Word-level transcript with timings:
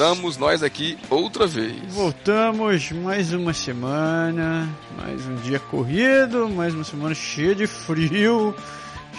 Estamos 0.00 0.38
nós 0.38 0.62
aqui 0.62 0.96
outra 1.10 1.46
vez. 1.46 1.74
Voltamos 1.92 2.90
mais 2.90 3.34
uma 3.34 3.52
semana, 3.52 4.66
mais 4.96 5.26
um 5.26 5.34
dia 5.36 5.58
corrido, 5.58 6.48
mais 6.48 6.72
uma 6.74 6.84
semana 6.84 7.14
cheia 7.14 7.54
de 7.54 7.66
frio. 7.66 8.54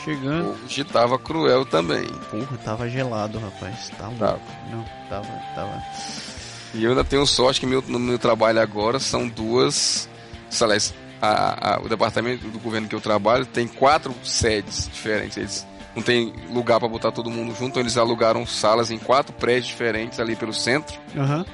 Chegando. 0.03 0.57
Hoje 0.65 0.83
tava 0.83 1.19
cruel 1.19 1.67
também. 1.67 2.07
Porra, 2.31 2.57
tava 2.65 2.89
gelado, 2.89 3.37
rapaz. 3.37 3.91
Tá 3.95 4.07
louco. 4.07 4.17
Tava. 4.17 4.41
Não, 4.71 4.83
tava, 5.07 5.27
tava. 5.53 5.83
E 6.73 6.83
eu 6.83 6.89
ainda 6.89 7.03
tenho 7.03 7.27
sorte 7.27 7.59
que 7.59 7.67
meu, 7.67 7.83
no 7.87 7.99
meu 7.99 8.17
trabalho 8.17 8.59
agora 8.59 8.99
são 8.99 9.27
duas. 9.27 10.09
sei 10.49 10.65
lá, 10.65 10.75
a- 11.21 11.75
a- 11.75 11.81
o 11.83 11.87
departamento 11.89 12.47
do 12.47 12.57
governo 12.57 12.87
que 12.87 12.95
eu 12.95 13.01
trabalho 13.01 13.45
tem 13.45 13.67
quatro 13.67 14.15
sedes 14.23 14.89
diferentes. 14.91 15.37
Eles 15.37 15.67
não 15.95 16.01
tem 16.03 16.33
lugar 16.49 16.79
para 16.79 16.87
botar 16.87 17.11
todo 17.11 17.29
mundo 17.29 17.49
junto, 17.53 17.69
então 17.71 17.81
eles 17.81 17.97
alugaram 17.97 18.45
salas 18.45 18.91
em 18.91 18.97
quatro 18.97 19.33
prédios 19.33 19.67
diferentes 19.67 20.19
ali 20.19 20.35
pelo 20.35 20.53
centro. 20.53 20.99
Aham. 21.17 21.45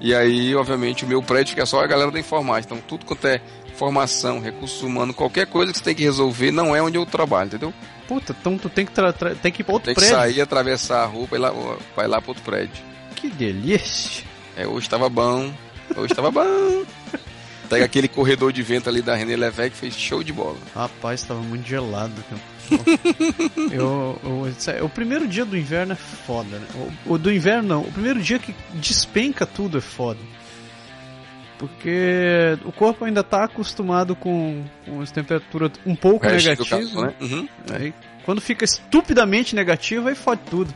E 0.00 0.14
aí, 0.14 0.54
obviamente, 0.54 1.04
o 1.04 1.08
meu 1.08 1.22
prédio 1.22 1.50
fica 1.50 1.66
só 1.66 1.80
a 1.84 1.86
galera 1.86 2.10
da 2.10 2.18
informática. 2.18 2.72
Então, 2.74 2.82
tudo 2.88 3.04
quanto 3.04 3.26
é 3.26 3.38
formação, 3.74 4.40
recursos 4.40 4.82
humanos, 4.82 5.14
qualquer 5.14 5.46
coisa 5.46 5.72
que 5.72 5.78
você 5.78 5.84
tem 5.84 5.94
que 5.94 6.02
resolver, 6.02 6.50
não 6.50 6.74
é 6.74 6.80
onde 6.82 6.96
eu 6.96 7.04
trabalho, 7.04 7.48
entendeu? 7.48 7.72
Puta, 8.08 8.34
então 8.38 8.56
tu 8.56 8.68
tem 8.68 8.86
que, 8.86 8.92
tem 9.42 9.52
que 9.52 9.60
ir 9.60 9.64
pra 9.64 9.74
outro 9.74 9.86
Tem 9.86 9.94
que 9.94 10.00
prédio. 10.00 10.16
sair, 10.16 10.40
atravessar 10.40 11.02
a 11.02 11.06
rua 11.06 11.26
pra 11.28 11.38
ir 11.38 11.40
lá, 11.40 11.52
pra 11.94 12.04
ir 12.04 12.06
lá 12.08 12.20
pro 12.20 12.30
outro 12.30 12.42
prédio. 12.42 12.82
Que 13.14 13.28
delícia. 13.28 14.24
É, 14.56 14.66
hoje 14.66 14.88
tava 14.88 15.08
bom. 15.08 15.52
Hoje 15.96 16.14
tava 16.14 16.30
bom. 16.30 16.42
Pega 17.70 17.84
aquele 17.84 18.08
corredor 18.08 18.52
de 18.52 18.62
vento 18.62 18.88
ali 18.88 19.00
da 19.00 19.14
René 19.14 19.36
Levesque, 19.36 19.76
fez 19.76 19.94
show 19.96 20.22
de 20.22 20.32
bola. 20.32 20.58
Rapaz, 20.74 21.22
tava 21.22 21.40
muito 21.40 21.66
gelado. 21.66 22.12
cara. 22.28 22.42
eu, 23.72 24.18
eu- 24.22 24.52
sério, 24.58 24.84
o 24.84 24.88
primeiro 24.88 25.26
dia 25.26 25.44
do 25.44 25.56
inverno 25.56 25.92
é 25.92 25.96
foda, 25.96 26.58
né? 26.58 26.66
O, 27.06 27.14
o 27.14 27.18
do 27.18 27.32
inverno 27.32 27.68
não, 27.68 27.82
o 27.82 27.92
primeiro 27.92 28.20
dia 28.20 28.38
que 28.38 28.54
despenca 28.74 29.46
tudo 29.46 29.78
é 29.78 29.80
foda. 29.80 30.20
Porque 31.58 32.58
o 32.64 32.72
corpo 32.72 33.04
ainda 33.04 33.22
tá 33.22 33.44
acostumado 33.44 34.16
com, 34.16 34.64
com 34.86 35.00
as 35.02 35.10
temperaturas 35.10 35.72
um 35.84 35.94
pouco 35.94 36.24
negativas. 36.26 36.68
caso, 36.68 37.00
né? 37.02 37.14
Uhum. 37.20 37.48
Aí, 37.70 37.92
quando 38.24 38.40
fica 38.40 38.64
estupidamente 38.64 39.54
negativo, 39.54 40.08
aí 40.08 40.14
fode 40.14 40.40
tudo. 40.48 40.72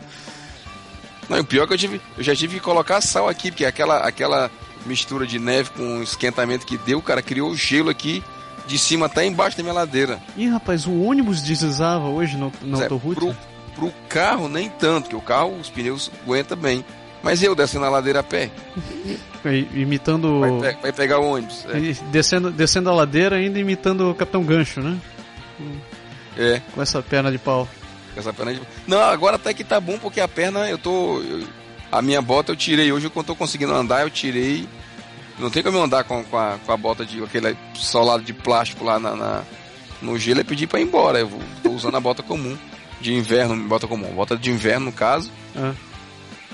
Não, 1.28 1.40
o 1.40 1.44
pior 1.44 1.64
é 1.64 1.66
que 1.66 1.72
eu, 1.72 1.78
tive, 1.78 2.00
eu 2.18 2.22
já 2.22 2.36
tive 2.36 2.56
que 2.56 2.60
colocar 2.60 3.00
sal 3.00 3.28
aqui, 3.28 3.50
porque 3.50 3.64
aquela, 3.64 3.98
aquela 4.06 4.50
mistura 4.86 5.26
de 5.26 5.38
neve 5.38 5.70
com 5.70 6.02
esquentamento 6.02 6.66
que 6.66 6.76
deu, 6.78 7.00
cara, 7.02 7.22
criou 7.22 7.54
gelo 7.56 7.90
aqui 7.90 8.22
de 8.66 8.78
cima 8.78 9.06
até 9.06 9.24
embaixo 9.26 9.56
da 9.56 9.62
minha 9.62 9.74
ladeira. 9.74 10.18
Ih, 10.36 10.48
rapaz, 10.48 10.86
o 10.86 11.02
ônibus 11.02 11.42
deslizava 11.42 12.06
hoje 12.08 12.36
no, 12.36 12.52
no 12.62 12.78
é, 12.80 12.82
autoroute. 12.84 13.20
pro, 13.20 13.36
pro 13.74 13.92
carro, 14.08 14.48
nem 14.48 14.68
tanto, 14.70 15.08
que 15.10 15.16
o 15.16 15.20
carro, 15.20 15.58
os 15.58 15.68
pneus 15.70 16.10
aguentam 16.24 16.56
bem. 16.56 16.84
Mas 17.22 17.42
eu 17.42 17.54
descendo 17.54 17.86
a 17.86 17.88
ladeira 17.88 18.20
a 18.20 18.22
pé, 18.22 18.50
Imitando. 19.74 20.40
vai, 20.40 20.74
pe- 20.74 20.78
vai 20.82 20.92
pegar 20.92 21.18
o 21.20 21.24
ônibus. 21.32 21.64
É, 21.68 21.80
Descendo, 22.10 22.50
descendo 22.50 22.90
a 22.90 22.94
ladeira 22.94 23.36
ainda 23.36 23.58
imitando 23.58 24.10
o 24.10 24.14
Capitão 24.14 24.42
Gancho, 24.44 24.80
né? 24.80 24.98
é, 26.36 26.60
Com 26.74 26.82
essa 26.82 27.02
perna 27.02 27.30
de 27.30 27.38
pau. 27.38 27.68
com 28.14 28.20
essa 28.20 28.32
perna 28.32 28.54
de... 28.54 28.60
Não, 28.86 28.98
agora 29.00 29.36
até 29.36 29.52
que 29.54 29.64
tá 29.64 29.80
bom, 29.80 29.98
porque 29.98 30.20
a 30.20 30.28
perna 30.28 30.68
eu 30.68 30.78
tô. 30.78 31.20
eu- 31.20 31.46
a 31.98 32.02
minha 32.02 32.20
bota 32.22 32.52
eu 32.52 32.56
tirei 32.56 32.90
hoje, 32.92 33.08
quando 33.10 33.28
eu 33.28 33.34
tô 33.34 33.36
conseguindo 33.36 33.72
andar, 33.74 34.02
eu 34.02 34.10
tirei. 34.10 34.68
Não 35.38 35.50
tem 35.50 35.62
como 35.62 35.78
eu 35.78 35.82
andar 35.82 36.04
com, 36.04 36.22
com, 36.24 36.38
a, 36.38 36.58
com 36.64 36.72
a 36.72 36.76
bota 36.76 37.04
de 37.04 37.22
aquele 37.22 37.56
solado 37.74 38.22
de 38.22 38.32
plástico 38.32 38.84
lá 38.84 38.98
na, 38.98 39.14
na- 39.16 39.42
no 40.00 40.18
gelo 40.18 40.40
e 40.40 40.44
pedir 40.44 40.66
pra 40.66 40.80
ir 40.80 40.84
embora. 40.84 41.18
Eu 41.18 41.28
vou, 41.28 41.40
tô 41.62 41.70
usando 41.70 41.96
a 41.96 42.00
bota 42.00 42.22
comum. 42.22 42.56
De 43.00 43.12
inverno, 43.12 43.56
bota 43.68 43.86
comum, 43.86 44.08
bota 44.14 44.36
de 44.36 44.50
inverno 44.50 44.86
no 44.86 44.92
caso. 44.92 45.30
Ah. 45.54 45.74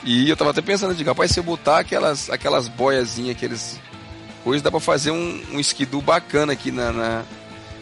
E 0.02 0.28
eu 0.28 0.36
tava 0.36 0.50
até 0.50 0.60
pensando, 0.62 0.94
digo, 0.94 1.08
rapaz, 1.10 1.30
se 1.30 1.38
eu 1.38 1.44
botar 1.44 1.78
aquelas, 1.78 2.28
aquelas 2.30 2.66
boiazinhas, 2.66 3.36
aqueles 3.36 3.78
coisas, 4.42 4.62
dá 4.62 4.70
pra 4.70 4.80
fazer 4.80 5.10
um, 5.10 5.42
um 5.52 5.60
esquidu 5.60 6.00
bacana 6.00 6.52
aqui 6.54 6.72
na, 6.72 6.90
na, 6.90 7.22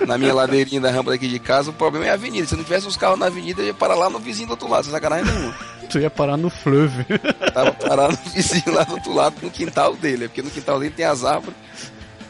na 0.06 0.18
minha 0.18 0.34
ladeirinha 0.34 0.80
da 0.80 0.90
rampa 0.90 1.10
daqui 1.10 1.28
de 1.28 1.38
casa. 1.38 1.70
O 1.70 1.72
problema 1.72 2.06
é 2.06 2.10
a 2.10 2.14
avenida. 2.14 2.46
Se 2.46 2.56
não 2.56 2.64
tivesse 2.64 2.86
os 2.86 2.96
carros 2.96 3.18
na 3.18 3.26
avenida, 3.26 3.62
eu 3.62 3.66
ia 3.66 3.74
parar 3.74 3.94
lá 3.94 4.08
no 4.10 4.18
vizinho 4.18 4.48
do 4.48 4.50
outro 4.52 4.68
lado, 4.68 4.84
sem 4.84 4.92
sacanagem 4.92 5.32
nenhuma. 5.32 5.54
Tu 5.88 5.98
ia 6.00 6.10
parar 6.10 6.36
no 6.36 6.50
fleuve. 6.50 7.04
Tava 7.52 7.72
parado 7.72 8.18
no 8.24 8.30
vizinho 8.30 8.74
lá 8.74 8.84
do 8.84 8.94
outro 8.94 9.12
lado, 9.12 9.36
no 9.42 9.50
quintal 9.50 9.94
dele. 9.96 10.24
é 10.24 10.28
Porque 10.28 10.42
no 10.42 10.50
quintal 10.50 10.78
dele 10.78 10.92
tem 10.94 11.06
as 11.06 11.24
árvores 11.24 11.56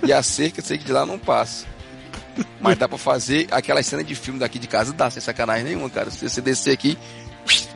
e 0.02 0.12
a 0.12 0.22
cerca, 0.22 0.62
sei 0.62 0.78
que 0.78 0.84
de 0.84 0.92
lá 0.92 1.04
não 1.04 1.18
passa. 1.18 1.66
Mas 2.60 2.78
dá 2.78 2.88
pra 2.88 2.98
fazer 2.98 3.48
aquela 3.50 3.82
cena 3.82 4.04
de 4.04 4.14
filme 4.14 4.38
daqui 4.38 4.58
de 4.58 4.68
casa, 4.68 4.92
dá, 4.92 5.10
sem 5.10 5.20
sacanagem 5.20 5.64
nenhuma, 5.64 5.90
cara. 5.90 6.10
Se 6.10 6.28
você 6.28 6.40
descer 6.40 6.72
aqui, 6.72 6.96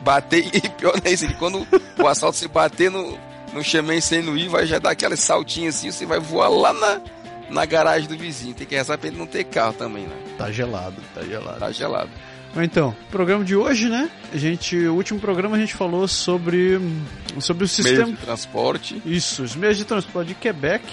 bater, 0.01 0.45
e 0.55 0.69
pior 0.69 0.93
é 1.03 1.11
isso, 1.11 1.27
quando 1.35 1.67
o 1.99 2.07
assalto 2.07 2.37
se 2.37 2.47
bater 2.47 2.89
no, 2.89 3.17
no 3.53 3.63
chamém 3.63 3.99
sem 3.99 4.21
no 4.21 4.37
ir, 4.37 4.47
vai 4.47 4.65
já 4.65 4.79
dar 4.79 4.91
aquela 4.91 5.17
saltinha 5.17 5.69
assim, 5.69 5.91
você 5.91 6.05
vai 6.05 6.19
voar 6.19 6.49
lá 6.49 6.71
na, 6.73 7.01
na 7.53 7.65
garagem 7.65 8.07
do 8.07 8.17
vizinho. 8.17 8.53
Tem 8.53 8.65
que 8.67 8.75
rezar 8.75 8.97
pra 8.97 9.07
ele 9.07 9.17
não 9.17 9.25
ter 9.27 9.43
carro 9.45 9.73
também, 9.73 10.03
né? 10.03 10.15
tá 10.37 10.51
gelado, 10.51 10.95
tá 11.13 11.21
gelado. 11.23 11.59
Tá 11.59 11.71
gelado. 11.71 12.09
Então, 12.55 12.95
programa 13.09 13.43
de 13.43 13.55
hoje, 13.55 13.89
né? 13.89 14.09
A 14.31 14.37
gente, 14.37 14.75
o 14.77 14.93
último 14.93 15.19
programa 15.19 15.55
a 15.55 15.59
gente 15.59 15.73
falou 15.73 16.07
sobre 16.07 16.79
sobre 17.39 17.63
o 17.63 17.67
sistema 17.67 18.05
de 18.11 18.17
transporte. 18.17 19.01
isso, 19.05 19.41
os 19.41 19.55
meios 19.55 19.77
de 19.77 19.85
transporte 19.85 20.27
de 20.29 20.35
Quebec. 20.35 20.83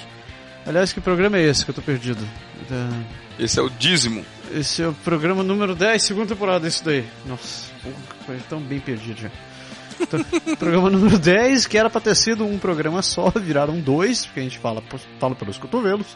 Aliás, 0.66 0.92
que 0.92 1.00
programa 1.02 1.36
é 1.36 1.42
esse 1.42 1.64
que 1.64 1.70
eu 1.70 1.74
tô 1.74 1.82
perdido? 1.82 2.26
Da- 2.68 3.02
Esse 3.44 3.58
é 3.58 3.62
o 3.62 3.68
dízimo. 3.68 4.24
Esse 4.52 4.82
é 4.82 4.88
o 4.88 4.92
programa 4.94 5.42
número 5.42 5.74
10, 5.74 6.02
segunda 6.02 6.26
temporada, 6.28 6.66
isso 6.66 6.82
daí. 6.84 7.04
Nossa, 7.26 7.66
foi 8.26 8.36
tão 8.48 8.60
bem 8.60 8.80
perdido 8.80 9.20
já. 9.20 9.30
Então, 10.00 10.24
programa 10.58 10.88
número 10.88 11.18
10, 11.18 11.66
que 11.66 11.76
era 11.76 11.90
pra 11.90 12.00
ter 12.00 12.14
sido 12.16 12.44
um 12.46 12.58
programa 12.58 13.02
só, 13.02 13.30
viraram 13.36 13.78
dois, 13.80 14.24
porque 14.24 14.40
a 14.40 14.42
gente 14.42 14.58
fala, 14.58 14.82
fala 15.18 15.34
pelos 15.34 15.58
cotovelos. 15.58 16.06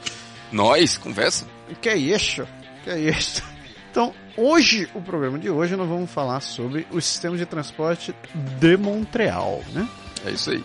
Nós, 0.55 0.97
conversa. 0.97 1.47
Que 1.83 1.89
é 1.89 1.97
isso? 1.97 2.47
Que 2.85 2.91
é 2.91 3.01
isso? 3.01 3.43
Então, 3.91 4.15
hoje, 4.37 4.89
o 4.95 5.01
programa 5.03 5.37
de 5.39 5.51
hoje, 5.51 5.75
nós 5.75 5.89
vamos 5.89 6.11
falar 6.11 6.41
sobre 6.41 6.87
o 6.93 7.01
sistema 7.01 7.37
de 7.37 7.45
transporte 7.45 8.15
de 8.61 8.77
Montreal, 8.77 9.63
né? 9.73 9.89
É 10.25 10.31
isso 10.31 10.51
aí. 10.51 10.65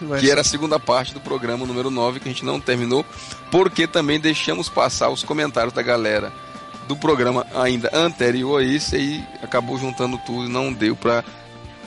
Vai 0.00 0.20
que 0.20 0.30
era 0.30 0.40
a 0.40 0.44
segunda 0.44 0.78
parte 0.78 1.14
do 1.14 1.20
programa 1.20 1.64
número 1.66 1.90
9 1.90 2.20
que 2.20 2.28
a 2.28 2.32
gente 2.32 2.44
não 2.44 2.60
terminou, 2.60 3.04
porque 3.50 3.86
também 3.86 4.18
deixamos 4.20 4.68
passar 4.68 5.08
os 5.08 5.22
comentários 5.24 5.72
da 5.72 5.82
galera 5.82 6.32
do 6.88 6.96
programa 6.96 7.46
ainda 7.54 7.90
anterior 7.92 8.60
a 8.60 8.64
isso 8.64 8.96
e 8.96 9.24
acabou 9.42 9.78
juntando 9.78 10.18
tudo 10.18 10.46
e 10.46 10.52
não 10.52 10.72
deu 10.72 10.96
pra 10.96 11.22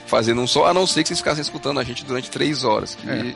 fazer 0.05 0.33
num 0.33 0.45
só, 0.47 0.67
a 0.67 0.73
não 0.73 0.85
ser 0.87 1.03
que 1.03 1.07
vocês 1.07 1.19
ficassem 1.19 1.41
escutando 1.41 1.79
a 1.79 1.83
gente 1.83 2.03
durante 2.05 2.29
três 2.29 2.63
horas, 2.63 2.95
que 2.95 3.09
É. 3.09 3.33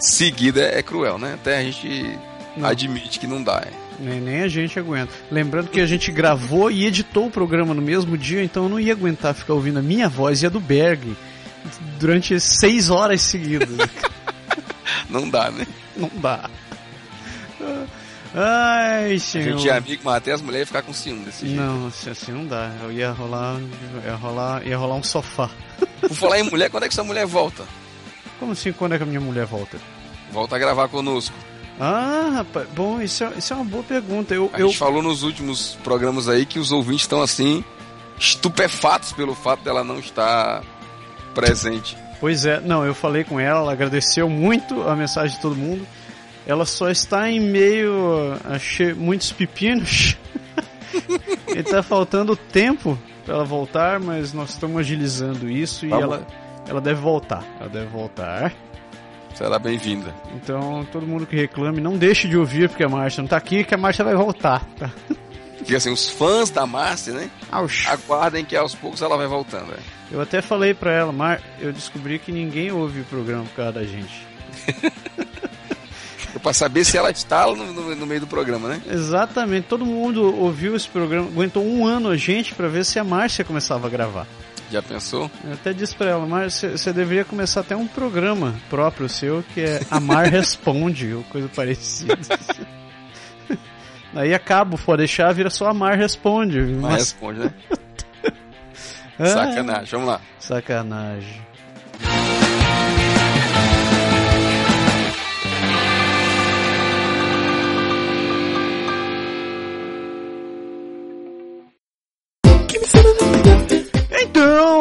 seguida 0.00 0.62
é 0.62 0.82
cruel, 0.82 1.18
né? 1.18 1.34
Até 1.34 1.58
a 1.58 1.62
gente 1.62 2.18
Não. 2.56 2.68
admite 2.68 3.18
que 3.18 3.26
não 3.26 3.42
dá. 3.42 3.64
Nem, 3.98 4.20
nem 4.20 4.42
a 4.42 4.48
gente 4.48 4.78
aguenta. 4.78 5.12
Lembrando 5.30 5.68
que 5.68 5.80
a 5.80 5.86
gente 5.86 6.10
gravou 6.12 6.70
e 6.70 6.84
editou 6.86 7.26
o 7.26 7.30
programa 7.30 7.72
no 7.74 7.82
mesmo 7.82 8.16
dia, 8.16 8.42
então 8.42 8.64
eu 8.64 8.68
não 8.68 8.80
ia 8.80 8.92
aguentar 8.92 9.34
ficar 9.34 9.54
ouvindo 9.54 9.78
a 9.78 9.82
minha 9.82 10.08
voz 10.08 10.42
e 10.42 10.46
a 10.46 10.48
do 10.48 10.60
Berg 10.60 11.16
durante 11.98 12.38
seis 12.40 12.90
horas 12.90 13.20
seguidas. 13.22 13.68
Não 15.10 15.28
dá, 15.28 15.50
né? 15.50 15.66
não 15.96 16.10
dá. 16.16 16.50
Ai, 18.34 19.14
A 19.14 19.18
senhor. 19.20 19.56
gente 19.58 19.68
é 19.68 19.76
amigo, 19.76 20.02
mas 20.04 20.16
até 20.16 20.32
as 20.32 20.42
mulheres 20.42 20.68
ficar 20.68 20.82
com 20.82 20.92
ciúme 20.92 21.24
desse 21.24 21.46
jeito. 21.46 21.60
Não, 21.60 21.86
assim, 21.86 22.32
não 22.32 22.44
dá. 22.46 22.70
Eu 22.82 22.92
ia 22.92 23.10
rolar, 23.12 23.58
ia 24.04 24.14
rolar, 24.14 24.66
ia 24.66 24.76
rolar 24.76 24.96
um 24.96 25.02
sofá. 25.02 25.48
Por 26.00 26.10
falar 26.14 26.40
em 26.40 26.42
mulher, 26.42 26.70
quando 26.70 26.82
é 26.84 26.88
que 26.88 26.92
essa 26.94 27.04
mulher 27.04 27.24
volta? 27.26 27.64
Como 28.38 28.52
assim, 28.52 28.72
quando 28.72 28.92
é 28.94 28.96
que 28.98 29.04
a 29.04 29.06
minha 29.06 29.20
mulher 29.20 29.46
volta? 29.46 29.78
Volta 30.32 30.56
a 30.56 30.58
gravar 30.58 30.88
conosco. 30.88 31.34
Ah, 31.78 32.30
rapaz, 32.36 32.66
bom, 32.74 33.00
isso 33.02 33.22
é, 33.24 33.32
isso 33.36 33.52
é 33.52 33.56
uma 33.56 33.64
boa 33.64 33.82
pergunta. 33.82 34.34
Eu, 34.34 34.50
A 34.52 34.58
eu, 34.60 34.68
gente 34.68 34.78
falou 34.78 35.02
nos 35.02 35.22
últimos 35.22 35.76
programas 35.84 36.28
aí 36.28 36.46
que 36.46 36.58
os 36.58 36.72
ouvintes 36.72 37.02
estão 37.02 37.20
assim 37.22 37.62
estupefatos 38.18 39.12
pelo 39.12 39.34
fato 39.34 39.62
dela 39.62 39.84
não 39.84 39.98
estar 39.98 40.62
presente. 41.34 41.96
Pois 42.18 42.46
é, 42.46 42.60
não, 42.60 42.84
eu 42.84 42.94
falei 42.94 43.24
com 43.24 43.38
ela, 43.38 43.60
ela 43.60 43.72
agradeceu 43.72 44.28
muito 44.28 44.88
a 44.88 44.96
mensagem 44.96 45.36
de 45.36 45.42
todo 45.42 45.54
mundo. 45.54 45.86
Ela 46.46 46.64
só 46.64 46.88
está 46.90 47.28
em 47.30 47.40
meio 47.40 47.92
a 48.44 48.58
che- 48.58 48.94
muitos 48.94 49.32
pepinos. 49.32 50.16
e 51.54 51.62
tá 51.62 51.82
faltando 51.82 52.34
tempo 52.36 52.98
para 53.24 53.34
ela 53.34 53.44
voltar, 53.44 54.00
mas 54.00 54.32
nós 54.32 54.50
estamos 54.50 54.78
agilizando 54.78 55.50
isso 55.50 55.84
e 55.84 55.90
Tá 55.90 55.96
bom. 55.96 56.02
ela, 56.02 56.26
ela 56.68 56.80
deve 56.80 57.00
voltar. 57.00 57.44
Ela 57.60 57.68
deve 57.68 57.86
voltar. 57.86 58.52
Será 59.36 59.58
bem-vinda. 59.58 60.14
Então, 60.34 60.86
todo 60.90 61.06
mundo 61.06 61.26
que 61.26 61.36
reclame, 61.36 61.80
não 61.80 61.96
deixe 61.98 62.26
de 62.26 62.36
ouvir 62.38 62.68
porque 62.70 62.82
a 62.84 62.88
Márcia 62.88 63.20
não 63.22 63.28
tá 63.28 63.36
aqui, 63.36 63.64
que 63.64 63.74
a 63.74 63.78
Márcia 63.78 64.04
vai 64.04 64.14
voltar. 64.14 64.64
Tá? 64.78 64.90
Assim, 65.76 65.90
os 65.92 66.08
fãs 66.08 66.48
da 66.48 66.64
Márcia, 66.66 67.12
né? 67.12 67.30
Aush. 67.52 67.86
Aguardem 67.88 68.44
que 68.44 68.56
aos 68.56 68.74
poucos 68.74 69.02
ela 69.02 69.16
vai 69.16 69.26
voltando. 69.26 69.66
né? 69.72 69.78
Eu 70.10 70.20
até 70.20 70.40
falei 70.40 70.72
pra 70.72 70.92
ela, 70.92 71.12
Mar, 71.12 71.40
eu 71.60 71.72
descobri 71.72 72.18
que 72.18 72.30
ninguém 72.32 72.70
ouve 72.70 73.00
o 73.00 73.04
programa 73.04 73.44
por 73.44 73.56
causa 73.56 73.72
da 73.72 73.84
gente. 73.84 74.26
É 74.68 76.38
Pra 76.40 76.52
saber 76.52 76.84
se 76.84 76.96
ela 76.96 77.10
está 77.10 77.44
no, 77.46 77.56
no- 77.72 77.96
no 77.96 78.06
meio 78.06 78.20
do 78.20 78.26
programa, 78.26 78.68
né? 78.68 78.80
Exatamente, 78.88 79.66
todo 79.66 79.84
mundo 79.84 80.22
ouviu 80.38 80.76
esse 80.76 80.86
programa, 80.88 81.26
aguentou 81.26 81.64
um 81.66 81.84
ano 81.84 82.08
a 82.10 82.16
gente 82.16 82.54
pra 82.54 82.68
ver 82.68 82.84
se 82.84 82.98
a 83.00 83.04
Márcia 83.04 83.44
começava 83.44 83.86
a 83.88 83.90
gravar. 83.90 84.26
Já 84.70 84.82
pensou? 84.82 85.30
Eu 85.44 85.52
até 85.52 85.72
disse 85.72 85.94
pra 85.94 86.10
ela, 86.10 86.26
Márcia, 86.26 86.76
você 86.76 86.92
deveria 86.92 87.24
começar 87.24 87.60
até 87.60 87.76
um 87.76 87.86
programa 87.86 88.54
próprio 88.68 89.08
seu, 89.08 89.44
que 89.54 89.60
é 89.60 89.80
Amar 89.90 90.26
Responde, 90.30 91.12
ou 91.14 91.22
coisa 91.24 91.48
parecida. 91.48 92.18
Aí 94.14 94.34
acaba, 94.34 94.76
for 94.76 94.96
deixar, 94.96 95.32
vira 95.32 95.50
só 95.50 95.68
Amar 95.68 95.96
Responde. 95.96 96.58
Mas 96.60 96.80
Mas- 96.80 96.94
responde, 96.98 97.40
né? 97.40 97.54
Ah, 99.18 99.24
Sacanagem. 99.28 99.86
Vamos 99.92 100.08
lá. 100.08 100.20
Sacanagem. 100.38 101.40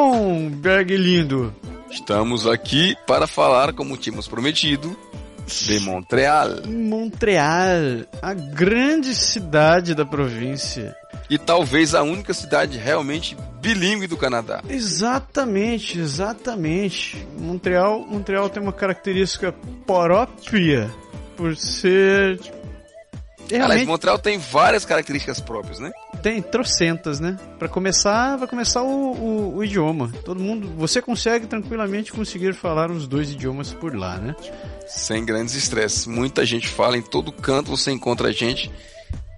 Então, 0.05 0.49
Berg 0.51 0.95
lindo, 0.95 1.51
Estamos 1.89 2.45
aqui 2.45 2.95
para 3.07 3.25
falar, 3.25 3.73
como 3.73 3.97
tínhamos 3.97 4.27
prometido, 4.27 4.95
de 5.47 5.79
Montreal. 5.79 6.61
Montreal, 6.67 8.05
a 8.21 8.33
grande 8.35 9.15
cidade 9.15 9.95
da 9.95 10.05
província. 10.05 10.95
E 11.27 11.39
talvez 11.39 11.95
a 11.95 12.03
única 12.03 12.35
cidade 12.35 12.77
realmente 12.77 13.35
bilíngue 13.59 14.05
do 14.05 14.15
Canadá. 14.15 14.61
Exatamente, 14.69 15.99
exatamente. 15.99 17.25
Montreal, 17.39 18.05
Montreal 18.07 18.47
tem 18.47 18.61
uma 18.61 18.73
característica 18.73 19.55
própria 19.87 20.87
por 21.35 21.57
ser 21.57 22.39
Aliás, 23.47 23.67
realmente 23.67 23.87
Montreal 23.87 24.17
tem 24.19 24.37
várias 24.37 24.85
características 24.85 25.39
próprias, 25.39 25.79
né? 25.79 25.91
tem 26.23 26.41
trocentas, 26.41 27.19
né? 27.19 27.37
Para 27.59 27.67
começar, 27.69 28.35
vai 28.37 28.47
começar 28.47 28.81
o, 28.81 28.87
o- 28.87 29.55
o 29.57 29.63
idioma. 29.63 30.11
Todo 30.23 30.39
mundo, 30.39 30.67
você 30.75 30.99
consegue 31.01 31.45
tranquilamente 31.45 32.11
conseguir 32.11 32.53
falar 32.55 32.89
os 32.89 33.05
dois 33.07 33.29
idiomas 33.29 33.71
por 33.73 33.95
lá, 33.95 34.17
né? 34.17 34.35
Sem 34.87 35.23
grandes 35.23 35.53
estresses. 35.53 36.07
Muita 36.07 36.43
gente 36.45 36.67
fala, 36.67 36.97
em 36.97 37.01
todo 37.03 37.31
canto 37.31 37.69
você 37.69 37.91
encontra 37.91 38.31
gente 38.33 38.71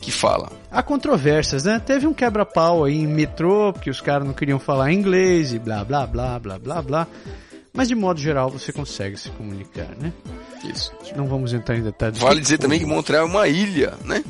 que 0.01 0.11
fala. 0.11 0.49
Há 0.71 0.81
controvérsias, 0.81 1.63
né? 1.65 1.81
Teve 1.85 2.07
um 2.07 2.13
quebra-pau 2.13 2.85
aí 2.85 2.95
em 2.95 3.07
metrô, 3.07 3.73
porque 3.73 3.89
os 3.89 3.99
caras 3.99 4.25
não 4.25 4.33
queriam 4.33 4.59
falar 4.59 4.93
inglês 4.93 5.51
e 5.51 5.59
blá 5.59 5.83
blá 5.83 6.05
blá 6.07 6.39
blá 6.39 6.57
blá 6.59 6.81
blá. 6.81 7.07
Mas 7.77 7.87
de 7.87 7.93
modo 7.95 8.19
geral 8.19 8.49
você 8.49 8.73
consegue 8.73 9.15
se 9.17 9.29
comunicar, 9.29 9.87
né? 10.01 10.11
Isso. 10.63 10.91
Não 11.15 11.27
vamos 11.27 11.53
entrar 11.53 11.77
em 11.77 11.83
detalhes. 11.83 12.17
Vale 12.17 12.41
dizer 12.41 12.57
também 12.57 12.79
que 12.79 12.85
Montreal 12.87 13.27
é 13.27 13.29
uma 13.29 13.47
ilha, 13.47 13.93
né? 14.03 14.23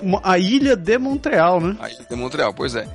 Uma- 0.00 0.20
a 0.22 0.38
ilha 0.38 0.76
de 0.76 0.96
Montreal, 0.96 1.60
né? 1.60 1.76
A 1.80 1.90
ilha 1.90 2.06
de 2.08 2.14
Montreal, 2.16 2.54
pois 2.54 2.76
é. 2.76 2.86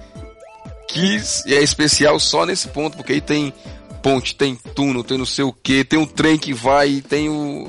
Que 0.88 1.19
e 1.46 1.54
é 1.54 1.62
especial 1.62 2.18
só 2.18 2.46
nesse 2.46 2.69
ponto, 2.69 2.96
porque 2.96 3.12
aí 3.12 3.19
tem 3.22 3.54
ponte, 4.02 4.34
tem 4.36 4.56
túnel, 4.74 5.04
tem 5.04 5.18
não 5.18 5.25
sei 5.25 5.44
o 5.44 5.52
que, 5.52 5.84
tem 5.84 6.00
um 6.00 6.06
trem 6.06 6.38
que 6.38 6.54
vai, 6.54 7.02
tem 7.02 7.28
o. 7.28 7.68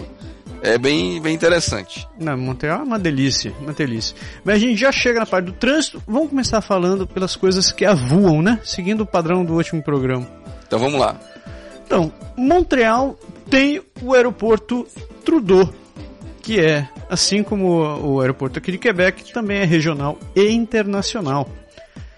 É 0.63 0.79
bem, 0.79 1.21
bem 1.21 1.35
interessante. 1.35 2.07
Não, 2.19 2.37
Montreal 2.39 2.81
é 2.81 2.83
uma 2.85 2.99
delícia, 2.99 3.53
uma 3.61 3.73
delícia. 3.73 4.15
Mas 4.45 4.55
a 4.57 4.59
gente 4.59 4.77
já 4.77 4.91
chega 4.93 5.19
na 5.21 5.27
parte 5.27 5.47
do 5.47 5.53
trânsito. 5.53 6.01
Vamos 6.07 6.29
começar 6.31 6.61
falando 6.61 7.07
pelas 7.09 7.35
coisas 7.35 7.71
que 7.73 7.85
a 7.85 7.95
voam, 7.95 8.41
né? 8.43 8.61
Seguindo 8.65 9.01
o 9.01 9.07
padrão 9.07 9.45
do 9.45 9.55
último 9.55 9.83
programa. 9.83 10.27
Então 10.67 10.79
vamos 10.79 10.99
lá. 11.01 11.21
Então, 11.89 12.13
Montreal 12.37 13.19
tem 13.49 13.81
o 14.03 14.13
aeroporto 14.13 14.87
Trudeau, 15.25 15.73
que 16.43 16.61
é, 16.61 16.87
assim 17.09 17.43
como 17.43 17.81
o 18.07 18.21
aeroporto 18.21 18.59
aqui 18.59 18.71
de 18.73 18.77
Quebec, 18.77 19.33
também 19.33 19.57
é 19.61 19.65
regional 19.65 20.19
e 20.37 20.51
internacional. 20.51 21.49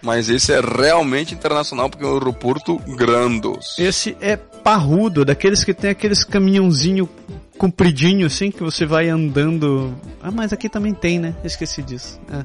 Mas 0.03 0.29
esse 0.29 0.53
é 0.53 0.61
realmente 0.61 1.35
internacional 1.35 1.89
porque 1.89 2.05
é 2.05 2.09
um 2.09 2.15
aeroporto 2.15 2.79
grandos. 2.97 3.79
Esse 3.79 4.17
é 4.21 4.37
parrudo, 4.37 5.25
daqueles 5.25 5.63
que 5.63 5.73
tem 5.73 5.91
aqueles 5.91 6.25
caminhãozinho 6.25 7.09
compridinho 7.57 8.27
assim 8.27 8.51
que 8.51 8.65
você 8.65 8.85
vai 8.85 9.09
andando. 9.09 9.95
Ah, 10.21 10.33
mas 10.33 10.53
aqui 10.53 10.69
também 10.69 10.95
tem, 10.95 11.21
né? 11.21 11.33
Esqueci 11.45 11.81
disso. 11.81 12.19
É. 12.33 12.45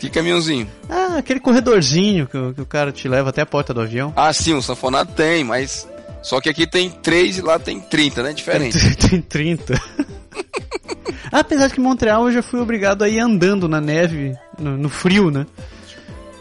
Que 0.00 0.08
caminhãozinho? 0.10 0.66
Ah, 0.88 1.16
aquele 1.18 1.38
corredorzinho 1.38 2.26
que, 2.26 2.36
o- 2.36 2.54
que 2.54 2.60
o 2.60 2.66
cara 2.66 2.90
te 2.90 3.06
leva 3.06 3.28
até 3.30 3.42
a 3.42 3.46
porta 3.46 3.72
do 3.74 3.80
avião. 3.82 4.12
Ah, 4.16 4.32
sim, 4.32 4.54
o 4.54 4.62
sanfonado 4.62 5.12
tem, 5.14 5.44
mas. 5.44 5.86
Só 6.22 6.40
que 6.40 6.48
aqui 6.48 6.66
tem 6.66 6.90
3 6.90 7.38
e 7.38 7.42
lá 7.42 7.58
tem 7.58 7.80
30, 7.80 8.22
né? 8.22 8.32
Diferente. 8.32 8.78
Tem 9.08 9.20
30. 9.22 9.74
Apesar 11.32 11.68
de 11.68 11.74
que 11.74 11.80
em 11.80 11.84
Montreal 11.84 12.26
eu 12.26 12.32
já 12.32 12.42
fui 12.42 12.60
obrigado 12.60 13.02
a 13.02 13.08
ir 13.08 13.20
andando 13.20 13.68
na 13.68 13.80
neve, 13.80 14.36
no, 14.58 14.76
no 14.76 14.88
frio, 14.88 15.30
né? 15.30 15.46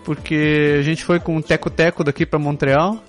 Porque 0.04 0.78
a 0.80 0.82
gente 0.82 1.04
foi 1.04 1.20
com 1.20 1.38
o 1.38 1.42
Teco-Teco 1.42 2.04
daqui 2.04 2.26
pra 2.26 2.40
Montreal 2.40 3.02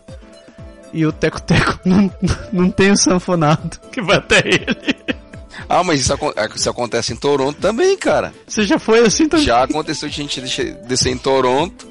e 0.92 1.06
o 1.06 1.12
Teco-Teco 1.12 1.80
não, 1.86 2.10
não 2.52 2.70
tem 2.70 2.90
o 2.90 2.96
sanfonado 2.96 3.78
que 3.90 4.02
vai 4.02 4.18
até 4.18 4.38
ele. 4.46 4.96
Ah, 5.68 5.82
mas 5.82 6.00
isso, 6.00 6.12
acon- 6.12 6.32
isso 6.54 6.68
acontece 6.68 7.12
em 7.12 7.16
Toronto 7.16 7.58
também, 7.60 7.96
cara. 7.96 8.32
Você 8.46 8.64
já 8.64 8.78
foi 8.78 9.00
assim 9.00 9.28
também? 9.28 9.46
Já 9.46 9.62
aconteceu 9.62 10.08
de 10.08 10.20
a 10.20 10.24
gente 10.24 10.40
descer 10.86 11.10
em 11.12 11.18
Toronto. 11.18 11.88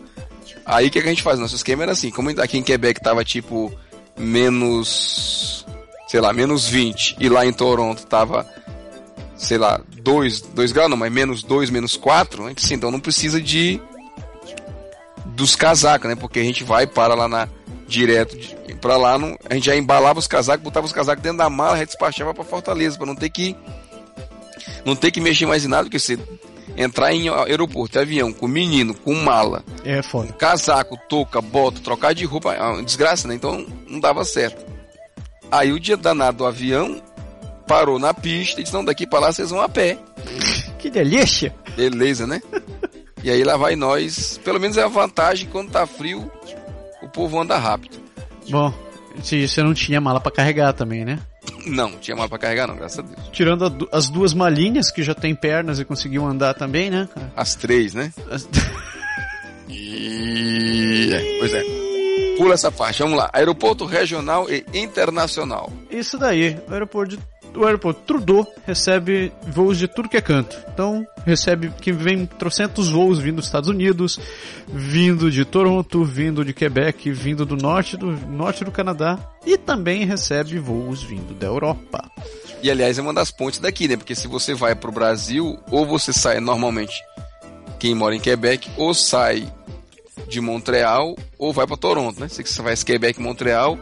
Aí 0.66 0.88
o 0.88 0.92
que, 0.92 1.02
que 1.02 1.08
a 1.08 1.10
gente 1.12 1.24
faz? 1.24 1.40
Nosso 1.40 1.56
esquema 1.56 1.84
era 1.84 1.94
assim, 1.94 2.12
como 2.12 2.30
aqui 2.42 2.58
em 2.58 2.64
Quebec 2.64 3.02
tava 3.02 3.24
tipo 3.26 3.72
menos. 4.19 5.66
sei 6.07 6.19
lá, 6.19 6.33
menos 6.33 6.68
20, 6.68 7.16
e 7.19 7.30
lá 7.30 7.45
em 7.45 7.54
Toronto 7.54 8.06
tava, 8.06 8.45
sei 9.38 9.57
lá, 9.57 9.81
2, 10.02 10.42
2 10.42 10.71
graus, 10.71 10.90
não, 10.90 10.97
mas 10.97 11.11
menos 11.11 11.44
2, 11.44 11.69
menos 11.69 11.95
4, 11.95 12.45
a 12.45 12.49
gente 12.49 12.66
assim, 12.66 12.76
então 12.76 12.92
não 12.92 12.99
precisa 12.99 13.42
de. 13.42 13.81
dos 15.26 15.56
casacos, 15.56 16.09
né? 16.09 16.16
Porque 16.16 16.40
a 16.40 16.44
gente 16.44 16.64
vai 16.64 16.85
para 16.85 17.16
lá 17.16 17.28
na. 17.28 17.47
direto 17.88 18.38
pra 18.80 18.97
lá, 18.97 19.18
não, 19.18 19.38
a 19.49 19.54
gente 19.56 19.66
já 19.66 19.76
embalava 19.76 20.19
os 20.19 20.28
casacos, 20.28 20.64
botava 20.64 20.85
os 20.85 20.94
casacos 20.94 21.21
dentro 21.21 21.40
da 21.40 21.49
mala, 21.49 21.85
despachava 21.85 22.33
pra 22.33 22.44
Fortaleza, 22.44 22.97
pra 22.97 23.06
não 23.06 23.16
ter 23.16 23.30
que. 23.30 23.56
não 24.85 24.95
ter 24.95 25.11
que 25.11 25.21
mexer 25.21 25.45
mais 25.45 25.66
em 25.66 25.68
nada, 25.68 25.83
porque 25.83 25.99
você 25.99 26.18
entrar 26.78 27.14
em 27.14 27.30
aeroporto, 27.30 27.99
avião, 27.99 28.31
com 28.31 28.47
menino, 28.47 28.94
com 28.94 29.14
mala, 29.16 29.64
É 29.83 30.02
foda. 30.02 30.31
casaco, 30.33 30.97
touca, 31.09 31.42
bota, 31.42 31.80
trocar 31.81 32.14
de 32.14 32.26
roupa, 32.26 32.54
é 32.54 32.61
uma 32.61 32.83
desgraça, 32.83 33.28
né? 33.28 33.35
Então 33.35 33.66
não 33.88 33.99
dava 33.99 34.23
certo. 34.23 34.66
Aí 35.52 35.71
o 35.71 35.80
dia 35.80 35.97
danado 35.97 36.40
do 36.40 36.45
avião 36.45 37.02
parou 37.68 37.97
na 37.99 38.14
pista 38.14 38.59
e 38.59 38.64
disse: 38.64 38.76
Não, 38.76 38.85
daqui 38.85 39.06
pra 39.07 39.19
lá 39.19 39.31
vocês 39.31 39.49
vão 39.49 39.61
a 39.61 39.69
pé. 39.69 39.97
Que 40.78 40.90
delícia! 40.90 41.54
Beleza, 41.76 42.26
né? 42.28 42.42
E 43.23 43.30
aí 43.30 43.44
lá 43.44 43.57
vai 43.57 43.76
nós. 43.76 44.40
Pelo 44.44 44.59
menos 44.59 44.78
é 44.78 44.83
a 44.83 44.88
vantagem 44.88 45.49
quando 45.52 45.71
tá 45.71 45.85
frio, 45.85 46.31
o 47.02 47.09
povo 47.09 47.40
anda 47.40 47.57
rápido. 47.57 47.97
Bom, 48.49 48.73
se 49.21 49.47
você 49.47 49.61
não 49.61 49.73
tinha 49.73 49.99
mala 49.99 50.19
pra 50.21 50.31
carregar 50.31 50.71
também, 50.73 51.04
né? 51.04 51.19
Não, 51.66 51.92
tinha 51.98 52.16
mais 52.16 52.30
pra 52.30 52.38
carregar, 52.38 52.68
não, 52.68 52.76
graças 52.76 53.00
a 53.00 53.02
Deus. 53.02 53.30
Tirando 53.31 53.66
a 53.92 53.98
as 53.98 54.10
duas 54.10 54.34
malinhas 54.34 54.92
que 54.92 55.02
já 55.04 55.14
tem 55.16 55.34
pernas 55.36 55.80
e 55.80 55.86
conseguiam 55.86 56.28
andar 56.28 56.54
também, 56.54 56.90
né? 56.90 57.08
cara? 57.14 57.31
As 57.36 57.56
três, 57.56 57.94
né? 57.94 58.12
As- 58.30 58.48
E... 59.72 61.38
Pois 61.40 61.54
é. 61.54 61.64
Pula 62.38 62.54
essa 62.54 62.72
parte, 62.72 63.00
vamos 63.04 63.18
lá. 63.18 63.30
Aeroporto 63.34 63.86
regional 63.86 64.48
e 64.50 64.64
internacional. 64.74 65.72
Isso 65.92 66.18
daí, 66.18 66.58
o 66.68 66.74
aeroporto, 66.74 67.16
de- 67.18 67.24
o 67.58 67.66
aeroporto 67.66 68.02
Trudeau 68.06 68.48
recebe 68.66 69.31
voos 69.48 69.78
de 69.78 69.88
tudo 69.88 70.08
que 70.10 70.18
é 70.18 70.22
canto. 70.22 70.58
Então, 70.74 71.06
recebe 71.26 71.69
que 71.81 71.92
vem 71.92 72.26
trocentos 72.26 72.90
voos 72.90 73.19
vindo 73.19 73.36
dos 73.38 73.46
Estados 73.46 73.69
Unidos, 73.69 74.19
vindo 74.68 75.30
de 75.30 75.44
Toronto, 75.46 76.04
vindo 76.06 76.44
de 76.46 76.54
Quebec, 76.54 77.12
vindo 77.12 77.46
do 77.46 77.56
norte 77.58 77.98
do 77.98 78.12
norte 78.12 78.64
do 78.64 78.72
Canadá 78.72 79.19
e 79.46 79.58
também 79.58 80.06
recebe 80.06 80.60
voos 80.60 81.02
vindo 81.04 81.34
da 81.34 81.48
Europa. 81.48 82.10
E 82.62 82.69
aliás, 82.69 82.98
é 82.98 83.02
uma 83.02 83.14
das 83.14 83.31
pontes 83.31 83.60
daqui, 83.60 83.88
né? 83.88 83.96
Porque 83.96 84.16
se 84.16 84.28
você 84.28 84.54
vai 84.54 84.76
pro 84.76 84.92
Brasil, 84.92 85.58
ou 85.72 85.86
você 85.86 86.12
sai 86.12 86.40
normalmente, 86.40 87.02
quem 87.80 87.96
mora 87.96 88.16
em 88.16 88.19
Quebec, 88.19 88.69
ou 88.76 88.94
sai 88.94 89.52
de 90.28 90.42
Montreal, 90.42 91.16
ou 91.38 91.54
vai 91.54 91.66
para 91.66 91.78
Toronto, 91.78 92.19
né? 92.19 92.28
Se 92.28 92.44
você 92.44 92.62
vai 92.62 92.76
Quebec 92.76 93.19
Montreal, 93.22 93.78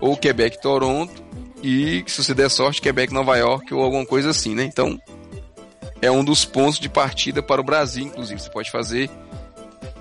ou 0.00 0.16
Quebec 0.16 0.60
Toronto 0.60 1.22
e 1.62 2.04
se 2.06 2.22
você 2.22 2.34
der 2.34 2.50
sorte 2.50 2.82
Quebec 2.82 3.12
Nova 3.12 3.36
York 3.36 3.72
ou 3.72 3.82
alguma 3.82 4.04
coisa 4.04 4.30
assim, 4.30 4.54
né? 4.54 4.64
Então 4.64 5.00
é 6.02 6.10
um 6.10 6.22
dos 6.22 6.44
pontos 6.44 6.78
de 6.78 6.88
partida 6.88 7.42
para 7.42 7.60
o 7.60 7.64
Brasil, 7.64 8.04
inclusive. 8.04 8.40
Você 8.40 8.50
pode 8.50 8.70
fazer 8.70 9.08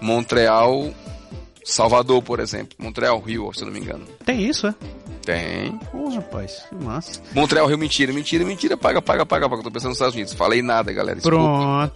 Montreal, 0.02 0.92
Salvador, 1.64 2.22
por 2.22 2.40
exemplo. 2.40 2.76
Montreal, 2.78 3.20
Rio, 3.20 3.52
se 3.54 3.62
eu 3.62 3.66
não 3.68 3.74
me 3.74 3.80
engano. 3.80 4.06
Tem 4.26 4.42
isso, 4.44 4.68
é? 4.68 4.76
Tem. 5.26 5.80
Ô, 5.94 6.10
rapaz, 6.10 6.64
que 6.70 6.76
massa. 6.76 7.22
Montreal, 7.34 7.66
Rio, 7.68 7.78
mentira, 7.78 8.12
mentira, 8.12 8.44
mentira. 8.44 8.76
Paga, 8.76 9.02
paga, 9.02 9.26
paga, 9.26 9.48
paga. 9.50 9.64
Tô 9.64 9.72
pensando 9.72 9.90
nos 9.90 9.98
Estados 9.98 10.16
Unidos. 10.16 10.34
Falei 10.34 10.62
nada, 10.62 10.92
galera. 10.92 11.16
Desculpa. 11.16 11.38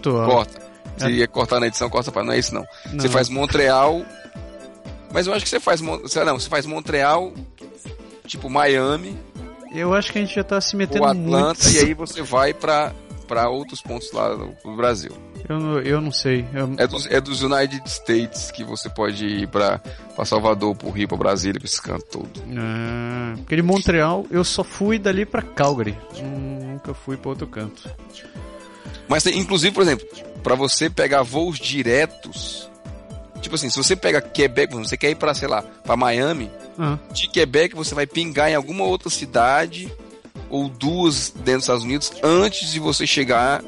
Pronto. 0.02 0.12
Corta. 0.26 0.68
Se 0.98 1.12
ia 1.12 1.28
cortar 1.28 1.60
na 1.60 1.68
edição, 1.68 1.90
corta 1.90 2.12
para. 2.12 2.24
Não 2.24 2.34
é 2.34 2.40
isso, 2.40 2.54
não. 2.56 2.66
Não. 2.92 3.00
Você 3.00 3.10
faz 3.10 3.28
Montreal. 3.30 4.02
Mas 5.14 5.28
eu 5.28 5.34
acho 5.34 5.44
que 5.44 5.50
você 5.50 5.60
faz. 5.60 5.82
Mon- 5.82 6.00
Não, 6.26 6.40
você 6.40 6.50
faz 6.50 6.66
Montreal, 6.66 7.34
tipo 8.26 8.50
Miami, 8.50 9.18
Eu 9.74 9.94
acho 9.94 10.12
que 10.12 10.18
a 10.20 10.22
gente 10.22 10.34
já 10.36 10.44
tá 10.44 10.60
se 10.62 10.76
metendo 10.76 11.04
ou 11.04 11.10
Atlanta, 11.10 11.64
muito. 11.64 11.76
e 11.78 11.80
aí 11.80 11.94
você 11.94 12.22
vai 12.22 12.54
pra, 12.54 12.94
pra 13.28 13.50
outros 13.50 13.82
pontos 13.82 14.12
lá 14.12 14.30
do 14.36 14.76
Brasil. 14.76 15.12
Eu, 15.48 15.60
não- 15.60 15.80
eu 15.80 16.02
não 16.02 16.12
sei. 16.12 16.46
Eu- 16.54 16.74
É 16.78 16.86
dos, 16.88 17.06
é 17.08 17.20
dos 17.22 17.42
United 17.42 17.82
States 17.90 18.52
que 18.52 18.64
você 18.64 18.90
pode 18.90 19.26
ir 19.26 19.48
pra, 19.48 19.80
pra 20.16 20.26
Salvador, 20.26 20.76
pro 20.76 20.90
Rio, 20.90 21.08
pra 21.08 21.18
Brasília, 21.18 21.60
pra 21.60 21.68
esse 21.68 21.82
canto 21.82 22.06
todo. 22.06 22.30
Ah, 22.58 23.34
porque 23.38 23.56
de 23.56 23.62
Montreal 23.62 24.26
eu 24.30 24.44
só 24.44 24.64
fui 24.64 25.00
dali 25.00 25.26
pra 25.26 25.42
Calgary. 25.42 25.98
Nunca 26.22 26.94
fui 26.94 27.18
pra 27.18 27.30
outro 27.30 27.48
canto. 27.48 27.90
Mas 29.08 29.24
tem, 29.24 29.38
inclusive, 29.40 29.74
por 29.74 29.84
exemplo, 29.84 30.06
pra 30.44 30.56
você 30.56 30.90
pegar 30.90 31.24
voos 31.24 31.58
diretos. 31.58 32.70
Tipo 33.42 33.56
assim, 33.56 33.70
se 33.70 33.78
você 33.78 33.96
pega 33.96 34.20
Quebec, 34.20 34.74
você 34.76 34.98
quer 34.98 35.12
ir 35.12 35.16
pra, 35.16 35.34
sei 35.34 35.48
lá, 35.48 35.62
pra 35.62 35.96
Miami, 35.96 36.52
Ah, 36.80 36.98
de 37.14 37.28
Quebec 37.30 37.76
você 37.76 37.96
vai 37.96 38.06
pingar 38.06 38.50
em 38.52 38.56
alguma 38.56 38.84
outra 38.84 39.10
cidade 39.10 39.92
ou 40.50 40.68
duas 40.70 41.30
dentro 41.32 41.54
dos 41.54 41.64
Estados 41.64 41.84
Unidos 41.84 42.12
antes 42.24 42.72
de 42.72 42.80
você 42.80 43.08
chegar 43.08 43.64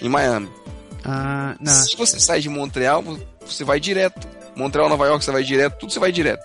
em 0.00 0.08
Miami. 0.08 0.48
Ah, 1.04 1.54
não. 1.60 1.72
Se 1.72 1.96
você 1.96 2.18
sai 2.20 2.40
de 2.40 2.48
Montreal, 2.48 3.02
você 3.46 3.64
vai 3.64 3.78
direto. 3.80 4.26
Montreal, 4.56 4.88
Nova 4.88 5.06
York, 5.06 5.24
você 5.24 5.30
vai 5.30 5.42
direto, 5.44 5.78
tudo 5.78 5.92
você 5.92 6.00
vai 6.00 6.10
direto. 6.12 6.44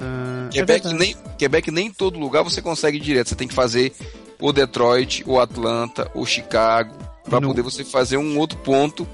Ah, 0.00 0.46
é 0.48 0.52
Quebec, 0.52 0.82
verdade. 0.84 0.94
nem, 0.94 1.16
Quebec 1.38 1.70
nem 1.70 1.86
em 1.86 1.92
todo 1.92 2.18
lugar 2.18 2.42
você 2.42 2.60
consegue 2.60 2.98
ir 2.98 3.00
direto. 3.00 3.28
Você 3.28 3.34
tem 3.34 3.48
que 3.48 3.54
fazer 3.54 3.92
ou 4.40 4.52
Detroit, 4.52 5.22
ou 5.26 5.40
Atlanta, 5.40 6.10
ou 6.14 6.26
Chicago, 6.26 6.92
para 7.24 7.40
poder 7.40 7.62
você 7.62 7.84
fazer 7.84 8.16
um 8.16 8.38
outro 8.38 8.58
ponto 8.58 9.06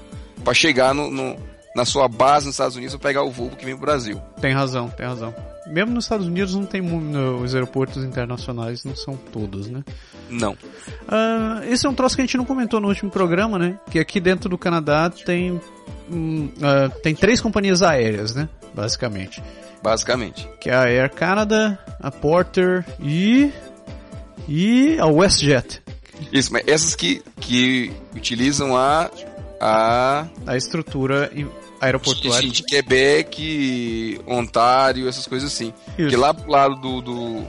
para 0.43 0.53
chegar 0.53 0.93
no, 0.93 1.09
no- 1.11 1.37
na 1.75 1.85
sua 1.85 2.07
base 2.07 2.47
nos 2.47 2.55
Estados 2.55 2.75
Unidos 2.75 2.95
ou 2.95 2.99
pegar 2.99 3.21
o 3.23 3.29
voo 3.31 3.51
que 3.51 3.63
vem 3.63 3.75
pro 3.77 3.85
Brasil. 3.85 4.19
Tem 4.41 4.51
razão, 4.53 4.89
tem 4.89 5.05
razão. 5.05 5.33
Mesmo 5.69 5.93
nos 5.93 6.05
Estados 6.05 6.25
Unidos 6.25 6.55
não 6.55 6.65
tem 6.65 6.81
os 7.41 7.53
aeroportos 7.53 8.03
internacionais 8.03 8.83
não 8.83 8.95
são 8.95 9.15
todos, 9.15 9.69
né? 9.69 9.83
Não. 10.29 10.57
Ah, 11.07 11.61
esse 11.65 11.85
é 11.85 11.89
um 11.89 11.93
troço 11.93 12.15
que 12.15 12.21
a 12.21 12.25
gente 12.25 12.37
não 12.37 12.45
comentou 12.45 12.79
no 12.79 12.87
último 12.87 13.11
programa, 13.11 13.59
né? 13.59 13.79
Que 13.91 13.99
aqui 13.99 14.19
dentro 14.19 14.49
do 14.49 14.57
Canadá 14.57 15.09
tem 15.09 15.61
ah, 16.61 16.89
tem 17.03 17.13
três 17.15 17.39
companhias 17.39 17.81
aéreas, 17.81 18.33
né? 18.33 18.49
Basicamente, 18.73 19.41
Basicamente. 19.83 20.47
que 20.59 20.69
é 20.69 20.73
a 20.73 20.83
Air 20.83 21.13
Canada, 21.13 21.77
a 21.99 22.11
Porter 22.11 22.85
e 22.99 23.51
e 24.47 24.97
a 24.99 25.05
WestJet, 25.05 25.81
Isso, 26.33 26.51
mas 26.51 26.63
essas 26.67 26.95
que, 26.95 27.21
que 27.39 27.91
utilizam 28.15 28.75
a, 28.75 29.09
a 29.61 30.27
a 30.47 30.57
estrutura 30.57 31.31
de, 31.79 31.85
aeroportuária. 31.85 32.49
de 32.49 32.63
Quebec, 32.63 34.21
Ontário, 34.27 35.07
essas 35.07 35.25
coisas 35.27 35.51
assim. 35.51 35.73
Isso. 35.97 36.09
Que 36.09 36.15
lá 36.15 36.33
pro 36.33 36.49
lado 36.51 36.75
do, 36.75 37.01
do- 37.01 37.43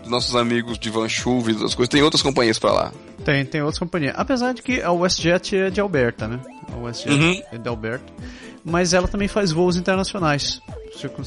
dos 0.00 0.08
nossos 0.10 0.34
amigos 0.34 0.78
de 0.78 0.90
Vancouver, 0.90 1.54
das 1.56 1.74
coisas, 1.74 1.88
tem 1.88 2.02
outras 2.02 2.22
companhias 2.22 2.58
para 2.58 2.72
lá. 2.72 2.92
Tem, 3.24 3.44
tem 3.44 3.60
outras 3.60 3.78
companhias. 3.78 4.14
Apesar 4.16 4.54
de 4.54 4.62
que 4.62 4.80
a 4.82 4.90
WestJet 4.92 5.56
é 5.56 5.70
de 5.70 5.80
Alberta, 5.80 6.26
né? 6.26 6.40
A 6.72 6.76
WestJet 6.78 7.14
Uhum. 7.14 7.42
é 7.52 7.58
de 7.58 7.68
Alberta. 7.68 8.12
Mas 8.64 8.92
ela 8.94 9.08
também 9.08 9.28
faz 9.28 9.52
voos 9.52 9.76
internacionais. 9.76 10.60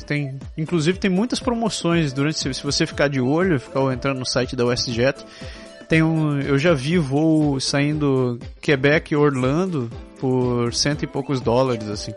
Tem, 0.06 0.38
inclusive 0.56 1.00
tem 1.00 1.10
muitas 1.10 1.40
promoções 1.40 2.14
durante 2.14 2.38
se 2.38 2.64
você 2.64 2.86
ficar 2.86 3.08
de 3.08 3.20
olho, 3.20 3.60
ficar 3.60 3.80
entrando 3.92 4.20
no 4.20 4.26
site 4.26 4.56
da 4.56 4.64
WestJet. 4.66 5.24
Tem 5.94 6.02
um, 6.02 6.40
eu 6.42 6.58
já 6.58 6.74
vi 6.74 6.98
voo 6.98 7.60
saindo 7.60 8.40
Quebec 8.60 9.14
e 9.14 9.16
Orlando 9.16 9.92
por 10.20 10.74
cento 10.74 11.04
e 11.04 11.08
poucos 11.08 11.40
dólares 11.40 11.88
assim 11.88 12.12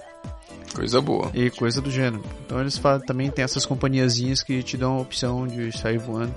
Coisa 0.74 0.98
boa. 1.02 1.30
e 1.34 1.50
coisa 1.50 1.82
do 1.82 1.90
gênero. 1.90 2.24
Então 2.46 2.58
eles 2.58 2.78
fa- 2.78 2.98
também 2.98 3.30
tem 3.30 3.44
essas 3.44 3.66
companhiazinhas 3.66 4.42
que 4.42 4.62
te 4.62 4.78
dão 4.78 4.96
a 4.96 5.00
opção 5.02 5.46
de 5.46 5.76
sair 5.76 5.98
voando. 5.98 6.34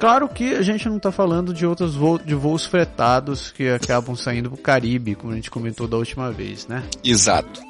Claro 0.00 0.26
que 0.26 0.54
a 0.54 0.62
gente 0.62 0.88
não 0.88 0.96
está 0.96 1.12
falando 1.12 1.52
de 1.52 1.66
outros 1.66 1.94
voos, 1.94 2.24
de 2.24 2.34
voos 2.34 2.64
fretados 2.64 3.50
que 3.52 3.68
acabam 3.68 4.16
saindo 4.16 4.48
pro 4.50 4.56
Caribe, 4.58 5.14
como 5.14 5.34
a 5.34 5.36
gente 5.36 5.50
comentou 5.50 5.86
da 5.86 5.98
última 5.98 6.32
vez, 6.32 6.66
né? 6.66 6.82
Exato. 7.04 7.60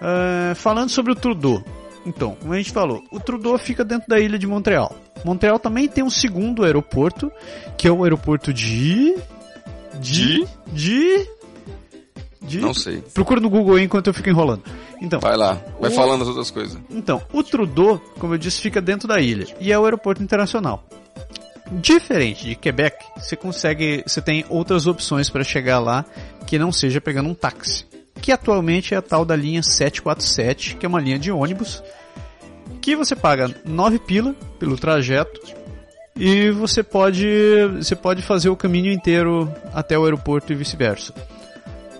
Ah, 0.00 0.54
falando 0.56 0.88
sobre 0.88 1.12
o 1.12 1.14
Trudeau. 1.14 1.62
Então, 2.08 2.34
como 2.40 2.52
a 2.54 2.56
gente 2.56 2.72
falou, 2.72 3.02
o 3.12 3.20
Trudeau 3.20 3.58
fica 3.58 3.84
dentro 3.84 4.08
da 4.08 4.18
ilha 4.18 4.38
de 4.38 4.46
Montreal. 4.46 4.94
Montreal 5.24 5.58
também 5.58 5.86
tem 5.88 6.02
um 6.02 6.08
segundo 6.10 6.64
aeroporto, 6.64 7.30
que 7.76 7.86
é 7.86 7.90
o 7.92 8.02
aeroporto 8.02 8.52
de... 8.52 9.14
De... 10.00 10.46
De... 10.72 11.26
de... 12.40 12.58
Não 12.60 12.72
sei. 12.72 13.02
Procura 13.12 13.40
no 13.40 13.50
Google 13.50 13.76
aí 13.76 13.84
enquanto 13.84 14.06
eu 14.06 14.14
fico 14.14 14.28
enrolando. 14.30 14.62
Então, 15.02 15.20
Vai 15.20 15.36
lá, 15.36 15.60
vai 15.80 15.90
O- 15.90 15.94
falando 15.94 16.22
as 16.22 16.28
outras 16.28 16.50
coisas. 16.50 16.78
então, 16.90 17.20
o 17.32 17.42
Trudeau, 17.42 17.98
como 18.18 18.34
eu 18.34 18.38
disse, 18.38 18.60
fica 18.60 18.80
dentro 18.80 19.06
da 19.06 19.20
ilha 19.20 19.46
e 19.60 19.70
é 19.72 19.78
o 19.78 19.84
aeroporto 19.84 20.22
internacional. 20.22 20.84
Diferente 21.70 22.46
de 22.46 22.54
Quebec, 22.56 22.96
você 23.16 23.36
consegue, 23.36 24.02
você 24.06 24.22
tem 24.22 24.44
outras 24.48 24.86
opções 24.86 25.28
para 25.28 25.44
chegar 25.44 25.78
lá 25.78 26.04
que 26.46 26.58
não 26.58 26.72
seja 26.72 27.00
pegando 27.00 27.28
um 27.28 27.34
táxi, 27.34 27.84
que 28.20 28.32
atualmente 28.32 28.94
é 28.94 28.96
a 28.96 29.02
tal 29.02 29.24
da 29.24 29.36
linha 29.36 29.62
747, 29.62 30.76
que 30.76 30.86
é 30.86 30.88
uma 30.88 31.00
linha 31.00 31.18
de 31.18 31.30
ônibus 31.30 31.82
que 32.80 32.94
você 32.96 33.16
paga 33.16 33.54
9 33.64 33.98
pila 33.98 34.34
pelo 34.58 34.76
trajeto 34.76 35.40
e 36.16 36.50
você 36.50 36.82
pode, 36.82 37.26
você 37.76 37.94
pode 37.94 38.22
fazer 38.22 38.48
o 38.48 38.56
caminho 38.56 38.92
inteiro 38.92 39.52
até 39.72 39.98
o 39.98 40.04
aeroporto 40.04 40.52
e 40.52 40.56
vice-versa. 40.56 41.14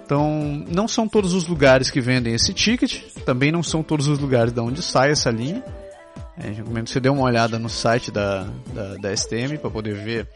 Então, 0.05 0.65
não 0.69 0.89
são 0.89 1.07
todos 1.07 1.35
os 1.35 1.47
lugares 1.47 1.91
que 1.91 2.01
vendem 2.01 2.35
esse 2.35 2.55
ticket, 2.55 3.03
também 3.27 3.53
não 3.53 3.63
são 3.63 3.83
todos 3.83 4.09
os 4.09 4.19
lugares 4.19 4.53
de 4.53 4.61
onde 4.61 4.83
sai 4.83 5.11
essa 5.11 5.31
linha. 5.31 5.63
É, 6.39 6.49
recomendo 6.51 6.85
que 6.85 6.91
você 6.91 7.01
dê 7.01 7.09
uma 7.09 7.25
olhada 7.25 7.59
no 7.59 7.69
site 7.69 8.11
da, 8.11 8.47
da, 8.73 8.95
da 8.95 9.17
STM 9.17 9.59
para 9.61 9.71
poder 9.71 9.95
ver 9.95 10.27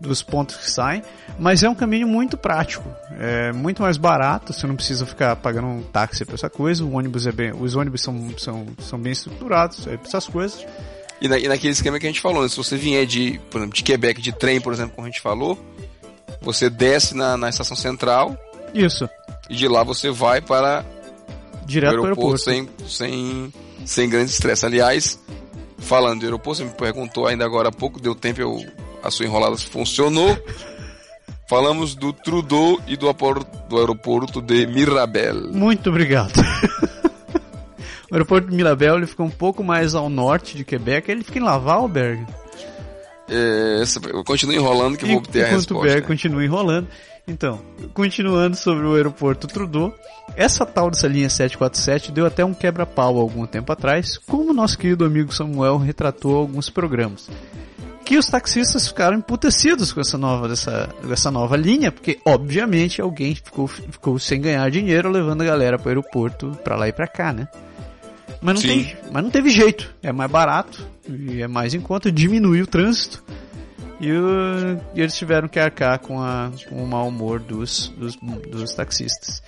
dos 0.00 0.22
pontos 0.22 0.56
que 0.56 0.70
saem, 0.70 1.02
mas 1.38 1.62
é 1.62 1.68
um 1.68 1.74
caminho 1.74 2.08
muito 2.08 2.36
prático, 2.36 2.88
é 3.18 3.52
muito 3.52 3.82
mais 3.82 3.96
barato, 3.98 4.52
você 4.52 4.66
não 4.66 4.74
precisa 4.74 5.04
ficar 5.04 5.36
pagando 5.36 5.66
um 5.68 5.82
táxi 5.82 6.24
para 6.24 6.34
essa 6.36 6.48
coisa, 6.48 6.82
o 6.84 6.94
ônibus 6.96 7.26
é 7.26 7.32
bem, 7.32 7.52
os 7.52 7.76
ônibus 7.76 8.00
são, 8.00 8.30
são, 8.38 8.66
são 8.78 8.98
bem 8.98 9.12
estruturados 9.12 9.86
é, 9.86 9.96
para 9.98 10.08
essas 10.08 10.26
coisas. 10.26 10.64
E, 11.20 11.28
na- 11.28 11.38
e 11.38 11.46
naquele 11.48 11.72
esquema 11.74 11.98
que 11.98 12.06
a 12.06 12.08
gente 12.08 12.20
falou, 12.20 12.42
né? 12.42 12.48
se 12.48 12.56
você 12.56 12.76
vier 12.78 13.04
de, 13.04 13.38
por 13.50 13.58
exemplo, 13.58 13.76
de 13.76 13.82
Quebec 13.82 14.22
de 14.22 14.32
trem, 14.32 14.58
por 14.58 14.72
exemplo, 14.72 14.94
como 14.96 15.06
a 15.06 15.10
gente 15.10 15.20
falou, 15.20 15.58
você 16.40 16.70
desce 16.70 17.14
na, 17.14 17.36
na 17.36 17.50
estação 17.50 17.76
central 17.76 18.34
Isso, 18.72 19.06
e 19.50 19.54
de 19.54 19.68
lá 19.68 19.84
você 19.84 20.10
vai 20.10 20.40
para 20.40 20.82
direto 21.66 21.90
o 21.90 21.92
para 21.92 22.00
o 22.00 22.04
aeroporto, 22.06 22.48
aeroporto. 22.50 22.88
sem, 22.88 23.50
sem, 23.50 23.52
sem 23.84 24.08
grande 24.08 24.30
estresse. 24.30 24.64
Aliás, 24.64 25.20
falando 25.76 26.20
de 26.20 26.24
aeroporto, 26.24 26.62
você 26.62 26.64
me 26.64 26.70
perguntou 26.74 27.26
ainda 27.26 27.44
agora 27.44 27.68
há 27.68 27.72
pouco, 27.72 28.00
deu 28.00 28.14
tempo, 28.14 28.40
eu, 28.40 28.64
a 29.02 29.10
sua 29.10 29.26
enrolada 29.26 29.56
funcionou. 29.56 30.36
Falamos 31.48 31.94
do 31.94 32.12
Trudeau 32.12 32.80
e 32.86 32.96
do, 32.96 33.08
aeroporto 33.08 34.40
de 34.40 34.66
Mirabel. 34.66 35.52
Muito 35.52 35.90
obrigado. 35.90 36.32
o 38.10 38.14
aeroporto 38.14 38.48
de 38.48 38.54
Mirabel 38.54 38.96
ele 38.98 39.06
fica 39.06 39.22
um 39.22 39.30
pouco 39.30 39.64
mais 39.64 39.94
ao 39.94 40.08
norte 40.08 40.56
de 40.56 40.64
Quebec, 40.64 41.10
ele 41.10 41.24
fica 41.24 41.38
em 41.38 41.42
Lavalberg. 41.42 42.24
É, 43.28 43.82
eu 44.12 44.24
continuo 44.24 44.54
enrolando 44.54 44.96
que 44.96 45.04
eu 45.04 45.08
vou 45.08 45.18
obter 45.18 45.44
a 45.44 45.48
resposta. 45.48 45.88
Berg 45.88 46.06
continua 46.06 46.44
enrolando. 46.44 46.88
Então, 47.28 47.60
continuando 47.94 48.56
sobre 48.56 48.84
o 48.84 48.96
aeroporto 48.96 49.46
Trudeau, 49.46 49.94
essa 50.36 50.66
tal 50.66 50.90
dessa 50.90 51.06
linha 51.06 51.30
747 51.30 52.10
deu 52.10 52.26
até 52.26 52.44
um 52.44 52.52
quebra-pau 52.52 53.18
algum 53.18 53.46
tempo 53.46 53.72
atrás, 53.72 54.18
como 54.18 54.52
nosso 54.52 54.76
querido 54.76 55.04
amigo 55.04 55.32
Samuel 55.32 55.78
retratou 55.78 56.36
alguns 56.36 56.68
programas. 56.68 57.28
Que 58.10 58.18
os 58.18 58.26
taxistas 58.26 58.88
ficaram 58.88 59.16
emputecidos 59.18 59.92
com 59.92 60.00
essa 60.00 60.18
nova, 60.18 60.48
dessa, 60.48 60.88
dessa 61.04 61.30
nova 61.30 61.56
linha, 61.56 61.92
porque 61.92 62.18
obviamente 62.26 63.00
alguém 63.00 63.36
ficou, 63.36 63.68
ficou 63.68 64.18
sem 64.18 64.40
ganhar 64.40 64.68
dinheiro 64.68 65.08
levando 65.08 65.42
a 65.42 65.44
galera 65.44 65.78
para 65.78 65.86
o 65.86 65.88
aeroporto 65.90 66.58
pra 66.64 66.74
lá 66.74 66.88
e 66.88 66.92
pra 66.92 67.06
cá, 67.06 67.32
né? 67.32 67.46
Mas 68.42 68.54
não, 68.56 68.62
Sim. 68.62 68.68
tem, 68.68 68.96
mas 69.12 69.22
não 69.22 69.30
teve 69.30 69.48
jeito. 69.50 69.94
É 70.02 70.10
mais 70.10 70.28
barato 70.28 70.84
e 71.08 71.40
é 71.40 71.46
mais 71.46 71.72
em 71.72 71.80
conta, 71.80 72.10
diminui 72.10 72.60
o 72.62 72.66
trânsito. 72.66 73.22
E, 74.00 74.10
o- 74.10 74.80
e 74.92 75.00
eles 75.00 75.14
tiveram 75.16 75.46
que 75.46 75.60
arcar 75.60 76.00
com, 76.00 76.20
a, 76.20 76.50
com 76.68 76.82
o 76.82 76.86
mau 76.88 77.06
humor 77.06 77.38
dos, 77.38 77.92
dos, 77.96 78.16
dos 78.50 78.74
taxistas. 78.74 79.40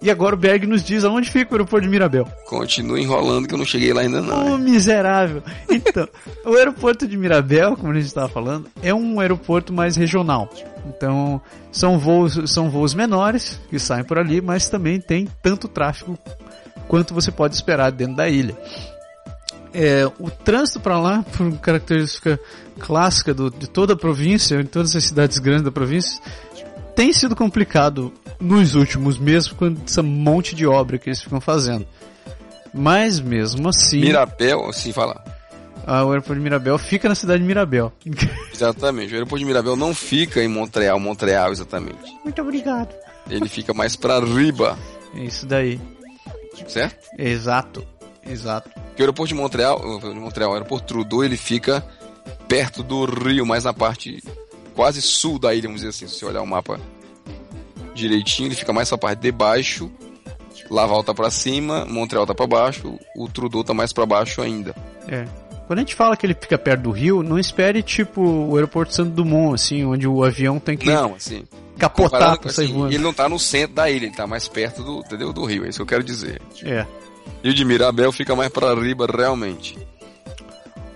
E 0.00 0.10
agora 0.10 0.34
o 0.34 0.38
Berg 0.38 0.66
nos 0.66 0.84
diz 0.84 1.04
aonde 1.04 1.28
fica 1.28 1.50
o 1.50 1.54
aeroporto 1.54 1.84
de 1.84 1.90
Mirabel. 1.90 2.24
Continua 2.46 3.00
enrolando 3.00 3.48
que 3.48 3.54
eu 3.54 3.58
não 3.58 3.64
cheguei 3.64 3.92
lá 3.92 4.02
ainda 4.02 4.22
não. 4.22 4.52
Ô, 4.52 4.56
hein? 4.56 4.58
miserável. 4.58 5.42
Então, 5.68 6.08
o 6.44 6.54
aeroporto 6.54 7.06
de 7.06 7.16
Mirabel, 7.16 7.76
como 7.76 7.90
a 7.90 7.94
gente 7.94 8.06
estava 8.06 8.28
falando, 8.28 8.68
é 8.82 8.94
um 8.94 9.18
aeroporto 9.18 9.72
mais 9.72 9.96
regional. 9.96 10.48
Então, 10.86 11.40
são 11.72 11.98
voos, 11.98 12.50
são 12.50 12.70
voos 12.70 12.94
menores 12.94 13.60
que 13.68 13.78
saem 13.78 14.04
por 14.04 14.18
ali, 14.18 14.40
mas 14.40 14.68
também 14.68 15.00
tem 15.00 15.28
tanto 15.42 15.66
tráfego 15.66 16.16
quanto 16.86 17.12
você 17.12 17.30
pode 17.32 17.54
esperar 17.54 17.90
dentro 17.90 18.16
da 18.16 18.28
ilha. 18.28 18.56
É, 19.74 20.10
o 20.18 20.30
trânsito 20.30 20.80
para 20.80 20.98
lá, 20.98 21.24
por 21.36 21.52
característica 21.58 22.40
clássica 22.78 23.34
do, 23.34 23.50
de 23.50 23.68
toda 23.68 23.92
a 23.92 23.96
província, 23.96 24.60
em 24.60 24.64
todas 24.64 24.94
as 24.94 25.04
cidades 25.04 25.38
grandes 25.38 25.64
da 25.64 25.70
província, 25.70 26.20
tem 26.94 27.12
sido 27.12 27.36
complicado 27.36 28.12
nos 28.40 28.74
últimos 28.74 29.18
meses 29.18 29.48
com 29.48 29.74
esse 29.86 30.00
monte 30.02 30.54
de 30.54 30.66
obra 30.66 30.98
que 30.98 31.08
eles 31.08 31.22
ficam 31.22 31.40
fazendo. 31.40 31.86
Mas 32.72 33.18
mesmo 33.20 33.68
assim, 33.68 34.00
Mirabel, 34.00 34.66
assim 34.68 34.92
fala. 34.92 35.22
a- 35.86 36.04
o 36.04 36.10
aeroporto 36.10 36.34
de 36.34 36.40
Mirabel 36.40 36.76
fica 36.78 37.08
na 37.08 37.14
cidade 37.14 37.40
de 37.40 37.46
Mirabel. 37.46 37.92
Exatamente. 38.52 39.12
O 39.12 39.14
aeroporto 39.14 39.38
de 39.40 39.44
Mirabel 39.46 39.74
não 39.76 39.94
fica 39.94 40.42
em 40.42 40.48
Montreal, 40.48 40.98
Montreal 41.00 41.50
exatamente. 41.52 42.12
Muito 42.22 42.40
obrigado. 42.42 42.94
Ele 43.30 43.48
fica 43.48 43.72
mais 43.74 43.96
pra 43.96 44.20
riba, 44.20 44.78
É 45.14 45.20
isso 45.20 45.46
daí. 45.46 45.80
certo? 46.66 47.06
Exato. 47.18 47.84
Exato. 48.26 48.68
Porque 48.70 49.02
o 49.02 49.04
aeroporto 49.04 49.28
de 49.28 49.34
Montreal, 49.40 49.80
o 49.80 50.00
de 50.00 50.20
Montreal, 50.20 50.50
o 50.50 50.54
aeroporto 50.54 50.86
Trudeau, 50.86 51.24
ele 51.24 51.36
fica 51.36 51.84
perto 52.46 52.82
do 52.82 53.04
rio, 53.06 53.46
mais 53.46 53.64
na 53.64 53.72
parte 53.72 54.22
quase 54.74 55.00
sul 55.02 55.38
da 55.38 55.54
ilha, 55.54 55.62
vamos 55.68 55.80
dizer 55.80 55.90
assim, 55.90 56.06
se 56.06 56.18
você 56.18 56.24
olhar 56.26 56.42
o 56.42 56.46
mapa 56.46 56.78
direitinho, 57.98 58.48
ele 58.48 58.54
fica 58.54 58.72
mais 58.72 58.88
pra 58.88 58.98
parte 58.98 59.20
de 59.20 59.32
baixo, 59.32 59.90
Laval 60.70 61.02
tá 61.02 61.14
pra 61.14 61.30
cima, 61.30 61.84
Montreal 61.86 62.26
tá 62.26 62.34
pra 62.34 62.46
baixo, 62.46 62.98
o 63.16 63.28
Trudeau 63.28 63.64
tá 63.64 63.72
mais 63.72 63.92
pra 63.92 64.04
baixo 64.06 64.40
ainda. 64.42 64.74
É. 65.06 65.24
Quando 65.66 65.78
a 65.80 65.82
gente 65.82 65.94
fala 65.94 66.16
que 66.16 66.24
ele 66.24 66.34
fica 66.34 66.56
perto 66.56 66.82
do 66.82 66.90
rio, 66.90 67.22
não 67.22 67.38
espere 67.38 67.82
tipo 67.82 68.22
o 68.22 68.54
aeroporto 68.54 68.94
Santo 68.94 69.10
Dumont, 69.10 69.54
assim, 69.54 69.84
onde 69.84 70.06
o 70.08 70.24
avião 70.24 70.58
tem 70.58 70.76
que 70.78 70.86
Não, 70.86 71.14
assim, 71.14 71.44
capotar 71.78 72.38
pra 72.38 72.50
sair 72.50 72.64
assim, 72.66 72.74
voando. 72.74 72.92
ele 72.94 73.02
não 73.02 73.12
tá 73.12 73.28
no 73.28 73.38
centro 73.38 73.74
da 73.74 73.90
ilha, 73.90 74.06
ele 74.06 74.14
tá 74.14 74.26
mais 74.26 74.48
perto 74.48 74.82
do, 74.82 75.00
entendeu, 75.00 75.32
do 75.32 75.44
rio, 75.44 75.64
é 75.64 75.68
isso 75.68 75.78
que 75.78 75.82
eu 75.82 75.86
quero 75.86 76.02
dizer. 76.04 76.40
É. 76.64 76.86
E 77.44 77.50
o 77.50 77.54
de 77.54 77.64
Mirabel 77.64 78.10
fica 78.12 78.34
mais 78.34 78.50
pra 78.50 78.74
riba 78.74 79.06
realmente. 79.06 79.78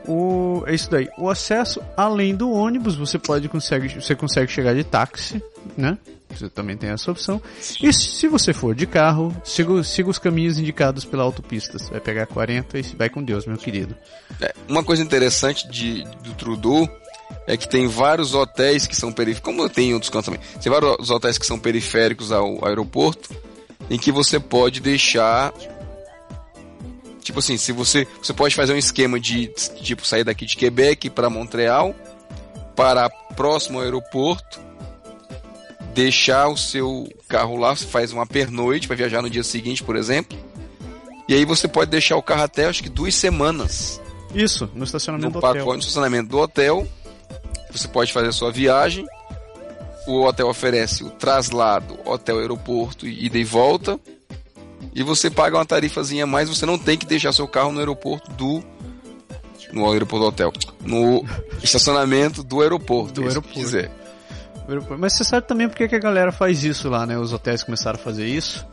O, 0.06 0.64
é 0.66 0.74
isso 0.74 0.90
daí. 0.90 1.08
O 1.16 1.28
acesso 1.28 1.80
além 1.96 2.34
do 2.34 2.50
ônibus, 2.50 2.96
você 2.96 3.18
pode 3.18 3.48
consegue, 3.48 4.00
você 4.00 4.14
consegue 4.14 4.50
chegar 4.50 4.74
de 4.74 4.84
táxi, 4.84 5.42
né? 5.76 5.98
Você 6.34 6.48
também 6.48 6.76
tem 6.76 6.90
essa 6.90 7.10
opção. 7.10 7.40
E 7.82 7.92
se 7.92 8.26
você 8.26 8.52
for 8.52 8.74
de 8.74 8.86
carro, 8.86 9.34
siga, 9.44 9.82
siga 9.84 10.08
os 10.08 10.18
caminhos 10.18 10.58
indicados 10.58 11.04
pela 11.04 11.22
autopista. 11.22 11.78
Você 11.78 11.90
vai 11.90 12.00
pegar 12.00 12.26
40 12.26 12.78
e 12.78 12.82
vai 12.96 13.10
com 13.10 13.22
Deus, 13.22 13.46
meu 13.46 13.58
querido. 13.58 13.94
É, 14.40 14.54
uma 14.68 14.82
coisa 14.82 15.02
interessante 15.02 15.68
de, 15.68 16.04
do 16.22 16.32
Trudeau 16.34 16.88
é 17.46 17.56
que 17.56 17.68
tem 17.68 17.86
vários 17.86 18.34
hotéis 18.34 18.86
que 18.86 18.96
são 18.96 19.12
periféricos, 19.12 19.44
como 19.44 19.68
tem 19.68 19.90
em 19.90 19.94
outros 19.94 20.10
cantos 20.10 20.26
também, 20.26 20.40
tem 20.60 20.72
vários 20.72 21.10
hotéis 21.10 21.38
que 21.38 21.46
são 21.46 21.58
periféricos 21.58 22.30
ao 22.30 22.64
aeroporto, 22.64 23.34
em 23.90 23.98
que 23.98 24.12
você 24.12 24.38
pode 24.38 24.80
deixar. 24.80 25.52
Tipo 27.22 27.38
assim, 27.38 27.56
se 27.56 27.72
você. 27.72 28.06
Você 28.22 28.32
pode 28.32 28.54
fazer 28.54 28.72
um 28.72 28.78
esquema 28.78 29.18
de 29.18 29.48
tipo 29.82 30.04
sair 30.04 30.24
daqui 30.24 30.44
de 30.44 30.56
Quebec 30.56 31.08
para 31.10 31.30
Montreal, 31.30 31.94
para 32.74 33.08
próximo 33.08 33.78
ao 33.78 33.84
aeroporto, 33.84 34.60
deixar 35.94 36.48
o 36.48 36.56
seu 36.56 37.08
carro 37.28 37.56
lá, 37.56 37.74
você 37.74 37.86
faz 37.86 38.12
uma 38.12 38.26
pernoite, 38.26 38.88
vai 38.88 38.96
viajar 38.96 39.22
no 39.22 39.30
dia 39.30 39.44
seguinte, 39.44 39.82
por 39.82 39.96
exemplo. 39.96 40.36
E 41.28 41.34
aí 41.34 41.44
você 41.44 41.68
pode 41.68 41.90
deixar 41.90 42.16
o 42.16 42.22
carro 42.22 42.42
até 42.42 42.66
acho 42.66 42.82
que 42.82 42.88
duas 42.88 43.14
semanas 43.14 44.00
Isso, 44.34 44.68
no 44.74 44.84
estacionamento 44.84 45.34
no 45.34 45.40
do 45.40 45.46
hotel. 45.46 45.72
de 45.72 45.78
estacionamento 45.78 46.28
do 46.28 46.38
hotel. 46.38 46.86
Você 47.70 47.88
pode 47.88 48.12
fazer 48.12 48.28
a 48.28 48.32
sua 48.32 48.50
viagem. 48.50 49.06
O 50.06 50.24
hotel 50.24 50.48
oferece 50.48 51.04
o 51.04 51.10
traslado, 51.10 51.96
hotel, 52.04 52.40
aeroporto, 52.40 53.06
ida 53.06 53.38
e 53.38 53.44
volta. 53.44 53.98
E 54.94 55.02
você 55.02 55.30
paga 55.30 55.56
uma 55.56 55.64
tarifazinha 55.64 56.24
a 56.24 56.26
mais, 56.26 56.48
você 56.48 56.66
não 56.66 56.78
tem 56.78 56.98
que 56.98 57.06
deixar 57.06 57.32
seu 57.32 57.48
carro 57.48 57.72
no 57.72 57.78
aeroporto 57.78 58.30
do. 58.32 58.62
No 59.72 59.90
aeroporto 59.90 60.24
do 60.24 60.28
hotel. 60.28 60.52
No 60.82 61.24
estacionamento 61.62 62.42
do 62.42 62.60
aeroporto. 62.60 63.14
Do 63.14 63.22
é 63.22 63.28
aeroporto. 63.28 63.58
quiser. 63.58 63.90
Mas 64.98 65.16
você 65.16 65.24
sabe 65.24 65.46
também 65.46 65.68
porque 65.68 65.88
que 65.88 65.96
a 65.96 65.98
galera 65.98 66.30
faz 66.30 66.62
isso 66.62 66.88
lá, 66.88 67.06
né? 67.06 67.18
Os 67.18 67.32
hotéis 67.32 67.62
começaram 67.62 67.98
a 67.98 68.02
fazer 68.02 68.26
isso. 68.26 68.66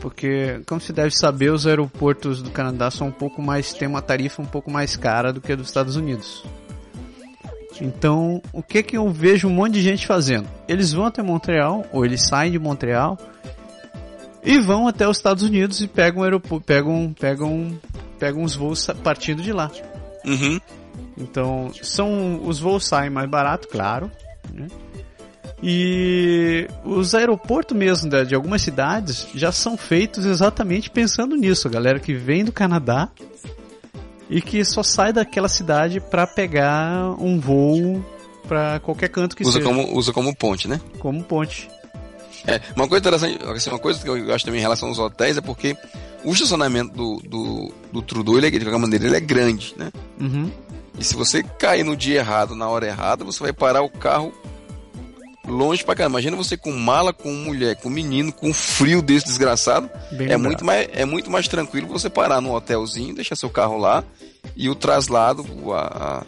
Porque, 0.00 0.60
como 0.66 0.80
se 0.80 0.92
deve 0.92 1.16
saber, 1.16 1.50
os 1.50 1.66
aeroportos 1.66 2.42
do 2.42 2.50
Canadá 2.50 2.90
são 2.90 3.08
um 3.08 3.12
pouco 3.12 3.40
mais. 3.40 3.72
têm 3.72 3.88
uma 3.88 4.02
tarifa 4.02 4.42
um 4.42 4.46
pouco 4.46 4.70
mais 4.70 4.96
cara 4.96 5.32
do 5.32 5.40
que 5.40 5.52
a 5.52 5.56
dos 5.56 5.68
Estados 5.68 5.96
Unidos. 5.96 6.44
Então, 7.80 8.42
o 8.52 8.62
que 8.62 8.82
que 8.82 8.96
eu 8.96 9.08
vejo 9.10 9.48
um 9.48 9.52
monte 9.52 9.74
de 9.74 9.82
gente 9.82 10.06
fazendo? 10.06 10.48
Eles 10.66 10.92
vão 10.92 11.06
até 11.06 11.22
Montreal, 11.22 11.84
ou 11.92 12.04
eles 12.04 12.26
saem 12.26 12.50
de 12.50 12.58
Montreal 12.58 13.18
e 14.46 14.60
vão 14.60 14.86
até 14.86 15.08
os 15.08 15.16
Estados 15.16 15.42
Unidos 15.42 15.80
e 15.80 15.88
pegam 15.88 16.22
pegam, 16.64 17.12
pegam, 17.18 17.80
pegam 18.16 18.42
os 18.44 18.54
voos 18.54 18.86
partindo 19.02 19.42
de 19.42 19.52
lá. 19.52 19.70
Uhum. 20.24 20.60
Então, 21.18 21.72
são 21.82 22.40
os 22.46 22.60
voos 22.60 22.86
saem 22.86 23.10
mais 23.10 23.28
barato, 23.28 23.66
claro. 23.66 24.10
né? 24.54 24.68
E 25.60 26.68
os 26.84 27.14
aeroportos 27.14 27.76
mesmo 27.76 28.10
né, 28.10 28.24
de 28.24 28.34
algumas 28.34 28.62
cidades 28.62 29.26
já 29.34 29.50
são 29.50 29.76
feitos 29.76 30.24
exatamente 30.24 30.90
pensando 30.90 31.34
nisso. 31.34 31.66
A 31.66 31.70
galera 31.70 31.98
que 31.98 32.14
vem 32.14 32.44
do 32.44 32.52
Canadá 32.52 33.08
e 34.30 34.40
que 34.40 34.64
só 34.64 34.82
sai 34.82 35.12
daquela 35.12 35.48
cidade 35.48 35.98
para 35.98 36.26
pegar 36.26 37.16
um 37.18 37.40
voo 37.40 38.04
para 38.46 38.78
qualquer 38.80 39.08
canto 39.08 39.34
que 39.34 39.42
Usa 39.42 39.52
seja, 39.52 39.64
como, 39.64 39.96
usa 39.96 40.12
como 40.12 40.34
ponte, 40.36 40.68
né? 40.68 40.80
como 41.00 41.24
ponte. 41.24 41.68
É, 42.46 42.60
uma 42.74 42.88
coisa 42.88 43.00
interessante, 43.00 43.38
assim, 43.44 43.70
uma 43.70 43.78
coisa 43.78 44.00
que 44.00 44.08
eu 44.08 44.34
acho 44.34 44.44
também 44.44 44.58
em 44.58 44.62
relação 44.62 44.88
aos 44.88 44.98
hotéis 44.98 45.36
é 45.36 45.40
porque 45.40 45.76
o 46.24 46.32
estacionamento 46.32 46.92
do, 46.94 47.16
do, 47.28 47.72
do 47.92 48.02
Trudeau, 48.02 48.36
ele 48.38 48.48
é, 48.48 48.50
de 48.50 48.60
qualquer 48.60 48.78
maneira, 48.80 49.06
ele 49.06 49.16
é 49.16 49.20
grande, 49.20 49.74
né? 49.76 49.92
Uhum. 50.20 50.50
E 50.98 51.04
se 51.04 51.14
você 51.14 51.42
cair 51.42 51.84
no 51.84 51.96
dia 51.96 52.18
errado, 52.20 52.54
na 52.54 52.68
hora 52.68 52.86
errada, 52.86 53.24
você 53.24 53.40
vai 53.42 53.52
parar 53.52 53.82
o 53.82 53.88
carro 53.90 54.32
longe 55.46 55.84
pra 55.84 55.94
caramba. 55.94 56.14
Imagina 56.18 56.36
você 56.36 56.56
com 56.56 56.72
mala, 56.72 57.12
com 57.12 57.30
mulher, 57.32 57.76
com 57.76 57.88
menino, 57.88 58.32
com 58.32 58.52
frio 58.52 59.00
desse 59.02 59.26
desgraçado. 59.26 59.88
Bem 60.12 60.30
É 60.30 60.36
muito, 60.36 60.64
mais, 60.64 60.88
é 60.92 61.04
muito 61.04 61.30
mais 61.30 61.46
tranquilo 61.48 61.86
você 61.86 62.08
parar 62.10 62.40
num 62.40 62.52
hotelzinho, 62.52 63.14
deixar 63.14 63.36
seu 63.36 63.50
carro 63.50 63.76
lá 63.78 64.02
e 64.56 64.68
o 64.68 64.74
traslado, 64.74 65.44
o, 65.62 65.72
a- 65.72 65.86
a- 65.86 66.22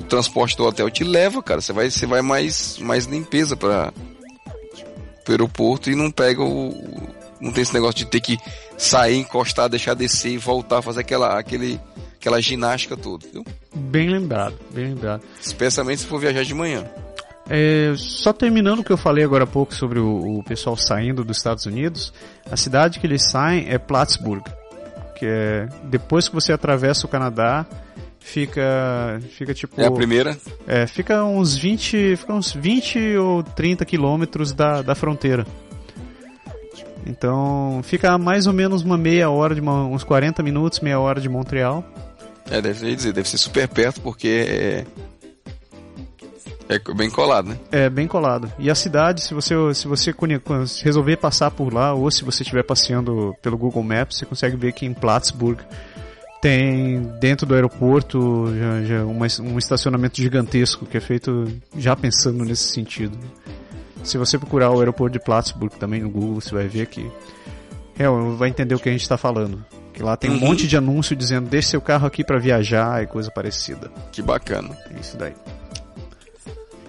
o 0.00 0.04
transporte 0.04 0.56
do 0.56 0.64
hotel 0.64 0.88
te 0.90 1.04
leva, 1.04 1.42
cara. 1.42 1.60
Você 1.60 1.72
vai, 1.72 1.90
você 1.90 2.06
vai 2.06 2.22
mais, 2.22 2.78
mais 2.78 3.04
limpeza 3.04 3.56
para 3.56 3.92
o 5.30 5.34
aeroporto 5.34 5.90
e 5.90 5.94
não 5.96 6.10
pega 6.10 6.42
o. 6.42 6.68
o- 6.70 7.08
Não 7.40 7.52
tem 7.52 7.62
esse 7.62 7.72
negócio 7.72 7.94
de 7.98 8.06
ter 8.06 8.20
que 8.20 8.36
sair, 8.76 9.16
encostar, 9.16 9.68
deixar 9.68 9.94
descer 9.94 10.32
e 10.32 10.38
voltar, 10.38 10.82
fazer 10.82 11.00
aquela, 11.00 11.38
aquele, 11.38 11.80
aquela 12.20 12.40
ginástica 12.42 12.96
toda, 12.96 13.24
viu? 13.32 13.44
Bem 13.72 14.08
lembrado, 14.10 14.56
bem 14.72 14.86
lembrado. 14.88 15.22
Especialmente 15.40 16.00
se 16.00 16.06
for 16.06 16.18
viajar 16.18 16.42
de 16.44 16.52
manhã. 16.52 16.84
É, 17.48 17.92
só 17.96 18.32
terminando 18.32 18.80
o 18.80 18.84
que 18.84 18.90
eu 18.92 18.96
falei 18.98 19.24
agora 19.24 19.44
há 19.44 19.46
pouco 19.46 19.72
sobre 19.74 19.98
o, 20.00 20.38
o 20.40 20.42
pessoal 20.44 20.76
saindo 20.76 21.22
dos 21.24 21.36
Estados 21.38 21.64
Unidos, 21.64 22.12
a 22.50 22.56
cidade 22.56 22.98
que 22.98 23.06
eles 23.06 23.22
saem 23.30 23.66
é 23.70 23.78
Plattsburgh, 23.78 24.42
que 25.16 25.24
é 25.24 25.68
depois 25.84 26.28
que 26.28 26.34
você 26.34 26.52
atravessa 26.52 27.06
o 27.06 27.08
Canadá, 27.08 27.64
fica 28.20 29.20
fica 29.30 29.54
tipo 29.54 29.80
É 29.80 29.86
a 29.86 29.90
primeira. 29.90 30.36
é, 30.66 30.86
fica 30.86 31.24
uns 31.24 31.56
20, 31.56 32.16
fica 32.16 32.32
uns 32.34 32.52
20 32.52 33.16
ou 33.16 33.42
30 33.42 33.84
quilômetros 33.84 34.52
da, 34.52 34.82
da 34.82 34.94
fronteira. 34.94 35.46
Então, 37.06 37.80
fica 37.84 38.12
a 38.12 38.18
mais 38.18 38.46
ou 38.46 38.52
menos 38.52 38.82
uma 38.82 38.98
meia 38.98 39.30
hora 39.30 39.54
de 39.54 39.60
uma- 39.60 39.84
uns 39.86 40.04
40 40.04 40.42
minutos, 40.42 40.80
meia 40.80 41.00
hora 41.00 41.20
de 41.20 41.28
Montreal. 41.28 41.82
É, 42.50 42.60
deve 42.60 42.94
dizer, 42.94 43.12
deve 43.12 43.28
ser 43.28 43.38
super 43.38 43.66
perto 43.68 44.00
porque 44.00 44.28
é. 44.48 44.84
É 46.70 46.78
bem 46.94 47.08
colado, 47.08 47.48
né? 47.48 47.58
É 47.72 47.88
bem 47.88 48.06
colado. 48.06 48.52
E 48.58 48.70
a 48.70 48.74
cidade, 48.74 49.22
se 49.22 49.32
você 49.32 49.54
se 49.72 49.88
você 49.88 50.14
resolver 50.84 51.16
passar 51.16 51.50
por 51.50 51.72
lá 51.72 51.94
ou 51.94 52.10
se 52.10 52.22
você 52.24 52.42
estiver 52.42 52.62
passeando 52.62 53.34
pelo 53.40 53.56
Google 53.56 53.82
Maps, 53.82 54.18
você 54.18 54.26
consegue 54.26 54.54
ver 54.54 54.72
que 54.72 54.84
em 54.84 54.92
Plattsburgh 54.92 55.58
tem 56.40 57.00
dentro 57.20 57.46
do 57.46 57.54
aeroporto 57.54 58.46
já, 58.56 58.82
já 58.84 59.04
uma- 59.04 59.26
um 59.40 59.58
estacionamento 59.58 60.20
gigantesco 60.20 60.86
que 60.86 60.96
é 60.96 61.00
feito 61.00 61.46
já 61.76 61.96
pensando 61.96 62.44
nesse 62.44 62.72
sentido. 62.72 63.18
Se 64.04 64.16
você 64.16 64.38
procurar 64.38 64.70
o 64.70 64.78
aeroporto 64.78 65.18
de 65.18 65.24
Plattsburgh 65.24 65.72
também 65.78 66.00
no 66.00 66.08
Google, 66.10 66.40
você 66.40 66.54
vai 66.54 66.68
ver 66.68 66.86
que 66.86 67.10
é, 67.98 68.04
vai 68.36 68.48
entender 68.48 68.74
o 68.74 68.78
que 68.78 68.88
a 68.88 68.92
gente 68.92 69.02
está 69.02 69.16
falando. 69.16 69.64
Que 69.92 70.02
lá 70.02 70.16
tem 70.16 70.30
um 70.30 70.34
Uhum. 70.34 70.40
monte 70.40 70.68
de 70.68 70.76
anúncio 70.76 71.16
dizendo 71.16 71.48
deixe 71.50 71.70
seu 71.70 71.80
carro 71.80 72.06
aqui 72.06 72.22
para 72.22 72.38
viajar 72.38 73.02
e 73.02 73.06
coisa 73.08 73.28
parecida. 73.30 73.90
Que 74.12 74.22
bacana. 74.22 74.76
É 74.96 75.00
Isso 75.00 75.16
daí. 75.16 75.32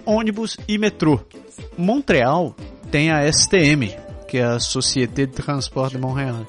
Ônibus 0.06 0.56
e 0.68 0.78
metrô. 0.78 1.20
Montreal 1.76 2.54
tem 2.90 3.10
a 3.10 3.24
STM, 3.30 3.94
que 4.28 4.38
é 4.38 4.44
a 4.44 4.60
Société 4.60 5.26
de 5.26 5.32
Transport 5.32 5.90
de 5.92 5.98
Montréal. 5.98 6.46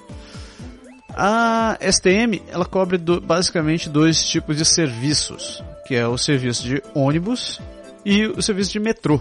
A 1.16 1.78
STM 1.82 2.42
ela 2.48 2.66
cobre 2.66 2.98
do, 2.98 3.20
basicamente 3.20 3.90
dois 3.90 4.24
tipos 4.24 4.58
de 4.58 4.66
serviços, 4.66 5.64
que 5.86 5.96
é 5.96 6.08
o 6.08 6.18
serviço 6.18 6.64
de 6.64 6.82
ônibus 6.94 7.60
e 8.06 8.26
o 8.26 8.42
serviço 8.42 8.72
de 8.72 8.80
metrô. 8.80 9.20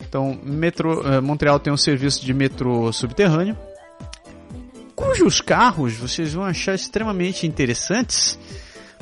Então, 0.00 0.38
metrô, 0.42 1.02
eh, 1.02 1.20
Montreal 1.20 1.58
tem 1.58 1.72
um 1.72 1.76
serviço 1.76 2.24
de 2.24 2.34
metrô 2.34 2.92
subterrâneo, 2.92 3.56
cujos 4.94 5.40
carros 5.40 5.94
vocês 5.94 6.32
vão 6.32 6.44
achar 6.44 6.74
extremamente 6.74 7.46
interessantes, 7.46 8.38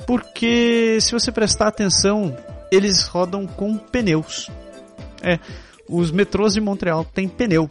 porque 0.06 0.98
se 1.00 1.12
você 1.12 1.30
prestar 1.30 1.68
atenção, 1.68 2.36
eles 2.70 3.06
rodam 3.06 3.46
com 3.46 3.76
pneus. 3.76 4.48
É, 5.22 5.38
os 5.88 6.10
metrôs 6.10 6.54
de 6.54 6.60
Montreal 6.60 7.04
têm 7.04 7.28
pneu. 7.28 7.68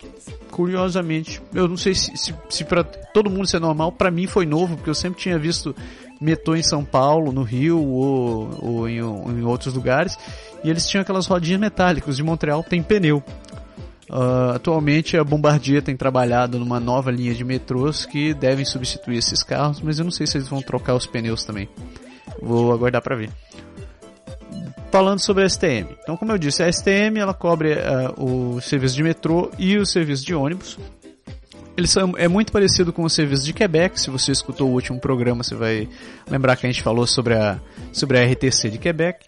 Curiosamente, 0.60 1.42
eu 1.56 1.70
não 1.70 1.78
sei 1.78 1.96
se, 1.96 2.18
se, 2.18 2.36
se 2.50 2.66
para 2.66 2.84
todo 2.84 3.30
mundo 3.30 3.46
isso 3.46 3.56
é 3.56 3.62
normal, 3.62 3.94
para 3.94 4.12
mim 4.12 4.28
foi 4.28 4.46
novo, 4.46 4.76
porque 4.76 4.90
eu 4.90 4.94
sempre 4.94 5.18
tinha 5.18 5.40
visto 5.40 5.74
metrô 6.20 6.54
em 6.54 6.62
São 6.62 6.84
Paulo, 6.84 7.32
no 7.32 7.44
Rio 7.44 7.82
ou, 7.82 8.50
ou 8.62 8.90
em, 8.90 8.98
em, 8.98 9.44
outros 9.46 9.74
lugares, 9.74 10.18
e 10.62 10.70
eles 10.70 10.86
tinham 10.86 11.02
aquelas 11.02 11.28
rodinhas 11.28 11.62
metálicas. 11.62 12.18
De 12.18 12.24
Montreal 12.24 12.62
tem 12.62 12.84
pneu. 12.84 13.24
Uh, 14.10 14.52
atualmente 14.56 15.16
a 15.16 15.24
Bombardier 15.24 15.82
tem 15.82 15.96
trabalhado 15.96 16.60
numa 16.60 16.78
nova 16.78 17.10
linha 17.10 17.34
de 17.34 17.46
metrôs 17.46 18.06
que 18.06 18.34
devem 18.34 18.66
substituir 18.66 19.18
esses 19.18 19.42
carros, 19.42 19.80
mas 19.80 19.98
eu 19.98 20.04
não 20.04 20.12
sei 20.12 20.28
se 20.28 20.36
eles 20.36 20.50
vão 20.50 20.62
trocar 20.62 20.94
os 20.94 21.06
pneus 21.06 21.46
também. 21.46 21.70
Vou 22.42 22.74
aguardar 22.74 23.02
para 23.02 23.16
ver 23.16 23.30
falando 24.92 25.20
sobre 25.20 25.44
a 25.44 25.50
STM. 25.50 25.96
Então, 26.02 26.18
como 26.18 26.32
eu 26.32 26.38
disse, 26.38 26.64
a 26.64 26.72
STM 26.72 27.20
ela 27.20 27.34
cobre 27.34 27.74
uh, 27.74 28.56
o 28.56 28.62
serviço 28.62 28.96
de 28.96 29.04
metrô 29.04 29.52
e 29.58 29.78
o 29.78 29.86
serviço 29.86 30.26
de 30.26 30.34
ônibus. 30.34 30.78
São, 31.86 32.14
é 32.18 32.28
muito 32.28 32.52
parecido 32.52 32.92
com 32.92 33.04
o 33.04 33.10
serviço 33.10 33.46
de 33.46 33.54
Quebec. 33.54 34.00
Se 34.00 34.10
você 34.10 34.32
escutou 34.32 34.70
o 34.70 34.74
último 34.74 35.00
programa, 35.00 35.44
você 35.44 35.56
vai 35.56 35.88
lembrar 36.30 36.58
que 36.58 36.66
a 36.66 36.70
gente 36.70 36.84
falou 36.84 37.08
sobre 37.08 37.36
a, 37.36 37.58
sobre 37.94 38.20
a 38.20 38.26
RTC 38.26 38.70
de 38.70 38.78
Quebec. 38.78 39.26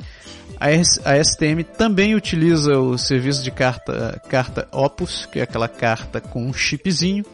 A, 0.59 0.67
a 1.09 1.23
STM 1.23 1.63
também 1.63 2.13
utiliza 2.13 2.77
o 2.77 2.97
serviço 2.97 3.41
de 3.41 3.51
carta, 3.51 4.21
carta 4.27 4.67
Opus, 4.71 5.25
que 5.25 5.39
é 5.39 5.43
aquela 5.43 5.69
carta 5.69 6.19
com 6.19 6.45
um 6.45 6.53
chipzinho, 6.53 7.25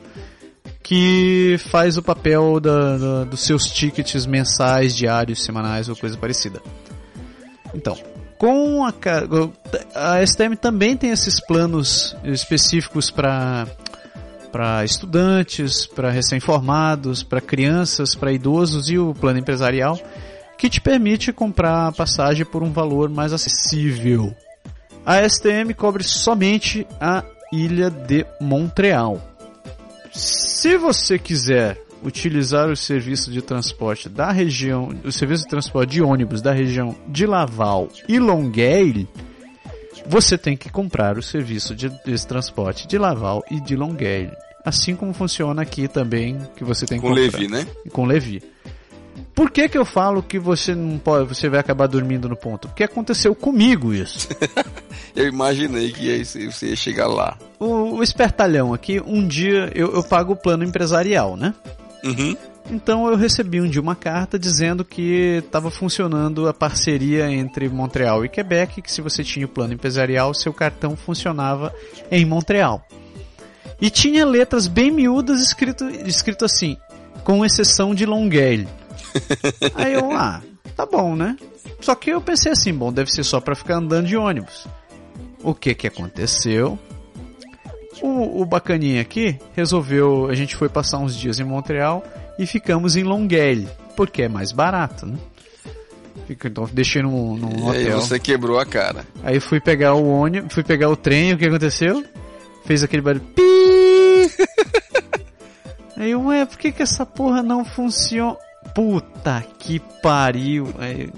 que 0.83 1.57
faz 1.69 1.97
o 1.97 2.03
papel 2.03 2.59
da, 2.59 2.97
da, 2.97 3.23
dos 3.23 3.41
seus 3.41 3.65
tickets 3.65 4.25
mensais, 4.27 4.95
diários, 4.95 5.43
semanais 5.43 5.89
ou 5.89 5.95
coisa 5.95 6.15
parecida. 6.15 6.61
Então, 7.77 7.95
com 8.39 8.83
a, 8.83 8.93
a 9.95 10.25
STM 10.25 10.55
também 10.59 10.97
tem 10.97 11.11
esses 11.11 11.39
planos 11.39 12.15
específicos 12.23 13.11
para 13.11 13.67
para 14.51 14.83
estudantes, 14.83 15.85
para 15.85 16.09
recém-formados, 16.09 17.21
para 17.21 17.41
crianças, 17.41 18.15
para 18.15 18.31
idosos 18.31 18.89
e 18.89 18.97
o 18.97 19.13
plano 19.13 19.37
empresarial, 19.37 19.99
que 20.57 20.69
te 20.69 20.81
permite 20.81 21.33
comprar 21.33 21.87
a 21.87 21.91
passagem 21.91 22.45
por 22.45 22.63
um 22.63 22.71
valor 22.71 23.09
mais 23.09 23.33
acessível. 23.33 24.33
A 25.05 25.21
STM 25.27 25.73
cobre 25.75 26.03
somente 26.03 26.87
a 26.99 27.23
ilha 27.51 27.91
de 27.91 28.25
Montreal. 28.41 29.21
Se 30.11 30.77
você 30.77 31.19
quiser 31.19 31.77
utilizar 32.08 32.70
o 32.70 32.76
serviço 32.76 33.30
de 33.30 33.41
transporte 33.41 34.08
da 34.08 34.32
região, 34.32 34.89
o 35.04 35.12
serviço 35.12 35.43
de 35.43 35.50
transporte 35.50 35.91
de 35.91 36.02
ônibus 36.02 36.41
da 36.41 36.54
região 36.54 36.96
de 37.10 37.26
Laval 37.26 37.89
e 38.08 38.17
Longueuil, 38.17 39.06
você 40.06 40.38
tem 40.38 40.56
que 40.56 40.70
comprar 40.70 41.17
o 41.17 41.22
serviço 41.22 41.76
de, 41.76 41.89
de 41.89 42.26
transporte 42.28 42.88
de 42.88 42.98
Laval 42.98 43.43
e 43.52 43.60
de 43.60 43.76
Longueuil. 43.76 44.32
Assim 44.63 44.96
como 44.96 45.13
funciona 45.13 45.62
aqui 45.62 45.88
também, 45.88 46.39
que 46.56 46.63
você 46.63 46.86
tem 46.86 46.98
que 46.98 47.02
Com 47.02 47.10
comprar. 47.10 47.24
Levi, 47.24 47.48
né? 47.50 47.67
Com 47.91 48.06
Levi. 48.06 48.41
Por 49.36 49.52
que, 49.52 49.67
que 49.67 49.78
eu 49.78 49.86
falo 49.86 50.24
que 50.24 50.39
você 50.39 50.74
não 50.74 50.98
pode, 50.98 51.28
você 51.28 51.50
vai 51.50 51.60
acabar 51.60 51.88
dormindo 51.88 52.30
no 52.30 52.36
ponto? 52.36 52.67
Porque 52.67 52.84
aconteceu 52.84 53.36
comigo 53.36 53.93
isso. 53.93 54.30
eu 55.15 55.28
imaginei 55.28 55.91
que 55.91 56.24
você 56.24 56.67
ia 56.67 56.76
chegar 56.76 57.08
lá. 57.08 57.38
O, 57.60 57.98
o 57.98 58.04
espertalhão 58.04 58.74
aqui, 58.74 59.02
um 59.06 59.28
dia 59.28 59.72
eu, 59.76 59.93
eu 59.93 60.04
pago 60.04 60.34
o 60.34 60.36
plano 60.36 60.63
empresarial, 60.63 61.36
né? 61.36 61.54
Uhum. 62.03 62.36
Então 62.69 63.07
eu 63.07 63.15
recebi 63.15 63.62
um 63.62 63.67
dia 63.67 63.81
uma 63.81 63.95
carta 63.95 64.38
dizendo 64.38 64.83
que 64.83 65.41
estava 65.43 65.71
funcionando 65.71 66.47
a 66.47 66.53
parceria 66.53 67.31
entre 67.31 67.69
Montreal 67.69 68.25
e 68.25 68.29
Quebec, 68.29 68.81
que 68.81 68.91
se 68.91 69.01
você 69.01 69.23
tinha 69.23 69.45
o 69.45 69.49
plano 69.49 69.73
empresarial, 69.73 70.33
seu 70.33 70.53
cartão 70.53 70.95
funcionava 70.95 71.73
em 72.12 72.25
Montreal. 72.25 72.86
E 73.79 73.89
tinha 73.89 74.25
letras 74.25 74.67
bem 74.67 74.91
miúdas 74.91 75.39
escrito, 75.39 75.86
escrito 76.05 76.43
assim, 76.43 76.75
com 77.23 77.45
exceção 77.45 77.95
de 77.95 78.05
Longueuil. 78.05 78.67
Aí 79.75 79.93
eu, 79.93 80.12
ah, 80.12 80.41
tá 80.75 80.86
bom, 80.86 81.15
né? 81.15 81.38
Só 81.79 81.95
que 81.95 82.10
eu 82.10 82.19
pensei 82.19 82.51
assim, 82.51 82.73
bom, 82.73 82.91
deve 82.91 83.12
ser 83.12 83.23
só 83.23 83.39
para 83.39 83.55
ficar 83.55 83.75
andando 83.75 84.07
de 84.07 84.17
ônibus. 84.17 84.67
O 85.43 85.53
que 85.53 85.75
que 85.75 85.88
aconteceu? 85.88 86.77
O, 88.01 88.41
o 88.41 88.45
bacaninha 88.45 89.01
aqui 89.01 89.39
resolveu, 89.55 90.27
a 90.27 90.36
gente 90.36 90.55
foi 90.55 90.69
passar 90.69 90.99
uns 90.99 91.15
dias 91.15 91.39
em 91.39 91.43
Montreal 91.43 92.03
e 92.38 92.45
ficamos 92.45 92.95
em 92.95 93.03
Longueuil, 93.03 93.67
porque 93.95 94.23
é 94.23 94.29
mais 94.29 94.51
barato, 94.51 95.05
né? 95.05 95.17
Então 96.29 96.67
deixei 96.71 97.01
num, 97.01 97.38
num 97.38 97.49
e 97.49 97.69
hotel. 97.69 97.95
Aí 97.95 98.01
você 98.01 98.19
quebrou 98.19 98.60
a 98.60 98.65
cara. 98.65 99.05
Aí 99.23 99.39
fui 99.39 99.60
pegar 99.60 99.93
o 99.93 100.07
ônibus, 100.07 100.53
fui 100.53 100.63
pegar 100.63 100.89
o 100.89 100.95
trem, 100.95 101.33
o 101.33 101.38
que 101.38 101.45
aconteceu? 101.45 102.03
Fez 102.65 102.83
aquele 102.83 103.01
barulho. 103.01 103.23
Pi! 103.33 103.41
aí 105.95 106.12
eu, 106.12 106.21
ué, 106.25 106.45
por 106.45 106.57
que 106.57 106.71
que 106.71 106.83
essa 106.83 107.05
porra 107.05 107.41
não 107.41 107.63
funciona? 107.63 108.36
Puta 108.75 109.43
que 109.57 109.79
pariu. 110.01 110.73
Aí, 110.77 111.10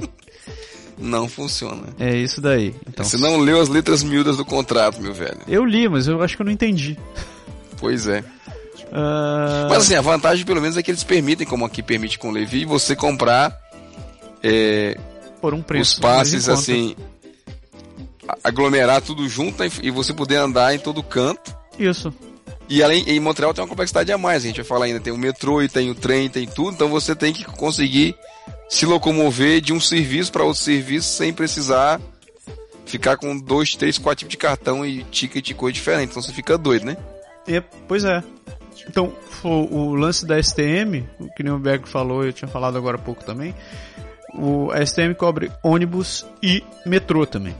não 0.99 1.27
funciona. 1.29 1.83
é 1.99 2.15
isso 2.17 2.41
daí. 2.41 2.75
Então, 2.87 3.05
Você 3.05 3.17
não 3.17 3.37
leu 3.37 3.59
as 3.61 3.69
letras 3.69 4.03
miúdas 4.03 4.37
do 4.37 4.45
contrato, 4.45 5.01
meu 5.01 5.13
velho. 5.13 5.39
eu 5.47 5.63
li, 5.65 5.87
mas 5.87 6.07
eu 6.07 6.21
acho 6.21 6.35
que 6.35 6.41
eu 6.41 6.45
não 6.45 6.51
entendi. 6.53 6.97
Pois 7.79 8.07
é. 8.07 8.23
Ah, 8.91 9.67
Mas 9.69 9.83
assim, 9.83 9.95
a 9.95 10.01
vantagem 10.01 10.45
pelo 10.45 10.59
menos 10.61 10.75
é 10.75 10.83
que 10.83 10.89
eles 10.91 11.03
permitem, 11.03 11.45
como 11.47 11.63
aqui 11.65 11.81
permite 11.83 12.17
com 12.19 12.29
o 12.29 12.31
Levi, 12.31 12.65
você 12.65 12.95
comprar 12.95 13.55
é, 14.43 14.97
por 15.39 15.53
um 15.53 15.61
preço. 15.61 15.93
os 15.93 15.99
passes 15.99 16.49
assim, 16.49 16.95
aglomerar 18.43 19.01
tudo 19.01 19.27
junto 19.27 19.63
e- 19.63 19.71
e 19.83 19.91
você 19.91 20.13
poder 20.13 20.37
andar 20.37 20.73
em 20.73 20.79
todo 20.79 21.01
canto. 21.03 21.55
Isso. 21.77 22.13
E 22.67 22.83
além, 22.83 23.03
em 23.07 23.19
Montreal 23.19 23.53
tem 23.53 23.63
uma 23.63 23.69
complexidade 23.69 24.11
a 24.11 24.17
mais, 24.17 24.43
a 24.43 24.47
gente 24.47 24.57
vai 24.57 24.65
falar 24.65 24.85
ainda, 24.85 24.99
tem 24.99 25.11
o 25.13 25.17
metrô 25.17 25.61
e 25.61 25.67
tem 25.69 25.89
o 25.89 25.95
trem, 25.95 26.29
tem 26.29 26.45
tudo, 26.47 26.71
então 26.75 26.87
você 26.89 27.15
tem 27.15 27.33
que 27.33 27.43
conseguir 27.43 28.15
se 28.69 28.85
locomover 28.85 29.59
de 29.59 29.73
um 29.73 29.79
serviço 29.79 30.31
para 30.31 30.43
outro 30.43 30.61
serviço 30.61 31.09
sem 31.09 31.33
precisar 31.33 31.99
ficar 32.85 33.17
com 33.17 33.37
dois, 33.37 33.75
três, 33.75 33.97
quatro 33.97 34.19
tipos 34.19 34.31
de 34.31 34.37
cartão 34.37 34.85
e 34.85 35.03
ticket 35.05 35.49
e 35.49 35.53
coisa 35.53 35.73
diferente, 35.73 36.11
então 36.11 36.21
você 36.21 36.33
fica 36.33 36.57
doido, 36.57 36.85
né? 36.85 36.97
E, 37.47 37.61
pois 37.87 38.03
é. 38.03 38.23
Então, 38.87 39.13
o, 39.43 39.93
lance 39.93 40.25
da 40.25 40.41
STM, 40.41 41.07
o 41.19 41.27
que 41.33 41.47
o 41.47 41.59
Berg 41.59 41.87
falou, 41.87 42.23
eu 42.23 42.33
tinha 42.33 42.47
falado 42.47 42.77
agora 42.77 42.97
há 42.97 43.01
pouco 43.01 43.23
também, 43.23 43.53
o, 44.33 44.71
a 44.71 44.83
STM 44.85 45.13
cobre 45.15 45.51
ônibus 45.63 46.25
e 46.41 46.63
metrô 46.85 47.25
também. 47.25 47.55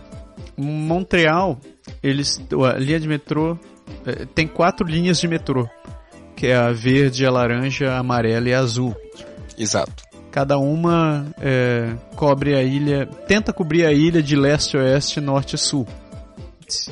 Montreal, 0.58 1.60
eles, 2.02 2.42
a 2.74 2.78
linha 2.78 3.00
de 3.00 3.08
metrô, 3.08 3.58
eh, 4.06 4.26
tem 4.34 4.48
quatro 4.48 4.86
linhas 4.86 5.20
de 5.20 5.28
metrô, 5.28 5.70
que 6.36 6.48
é 6.48 6.56
a 6.56 6.72
verde, 6.72 7.26
a 7.26 7.32
laranja, 7.32 7.92
a 7.92 8.00
amarela 8.00 8.50
e 8.50 8.54
a 8.54 8.60
azul. 8.60 8.96
Exato. 9.58 10.09
Cada 10.32 10.58
uma 10.58 11.26
eh, 11.42 11.94
cobre 12.16 12.56
a 12.56 12.62
ilha, 12.64 13.08
tenta 13.28 13.52
cobrir 13.52 13.86
a 13.86 13.92
ilha 13.92 14.22
de 14.22 14.36
leste 14.36 14.78
a 14.78 14.82
oeste, 14.82 15.20
norte 15.20 15.56
a 15.56 15.58
sul. 15.58 15.88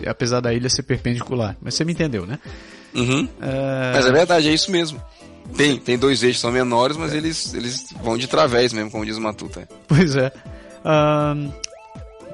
Apesar 0.08 0.40
da 0.42 0.54
ilha 0.54 0.70
ser 0.70 0.84
perpendicular. 0.84 1.56
Mas 1.62 1.76
você 1.76 1.86
me 1.86 1.94
entendeu, 1.94 2.26
né? 2.26 2.40
Uhum. 2.96 3.28
Eh, 3.42 3.92
Mas 3.94 4.06
é 4.08 4.12
verdade, 4.12 4.50
é 4.50 4.54
isso 4.54 4.72
mesmo. 4.72 5.00
Tem, 5.56 5.78
tem 5.78 5.98
dois 5.98 6.24
eixos, 6.24 6.42
são 6.42 6.52
menores, 6.52 6.98
mas 6.98 7.14
eles, 7.14 7.54
eles 7.54 7.94
vão 8.04 8.18
de 8.18 8.28
través 8.28 8.74
mesmo, 8.74 8.92
como 8.92 9.06
diz 9.06 9.18
o 9.18 9.22
Matuta. 9.22 9.68
Pois 9.88 10.16
é. 10.16 10.32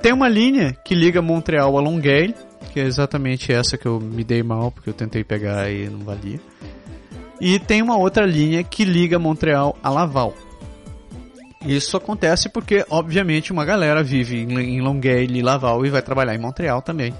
Tem 0.01 0.11
uma 0.11 0.27
linha 0.27 0.75
que 0.83 0.95
liga 0.95 1.21
Montreal 1.21 1.77
a 1.77 1.81
Longueuil, 1.81 2.33
que 2.71 2.79
é 2.79 2.83
exatamente 2.83 3.51
essa 3.51 3.77
que 3.77 3.85
eu 3.85 3.99
me 3.99 4.23
dei 4.23 4.41
mal, 4.41 4.71
porque 4.71 4.89
eu 4.89 4.93
tentei 4.93 5.23
pegar 5.23 5.69
e 5.69 5.87
não 5.89 5.99
valia. 5.99 6.39
E 7.39 7.59
tem 7.59 7.81
uma 7.81 7.97
outra 7.97 8.25
linha 8.25 8.63
que 8.63 8.83
liga 8.83 9.19
Montreal 9.19 9.77
a 9.83 9.89
Laval. 9.89 10.33
Isso 11.65 11.95
acontece 11.97 12.49
porque, 12.49 12.85
obviamente, 12.89 13.51
uma 13.51 13.63
galera 13.65 14.03
vive 14.03 14.37
em 14.39 14.81
Longueuil 14.81 15.29
e 15.31 15.41
Laval 15.41 15.85
e 15.85 15.89
vai 15.89 16.01
trabalhar 16.01 16.35
em 16.35 16.39
Montreal 16.39 16.81
também. 16.81 17.13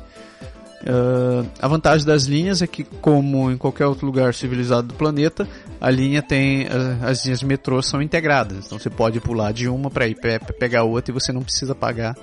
Ah, 0.85 1.45
a 1.61 1.67
vantagem 1.67 2.05
das 2.05 2.23
linhas 2.25 2.61
é 2.61 2.67
que, 2.67 2.83
como 2.83 3.49
em 3.49 3.57
qualquer 3.57 3.85
outro 3.85 4.05
lugar 4.05 4.33
civilizado 4.33 4.87
do 4.89 4.93
planeta, 4.95 5.47
a 5.79 5.89
linha 5.89 6.21
tem 6.21 6.67
ah, 6.67 7.07
as 7.09 7.23
linhas 7.23 7.39
de 7.39 7.45
metrô 7.45 7.81
são 7.81 8.01
integradas. 8.01 8.65
Então 8.65 8.77
você 8.77 8.89
pode 8.89 9.19
pular 9.21 9.53
de 9.53 9.69
uma 9.69 9.89
para 9.89 10.07
ir 10.07 10.15
pe- 10.15 10.39
pegar 10.59 10.83
outra 10.83 11.11
e 11.11 11.13
você 11.13 11.31
não 11.31 11.41
precisa 11.41 11.73
pagar 11.73 12.15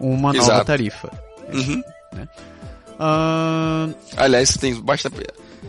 uma 0.00 0.32
nova 0.32 0.46
Exato. 0.52 0.64
tarifa. 0.66 1.10
Uhum. 1.52 1.82
Ah, 2.98 3.88
Aliás, 4.16 4.56
tem 4.56 4.74
basta 4.80 5.10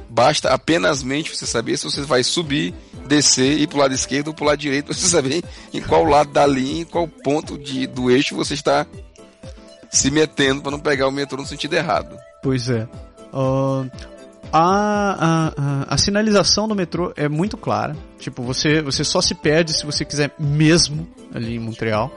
Basta 0.10 0.50
apenas 0.50 1.04
mente 1.04 1.36
você 1.36 1.46
saber 1.46 1.78
se 1.78 1.84
você 1.84 2.02
vai 2.02 2.24
subir, 2.24 2.74
descer, 3.08 3.60
ir 3.60 3.68
pro 3.68 3.80
lado 3.80 3.94
esquerdo 3.94 4.30
ou 4.30 4.34
pro 4.34 4.46
lado 4.46 4.58
direito, 4.58 4.92
você 4.94 5.08
saber 5.08 5.44
em 5.74 5.82
qual 5.82 6.04
lado 6.04 6.32
da 6.32 6.46
linha, 6.46 6.82
em 6.82 6.86
qual 6.86 7.08
ponto 7.08 7.58
de, 7.58 7.88
do 7.88 8.10
eixo 8.10 8.36
você 8.36 8.54
está 8.54 8.86
se 9.90 10.12
metendo 10.12 10.62
para 10.62 10.72
não 10.72 10.80
pegar 10.80 11.08
o 11.08 11.12
metrô 11.12 11.42
no 11.42 11.48
sentido 11.48 11.74
errado. 11.74 12.18
Pois 12.42 12.70
é. 12.70 12.88
Uh, 13.34 13.90
a, 14.52 15.54
a, 15.58 15.94
a, 15.94 15.98
sinalização 15.98 16.68
do 16.68 16.76
metrô 16.76 17.12
é 17.16 17.28
muito 17.28 17.58
clara. 17.58 17.96
Tipo, 18.20 18.44
você, 18.44 18.82
você 18.82 19.04
só 19.04 19.22
se 19.22 19.36
perde 19.36 19.74
se 19.74 19.86
você 19.86 20.06
quiser 20.06 20.34
mesmo 20.40 21.08
ali 21.34 21.56
em 21.56 21.60
Montreal. 21.60 22.12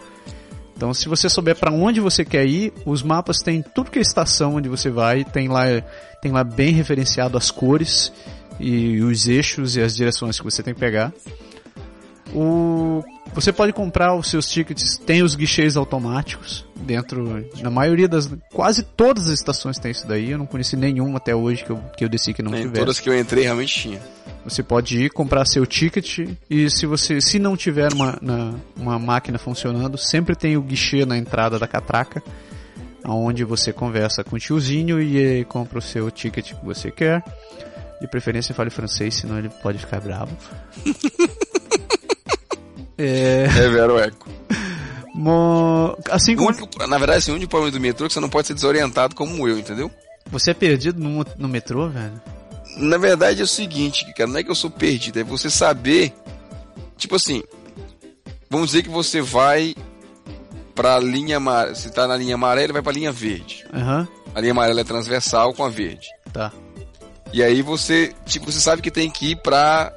Então, 0.79 0.95
se 0.95 1.09
você 1.09 1.29
souber 1.29 1.57
para 1.57 1.73
onde 1.73 1.99
você 1.99 2.25
quer 2.25 2.47
ir, 2.47 2.73
os 2.87 3.03
mapas 3.03 3.38
têm 3.38 3.64
tudo 3.75 3.91
que 3.91 3.99
é 3.99 4.03
estação 4.03 4.55
onde 4.55 4.69
você 4.69 4.88
vai, 4.88 5.25
tem 5.25 5.49
lá, 5.49 5.64
tem 6.23 6.31
lá 6.31 6.45
bem 6.45 6.73
referenciado 6.73 7.37
as 7.37 7.51
cores 7.51 8.12
e 8.61 9.01
os 9.01 9.27
eixos 9.27 9.75
e 9.75 9.83
as 9.83 9.97
direções 9.97 10.38
que 10.38 10.45
você 10.45 10.62
tem 10.62 10.73
que 10.73 10.79
pegar. 10.79 11.12
O, 12.33 13.03
você 13.35 13.53
pode 13.53 13.73
comprar 13.73 14.14
os 14.14 14.31
seus 14.31 14.49
tickets, 14.49 14.99
tem 14.99 15.21
os 15.21 15.35
guichês 15.35 15.77
automáticos 15.77 16.64
dentro, 16.77 17.45
na 17.61 17.71
maioria 17.71 18.07
das, 18.07 18.31
quase 18.53 18.85
todas 18.85 19.25
as 19.25 19.41
estações 19.41 19.81
tem 19.81 19.91
isso 19.91 20.07
daí, 20.07 20.31
eu 20.31 20.38
não 20.38 20.47
conheci 20.47 20.77
nenhuma 20.77 21.17
até 21.17 21.35
hoje 21.35 21.64
que 21.64 21.71
eu, 21.71 21.83
que 21.97 22.05
eu 22.05 22.09
desci 22.09 22.33
que 22.33 22.43
não 22.43 22.53
Nem 22.53 22.62
tivesse. 22.62 22.79
todas 22.79 23.01
que 23.01 23.11
eu 23.11 23.19
entrei 23.19 23.43
realmente 23.43 23.75
tinha. 23.75 24.01
Você 24.49 24.63
pode 24.63 24.99
ir 24.99 25.11
comprar 25.11 25.45
seu 25.45 25.67
ticket 25.67 26.21
e 26.49 26.71
se 26.71 26.87
você, 26.87 27.21
se 27.21 27.39
não 27.39 27.57
tiver 27.57 27.93
uma, 27.93 28.19
na, 28.23 28.55
uma 28.75 28.99
máquina 28.99 29.39
funcionando, 29.39 29.99
sempre 29.99 30.35
tem 30.35 30.57
o 30.57 30.63
guichê 30.63 31.05
na 31.05 31.19
entrada 31.19 31.59
da 31.59 31.69
catraca, 31.69 32.23
onde 33.05 33.45
você 33.45 33.73
conversa 33.73 34.25
com 34.25 34.37
o 34.37 34.39
tiozinho 34.39 35.03
e 35.03 35.45
compra 35.45 35.79
o 35.79 35.83
seu 35.83 36.11
ticket 36.11 36.55
que 36.55 36.65
você 36.65 36.91
quer. 36.91 37.23
De 38.01 38.07
preferência 38.07 38.55
fale 38.55 38.71
francês, 38.71 39.17
senão 39.17 39.39
ele 39.39 39.51
pode 39.63 39.79
ficar 39.79 40.01
bravo. 40.01 40.35
é... 42.97 43.45
é 43.45 43.69
vero 43.69 43.99
eco. 43.99 44.29
Mo... 45.15 45.99
Assim 46.11 46.37
como... 46.37 46.49
Único, 46.49 46.87
na 46.87 46.97
verdade, 46.97 47.19
assim, 47.19 47.33
o 47.33 47.35
único 47.35 47.51
problema 47.51 47.73
do 47.73 47.81
metrô 47.81 48.07
é 48.07 48.09
que 48.09 48.15
você 48.15 48.21
não 48.21 48.31
pode 48.31 48.47
ser 48.47 48.55
desorientado 48.55 49.15
como 49.15 49.47
eu, 49.47 49.59
entendeu? 49.59 49.91
Você 50.31 50.53
é 50.53 50.55
perdido 50.55 51.01
no, 51.01 51.27
no 51.37 51.49
metrô, 51.49 51.89
velho? 51.89 52.21
Na 52.79 52.97
verdade 52.97 53.41
é 53.41 53.45
o 53.45 53.49
seguinte, 53.49 54.11
cara, 54.14 54.31
não 54.31 54.38
é 54.38 54.43
que 54.43 54.51
eu 54.51 54.55
sou 54.55 54.71
perdido, 54.71 55.19
é 55.19 55.25
você 55.25 55.51
saber. 55.51 56.14
Tipo 56.97 57.17
assim, 57.17 57.43
vamos 58.49 58.69
dizer 58.69 58.83
que 58.83 58.88
você 58.88 59.21
vai 59.21 59.75
pra 60.75 60.99
linha 61.01 61.38
amarela. 61.38 61.75
Você 61.75 61.91
tá 61.91 62.07
na 62.07 62.17
linha 62.17 62.37
amarela, 62.37 62.73
vai 62.73 62.83
pra 62.83 62.93
linha 62.93 63.11
verde. 63.11 63.67
Uhum. 63.73 64.07
A 64.33 64.41
linha 64.41 64.53
amarela 64.53 64.81
é 64.81 64.85
transversal 64.85 65.53
com 65.53 65.64
a 65.64 65.69
verde. 65.69 66.07
Tá. 66.33 66.53
E 67.33 67.43
aí 67.43 67.62
você, 67.62 68.14
tipo, 68.25 68.51
você 68.51 68.61
sabe 68.61 68.81
que 68.81 68.91
tem 68.91 69.11
que 69.11 69.33
ir 69.33 69.37
pra, 69.37 69.93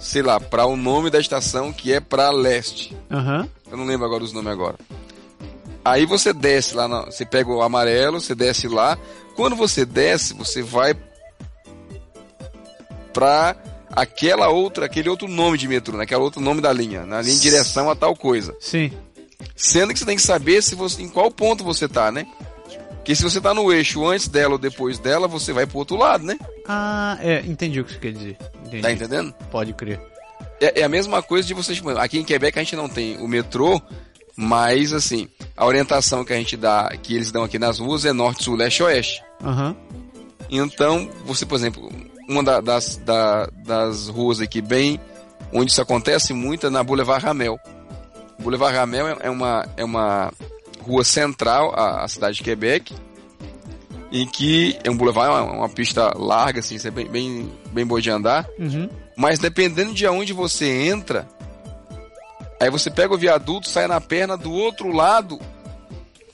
sei 0.00 0.22
lá, 0.22 0.40
pra 0.40 0.64
o 0.64 0.76
nome 0.76 1.10
da 1.10 1.20
estação 1.20 1.72
que 1.72 1.92
é 1.92 2.00
pra 2.00 2.30
leste. 2.30 2.96
Uhum. 3.10 3.48
Eu 3.70 3.76
não 3.76 3.84
lembro 3.84 4.06
agora 4.06 4.24
os 4.24 4.32
nomes 4.32 4.50
agora. 4.50 4.76
Aí 5.84 6.06
você 6.06 6.32
desce 6.32 6.74
lá, 6.74 6.88
na, 6.88 7.04
você 7.06 7.26
pega 7.26 7.50
o 7.50 7.62
amarelo, 7.62 8.20
você 8.20 8.34
desce 8.34 8.68
lá. 8.68 8.96
Quando 9.36 9.56
você 9.56 9.84
desce, 9.84 10.32
você 10.34 10.62
vai 10.62 10.94
pra 13.12 13.56
aquela 13.90 14.48
outra, 14.48 14.86
aquele 14.86 15.08
outro 15.08 15.28
nome 15.28 15.58
de 15.58 15.68
metrô, 15.68 15.96
naquele 15.96 16.18
né? 16.18 16.24
outro 16.24 16.40
nome 16.40 16.60
da 16.60 16.72
linha, 16.72 17.04
na 17.04 17.20
linha 17.20 17.34
em 17.34 17.38
direção 17.38 17.90
a 17.90 17.94
tal 17.94 18.16
coisa. 18.16 18.56
Sim. 18.58 18.90
Sendo 19.54 19.92
que 19.92 19.98
você 19.98 20.06
tem 20.06 20.16
que 20.16 20.22
saber 20.22 20.62
se 20.62 20.74
você, 20.74 21.02
em 21.02 21.08
qual 21.08 21.30
ponto 21.30 21.62
você 21.62 21.88
tá, 21.88 22.10
né? 22.10 22.26
Porque 22.90 23.14
se 23.16 23.22
você 23.22 23.40
tá 23.40 23.52
no 23.52 23.72
eixo 23.72 24.06
antes 24.06 24.28
dela 24.28 24.52
ou 24.52 24.58
depois 24.58 24.98
dela, 24.98 25.26
você 25.26 25.52
vai 25.52 25.66
pro 25.66 25.78
outro 25.78 25.96
lado, 25.96 26.24
né? 26.24 26.38
Ah, 26.66 27.18
é, 27.20 27.40
entendi 27.40 27.80
o 27.80 27.84
que 27.84 27.94
você 27.94 27.98
quer 27.98 28.12
dizer. 28.12 28.38
Entendi. 28.64 28.82
Tá 28.82 28.92
entendendo? 28.92 29.34
Pode 29.50 29.72
crer. 29.72 30.00
É, 30.60 30.80
é, 30.80 30.84
a 30.84 30.88
mesma 30.88 31.20
coisa 31.20 31.46
de 31.46 31.52
vocês. 31.52 31.82
Aqui 31.98 32.18
em 32.18 32.24
Quebec 32.24 32.56
a 32.56 32.62
gente 32.62 32.76
não 32.76 32.88
tem 32.88 33.16
o 33.18 33.26
metrô, 33.26 33.82
mas 34.36 34.92
assim, 34.92 35.28
a 35.56 35.66
orientação 35.66 36.24
que 36.24 36.32
a 36.32 36.36
gente 36.36 36.56
dá, 36.56 36.96
que 37.02 37.16
eles 37.16 37.32
dão 37.32 37.42
aqui 37.42 37.58
nas 37.58 37.80
ruas 37.80 38.04
é 38.04 38.12
norte, 38.12 38.44
sul, 38.44 38.54
leste, 38.54 38.84
oeste. 38.84 39.22
Uhum. 39.42 39.74
Então, 40.48 41.10
você, 41.24 41.44
por 41.44 41.56
exemplo, 41.56 41.90
uma 42.28 42.42
da, 42.42 42.60
das, 42.60 42.96
da, 42.98 43.46
das 43.64 44.08
ruas 44.08 44.40
aqui 44.40 44.60
bem, 44.60 45.00
onde 45.52 45.70
isso 45.70 45.82
acontece 45.82 46.32
muito 46.32 46.66
é 46.66 46.70
na 46.70 46.82
Boulevard 46.82 47.24
Ramel. 47.24 47.58
Boulevard 48.38 48.76
Ramel 48.76 49.08
é, 49.08 49.16
é 49.22 49.30
uma, 49.30 49.66
é 49.76 49.84
uma 49.84 50.32
rua 50.80 51.04
central 51.04 51.72
à, 51.74 52.04
à 52.04 52.08
cidade 52.08 52.36
de 52.36 52.42
Quebec, 52.42 52.94
em 54.10 54.26
que 54.26 54.76
é 54.84 54.90
um 54.90 54.96
boulevard, 54.96 55.30
uma, 55.30 55.52
uma 55.58 55.68
pista 55.68 56.12
larga, 56.16 56.60
assim, 56.60 56.76
é 56.82 56.90
bem, 56.90 57.06
bem, 57.08 57.52
bem 57.72 57.86
boa 57.86 58.00
de 58.00 58.10
andar. 58.10 58.46
Uhum. 58.58 58.88
Mas 59.16 59.38
dependendo 59.38 59.94
de 59.94 60.06
onde 60.06 60.32
você 60.32 60.66
entra, 60.66 61.28
aí 62.60 62.70
você 62.70 62.90
pega 62.90 63.14
o 63.14 63.18
viaduto, 63.18 63.68
sai 63.68 63.86
na 63.86 64.00
perna 64.00 64.36
do 64.36 64.52
outro 64.52 64.92
lado, 64.92 65.38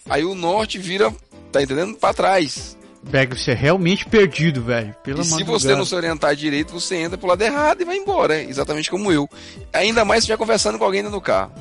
aí 0.09 0.25
o 0.25 0.35
norte 0.35 0.79
vira, 0.79 1.13
tá 1.53 1.63
entendendo? 1.63 1.97
Para 1.97 2.15
trás. 2.15 2.78
Pega 3.11 3.35
você 3.35 3.53
é 3.53 3.55
realmente 3.55 4.07
perdido, 4.07 4.63
velho. 4.63 4.95
e 5.07 5.25
se 5.25 5.45
você 5.45 5.75
não 5.75 5.85
se 5.85 5.95
orientar 5.95 6.35
direito, 6.35 6.73
você 6.73 6.97
entra 6.97 7.17
pro 7.17 7.29
lado 7.29 7.43
errado 7.43 7.81
e 7.81 7.85
vai 7.85 7.97
embora, 7.97 8.37
é 8.37 8.45
exatamente 8.45 8.91
como 8.91 9.13
eu. 9.13 9.29
Ainda 9.73 10.05
mais 10.05 10.25
se 10.25 10.29
já 10.29 10.37
conversando 10.37 10.79
com 10.79 10.85
alguém 10.85 11.03
no 11.03 11.21
carro. 11.21 11.53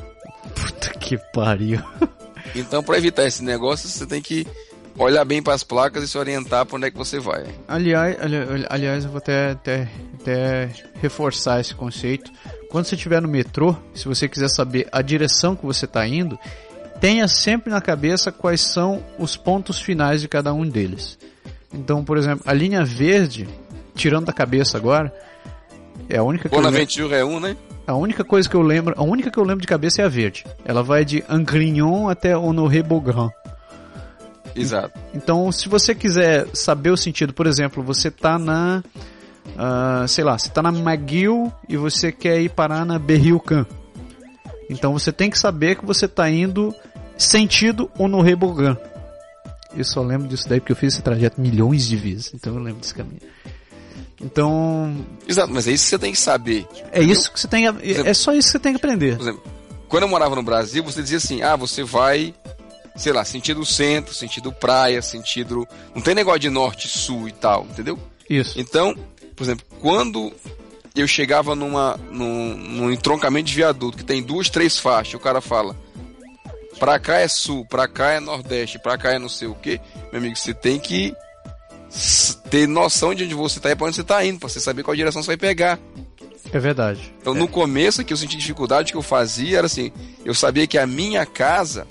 Puta 0.56 0.90
que 1.00 1.18
pariu. 1.34 1.82
Então, 2.56 2.82
para 2.82 2.98
evitar 2.98 3.26
esse 3.26 3.44
negócio, 3.44 3.88
você 3.88 4.06
tem 4.06 4.22
que 4.22 4.48
olhar 4.98 5.24
bem 5.26 5.44
para 5.44 5.54
as 5.54 5.64
placas 5.64 6.04
e 6.04 6.08
se 6.08 6.18
orientar 6.18 6.66
para 6.66 6.76
onde 6.76 6.88
é 6.88 6.92
que 6.92 6.98
você 6.98 7.20
vai. 7.20 7.46
Aliás, 7.68 8.20
ali, 8.20 8.36
aliás 8.70 9.04
eu 9.04 9.12
vou 9.12 9.20
até, 9.20 9.52
até, 9.52 9.88
até 10.20 10.70
reforçar 11.00 11.60
esse 11.60 11.76
conceito. 11.76 12.32
Quando 12.70 12.86
você 12.86 12.96
estiver 12.96 13.22
no 13.22 13.28
metrô, 13.28 13.76
se 13.94 14.06
você 14.06 14.28
quiser 14.28 14.50
saber 14.50 14.88
a 14.92 15.02
direção 15.02 15.56
que 15.56 15.66
você 15.66 15.86
está 15.86 16.08
indo, 16.08 16.38
tenha 17.00 17.28
sempre 17.28 17.72
na 17.72 17.82
cabeça 17.82 18.32
quais 18.32 18.62
são 18.62 19.04
os 19.18 19.36
pontos 19.36 19.80
finais 19.80 20.22
de 20.22 20.28
cada 20.28 20.54
um 20.54 20.68
deles. 20.68 21.18
Então, 21.74 22.04
por 22.04 22.18
exemplo, 22.18 22.44
a 22.46 22.54
linha 22.54 22.84
verde, 22.84 23.48
tirando 23.96 24.26
da 24.26 24.34
cabeça 24.34 24.78
agora, 24.78 25.14
é 26.10 26.18
a 26.18 26.24
única 26.24 26.50
que 26.50 26.56
Bonaventure 26.56 27.14
é 27.14 27.26
um, 27.26 27.40
né? 27.40 27.56
A 27.86 27.96
única 27.96 28.24
coisa 28.24 28.50
que 28.50 28.56
eu 28.56 28.62
lembro, 28.62 28.94
a 28.98 29.04
única 29.04 29.32
que 29.32 29.38
eu 29.38 29.44
lembro 29.44 29.62
de 29.62 29.68
cabeça 29.68 30.02
é 30.02 30.06
a 30.06 30.10
verde. 30.10 30.46
Ela 30.66 30.84
vai 30.84 31.06
de 31.06 31.24
Angrignon 31.30 32.10
até 32.10 32.36
Honoré 32.36 32.82
Beaugrand. 32.82 33.32
Exato. 34.56 35.00
Então, 35.14 35.52
se 35.52 35.70
você 35.70 35.94
quiser 35.94 36.48
saber 36.54 36.90
o 36.90 36.98
sentido, 36.98 37.34
por 37.34 37.48
exemplo, 37.48 37.84
você 37.84 38.10
tá 38.10 38.38
na, 38.40 38.84
uh, 39.48 40.08
sei 40.08 40.24
lá, 40.24 40.38
você 40.38 40.50
tá 40.50 40.62
na 40.62 40.70
McGill 40.70 41.52
e 41.70 41.78
você 41.78 42.12
quer 42.12 42.42
ir 42.42 42.50
parar 42.50 42.86
na 42.86 42.98
Berrilcan. 42.98 43.66
Então 44.70 44.94
você 44.94 45.12
tem 45.12 45.30
que 45.30 45.40
saber 45.40 45.76
que 45.76 45.86
você 45.86 46.08
tá 46.08 46.30
indo 46.30 46.76
sentido 47.18 47.90
Honoré 47.98 48.36
Beaugrand. 48.36 48.78
Eu 49.76 49.84
só 49.84 50.02
lembro 50.02 50.28
disso 50.28 50.48
daí 50.48 50.60
porque 50.60 50.72
eu 50.72 50.76
fiz 50.76 50.94
esse 50.94 51.02
trajeto 51.02 51.40
milhões 51.40 51.88
de 51.88 51.96
vezes, 51.96 52.32
então 52.34 52.54
eu 52.56 52.62
lembro 52.62 52.82
desse 52.82 52.94
caminho. 52.94 53.22
Então. 54.22 55.06
Exato, 55.28 55.54
mas 55.54 55.68
é 55.68 55.72
isso 55.72 55.84
que 55.84 55.90
você 55.90 56.00
tem 56.00 56.12
que 56.12 56.20
saber. 56.20 56.68
É 56.92 57.02
isso 57.02 57.32
que 57.32 57.40
você 57.40 57.48
tem 57.48 57.72
que, 57.72 57.92
É 57.92 58.14
só 58.14 58.34
isso 58.34 58.48
que 58.48 58.52
você 58.54 58.60
tem 58.60 58.74
que 58.74 58.78
aprender. 58.78 59.16
Por 59.18 59.24
exemplo, 59.24 59.44
quando 59.88 60.04
eu 60.04 60.10
morava 60.10 60.36
no 60.36 60.44
Brasil, 60.44 60.84
você 60.84 61.02
dizia 61.02 61.18
assim: 61.18 61.42
ah, 61.42 61.56
você 61.56 61.84
vai, 61.84 62.34
sei 62.96 63.14
lá, 63.14 63.24
sentido 63.24 63.66
centro, 63.66 64.14
sentido 64.14 64.52
praia, 64.52 65.02
sentido. 65.02 65.68
Não 65.94 66.02
tem 66.02 66.16
negócio 66.16 66.40
de 66.40 66.50
norte, 66.50 66.88
sul 66.88 67.28
e 67.28 67.32
tal, 67.32 67.66
entendeu? 67.70 68.00
Isso. 68.30 68.60
Então, 68.60 68.96
por 69.36 69.44
exemplo, 69.44 69.66
quando 69.80 70.34
eu 70.96 71.08
chegava 71.08 71.56
numa, 71.56 72.00
num, 72.12 72.58
num 72.58 72.92
entroncamento 72.92 73.46
de 73.46 73.56
viaduto 73.56 73.98
que 73.98 74.04
tem 74.04 74.24
duas, 74.24 74.50
três 74.50 74.80
faixas, 74.80 75.14
o 75.14 75.20
cara 75.20 75.42
fala. 75.42 75.76
Pra 76.80 77.00
cá 77.00 77.20
é 77.20 77.28
sul, 77.28 77.66
pra 77.66 77.88
cá 77.88 78.12
é 78.12 78.20
nordeste, 78.20 78.80
pra 78.80 78.98
cá 78.98 79.14
é 79.14 79.20
não 79.20 79.30
sei 79.30 79.48
o 79.48 79.56
que. 79.56 79.80
Meu 80.12 80.20
amigo, 80.20 80.36
você 80.36 80.54
tem 80.54 80.80
que 80.80 81.16
ter 82.50 82.68
noção 82.68 83.14
de 83.14 83.24
onde 83.24 83.34
você 83.34 83.60
está 83.60 83.72
e 83.72 83.76
para 83.76 83.88
onde 83.88 83.96
você 83.96 84.02
está 84.02 84.24
indo, 84.26 84.40
para 84.40 84.50
você 84.50 84.60
saber 84.60 84.84
qual 84.84 84.96
direção 84.96 85.22
você 85.24 85.28
vai 85.28 85.38
pegar. 85.38 85.80
É 86.52 86.60
verdade. 86.60 87.14
Então, 87.20 87.36
é. 87.36 87.38
no 87.38 87.48
começo 87.48 88.04
que 88.04 88.14
eu 88.14 88.18
senti 88.18 88.38
dificuldade, 88.38 88.92
que 88.92 88.98
eu 88.98 89.02
fazia 89.02 89.58
era 89.58 89.68
assim: 89.68 89.92
eu 90.24 90.34
sabia 90.34 90.68
que 90.68 90.78
a 90.78 90.88
minha 90.88 91.26
casa 91.26 91.88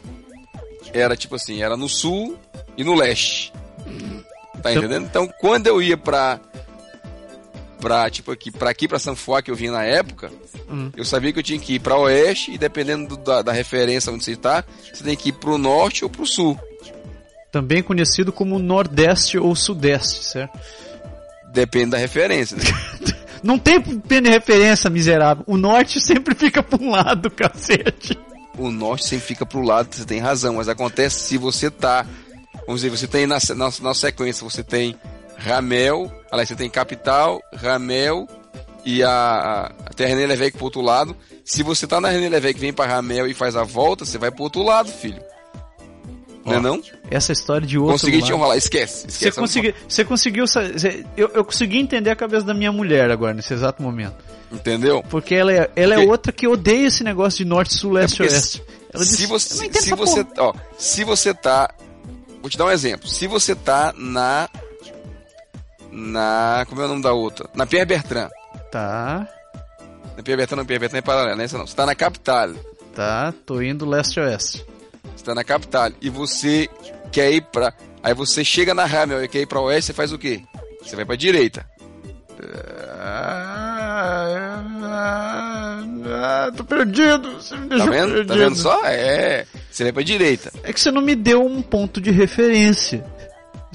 era 0.92 1.16
tipo 1.16 1.34
assim, 1.34 1.62
era 1.62 1.76
no 1.76 1.88
sul 1.88 2.38
e 2.76 2.84
no 2.84 2.94
leste. 2.94 3.52
Tá 4.62 4.72
entendendo? 4.72 5.04
Então, 5.04 5.28
quando 5.40 5.66
eu 5.66 5.82
ia 5.82 5.96
pra. 5.96 6.40
Pra, 7.80 8.08
tipo, 8.08 8.30
aqui, 8.30 8.50
pra 8.50 8.70
aqui, 8.70 8.88
pra 8.88 8.98
Sanfoá, 8.98 9.42
que 9.42 9.50
eu 9.50 9.54
vinha 9.54 9.72
na 9.72 9.84
época, 9.84 10.30
hum. 10.68 10.90
eu 10.96 11.04
sabia 11.04 11.32
que 11.32 11.38
eu 11.38 11.42
tinha 11.42 11.58
que 11.58 11.74
ir 11.74 11.78
pra 11.78 11.98
oeste, 11.98 12.52
e 12.52 12.58
dependendo 12.58 13.16
do, 13.16 13.16
da, 13.22 13.42
da 13.42 13.52
referência 13.52 14.10
onde 14.10 14.24
você 14.24 14.32
está, 14.32 14.64
você 14.92 15.04
tem 15.04 15.14
que 15.14 15.28
ir 15.28 15.32
pro 15.32 15.58
norte 15.58 16.02
ou 16.02 16.10
pro 16.10 16.26
sul 16.26 16.58
também 17.56 17.82
conhecido 17.82 18.32
como 18.32 18.58
Nordeste 18.58 19.38
ou 19.38 19.56
Sudeste, 19.56 20.22
certo? 20.22 20.58
Depende 21.54 21.92
da 21.92 21.96
referência. 21.96 22.54
Né? 22.54 22.64
Não 23.42 23.58
tem 23.58 23.80
pena 23.80 24.28
de 24.28 24.34
referência, 24.34 24.90
miserável. 24.90 25.42
O 25.46 25.56
norte 25.56 25.98
sempre 25.98 26.34
fica 26.34 26.62
para 26.62 26.82
um 26.82 26.90
lado, 26.90 27.30
cacete. 27.30 28.18
O 28.58 28.70
norte 28.70 29.06
sempre 29.06 29.26
fica 29.26 29.46
para 29.46 29.58
o 29.58 29.62
lado, 29.62 29.94
você 29.94 30.04
tem 30.04 30.18
razão, 30.18 30.56
mas 30.56 30.68
acontece 30.68 31.20
se 31.20 31.38
você 31.38 31.70
tá, 31.70 32.06
vamos 32.66 32.82
dizer, 32.82 32.90
você 32.90 33.06
tem 33.06 33.26
na, 33.26 33.38
na, 33.54 33.70
na 33.80 33.94
sequência, 33.94 34.44
você 34.44 34.62
tem 34.62 34.94
Ramel, 35.36 36.10
Aliás, 36.30 36.48
você 36.48 36.56
tem 36.56 36.68
Capital, 36.68 37.40
Ramel 37.54 38.26
e 38.84 39.02
a, 39.02 39.70
a 39.86 39.94
tem 39.94 40.06
a 40.06 40.08
René 40.08 40.26
Levesque 40.26 40.56
pro 40.56 40.64
outro 40.66 40.80
lado. 40.80 41.16
Se 41.44 41.62
você 41.62 41.86
tá 41.86 42.00
na 42.00 42.08
René 42.08 42.28
Levesque 42.28 42.60
vem 42.60 42.72
pra 42.72 42.86
Ramel 42.86 43.26
e 43.26 43.34
faz 43.34 43.54
a 43.56 43.62
volta, 43.62 44.04
você 44.04 44.18
vai 44.18 44.30
pro 44.30 44.42
outro 44.42 44.62
lado, 44.62 44.90
filho. 44.90 45.22
Não 46.44 46.54
é 46.54 46.60
não? 46.60 46.80
Essa 47.10 47.32
história 47.32 47.66
de 47.66 47.76
outro 47.76 47.94
Consegui 47.94 48.18
te 48.18 48.22
lado. 48.22 48.34
enrolar, 48.34 48.56
esquece. 48.56 49.00
Você, 49.02 49.06
esquece 49.08 49.40
consegui, 49.40 49.74
você 49.88 50.04
conseguiu. 50.04 50.46
você- 50.46 51.04
Eu, 51.16 51.28
eu 51.34 51.44
consegui 51.44 51.78
entender 51.78 52.10
a 52.10 52.16
cabeça 52.16 52.44
da 52.46 52.54
minha 52.54 52.70
mulher 52.70 53.10
agora, 53.10 53.34
nesse 53.34 53.52
exato 53.52 53.82
momento. 53.82 54.14
Entendeu? 54.52 55.02
Porque 55.10 55.34
ela 55.34 55.52
é, 55.52 55.70
ela 55.74 55.94
é 55.94 55.96
Porque- 55.96 56.10
outra 56.10 56.32
que 56.32 56.46
odeia 56.46 56.86
esse 56.86 57.02
negócio 57.02 57.38
de 57.38 57.44
norte, 57.44 57.74
sul, 57.74 57.92
leste, 57.92 58.18
porque 58.18 58.32
oeste. 58.32 58.62
Ela 58.94 59.04
se 59.04 59.10
disse, 59.10 59.22
"Eu 59.24 59.28
não 59.30 59.38
você, 59.38 59.80
se 59.80 59.90
você, 59.94 60.24
porra." 60.24 60.48
ó, 60.48 60.54
se 60.78 61.02
você 61.04 61.34
tá, 61.34 61.74
vou 62.40 62.48
te 62.48 62.56
dar 62.56 62.66
um 62.66 62.70
exemplo. 62.70 63.08
Se 63.08 63.26
você 63.26 63.56
tá 63.56 63.92
na, 63.98 64.48
na, 65.96 66.64
como 66.68 66.82
é 66.82 66.84
o 66.84 66.88
nome 66.88 67.02
da 67.02 67.12
outra? 67.12 67.48
Na 67.54 67.66
Pierre 67.66 67.86
Bertrand. 67.86 68.28
Tá, 68.70 69.26
Na 70.16 70.22
Pierre 70.22 70.36
Bertrand, 70.38 70.58
não, 70.58 70.66
Pierre 70.66 70.80
Bertrand 70.80 70.98
é 70.98 71.02
paralela, 71.02 71.34
não 71.36 71.42
é 71.42 71.44
essa 71.44 71.56
não. 71.58 71.66
Você 71.66 71.74
tá 71.76 71.86
na 71.86 71.94
capital. 71.94 72.50
tá, 72.94 73.32
tô 73.44 73.60
indo 73.62 73.88
leste, 73.88 74.20
oeste. 74.20 74.64
Você 75.16 75.24
tá 75.24 75.34
na 75.34 75.44
capital 75.44 75.90
e 76.00 76.10
você 76.10 76.68
quer 77.10 77.30
ir 77.32 77.40
pra, 77.42 77.72
aí 78.02 78.12
você 78.14 78.44
chega 78.44 78.74
na 78.74 78.84
Ramel 78.84 79.24
e 79.24 79.28
quer 79.28 79.40
ir 79.40 79.46
pra 79.46 79.60
oeste, 79.60 79.86
você 79.88 79.92
faz 79.92 80.12
o 80.12 80.18
quê? 80.18 80.42
Você 80.82 80.94
vai 80.96 81.04
pra 81.04 81.16
direita. 81.16 81.64
Ah, 86.08 86.50
tô 86.56 86.64
perdido, 86.64 87.32
você 87.40 87.56
me 87.56 87.68
Tá 87.68 87.76
deixou 87.76 87.92
vendo? 87.92 88.08
perdido. 88.12 88.28
Tá 88.28 88.34
vendo 88.34 88.56
só? 88.56 88.84
É. 88.86 89.46
Você 89.70 89.84
vai 89.84 89.92
pra 89.92 90.02
direita. 90.02 90.52
É 90.62 90.72
que 90.72 90.80
você 90.80 90.90
não 90.90 91.02
me 91.02 91.14
deu 91.14 91.44
um 91.44 91.62
ponto 91.62 92.00
de 92.00 92.10
referência. 92.10 93.04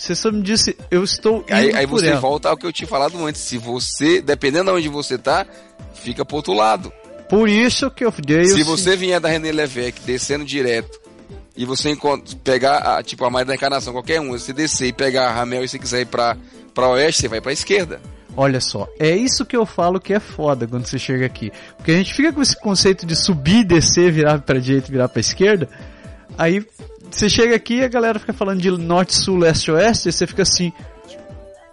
Você 0.02 0.16
só 0.16 0.32
me 0.32 0.42
disse, 0.42 0.76
eu 0.90 1.04
estou 1.04 1.44
indo 1.48 1.54
Aí, 1.54 1.76
aí 1.76 1.86
você 1.86 2.08
ela. 2.08 2.20
volta 2.20 2.50
ao 2.50 2.58
que 2.58 2.66
eu 2.66 2.74
tinha 2.74 2.88
falado 2.88 3.24
antes. 3.24 3.40
Se 3.40 3.60
você, 3.60 4.20
dependendo 4.20 4.72
de 4.72 4.78
onde 4.78 4.90
você 4.90 5.16
tá, 5.16 5.46
fica 5.94 6.26
pro 6.26 6.38
outro 6.38 6.54
lado. 6.54 6.92
Por 7.30 7.48
isso 7.48 7.90
que 7.92 8.04
eu 8.04 8.12
dei 8.26 8.46
Se 8.46 8.64
você 8.64 8.96
vier 8.96 9.20
da 9.20 9.30
René 9.30 9.52
Levesque 9.52 10.02
descendo 10.04 10.44
direto 10.44 11.00
e 11.56 11.66
você 11.66 11.92
encontra, 11.92 12.36
pegar 12.44 12.78
a, 12.80 13.04
tipo 13.04 13.24
a 13.24 13.30
Maria 13.30 13.46
da 13.46 13.54
Encarnação, 13.54 13.94
qualquer 13.94 14.20
um, 14.20 14.32
você 14.32 14.52
descer 14.52 14.88
e 14.88 14.94
pegar 14.94 15.28
a 15.28 15.34
Ramel 15.34 15.64
e 15.64 15.68
você 15.68 15.78
quiser 15.78 16.02
ir 16.02 16.08
pra, 16.08 16.36
pra 16.74 16.90
oeste, 16.90 17.22
você 17.22 17.28
vai 17.28 17.40
pra 17.40 17.54
esquerda. 17.54 18.02
Olha 18.36 18.60
só, 18.60 18.88
é 19.00 19.16
isso 19.16 19.46
que 19.46 19.56
eu 19.56 19.68
falo 19.68 20.00
que 20.00 20.14
é 20.16 20.20
foda 20.20 20.66
quando 20.66 20.88
você 20.88 20.98
chega 20.98 21.28
aqui. 21.28 21.52
Porque 21.78 21.92
a 21.92 21.96
gente 21.96 22.12
fica 22.12 22.34
com 22.34 22.42
esse 22.42 22.60
conceito 22.60 23.06
de 23.06 23.16
subir, 23.16 23.64
descer, 23.64 24.12
virar 24.12 24.42
pra 24.42 24.58
direita, 24.58 24.92
virar 24.92 25.10
pra 25.10 25.20
esquerda. 25.20 25.70
Aí 26.42 26.66
você 27.12 27.30
chega 27.30 27.56
aqui 27.56 27.76
e 27.76 27.84
a 27.84 27.88
galera 27.88 28.18
fica 28.18 28.34
falando 28.34 28.60
de 28.60 28.72
norte, 28.72 29.14
sul, 29.14 29.38
leste, 29.38 29.70
oeste, 29.70 30.10
e 30.10 30.12
você 30.12 30.26
fica 30.26 30.42
assim. 30.42 30.74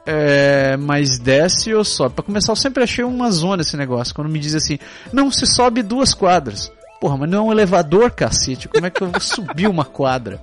É, 0.04 0.76
mas 0.76 1.18
desce 1.18 1.72
ou 1.72 1.82
sobe? 1.82 2.16
Pra 2.16 2.24
começar, 2.24 2.52
eu 2.52 2.56
sempre 2.56 2.84
achei 2.84 3.02
uma 3.02 3.30
zona 3.30 3.62
esse 3.62 3.78
negócio. 3.78 4.14
Quando 4.14 4.28
me 4.28 4.38
diz 4.38 4.54
assim, 4.54 4.78
não, 5.10 5.32
você 5.32 5.46
sobe 5.46 5.82
duas 5.82 6.12
quadras. 6.12 6.70
Porra, 7.00 7.16
mas 7.16 7.30
não 7.30 7.38
é 7.38 7.42
um 7.48 7.52
elevador, 7.52 8.10
cacete. 8.10 8.68
Como 8.68 8.84
é 8.84 8.90
que 8.90 9.00
eu 9.00 9.10
vou 9.10 9.20
subir 9.22 9.68
uma 9.68 9.86
quadra? 9.86 10.38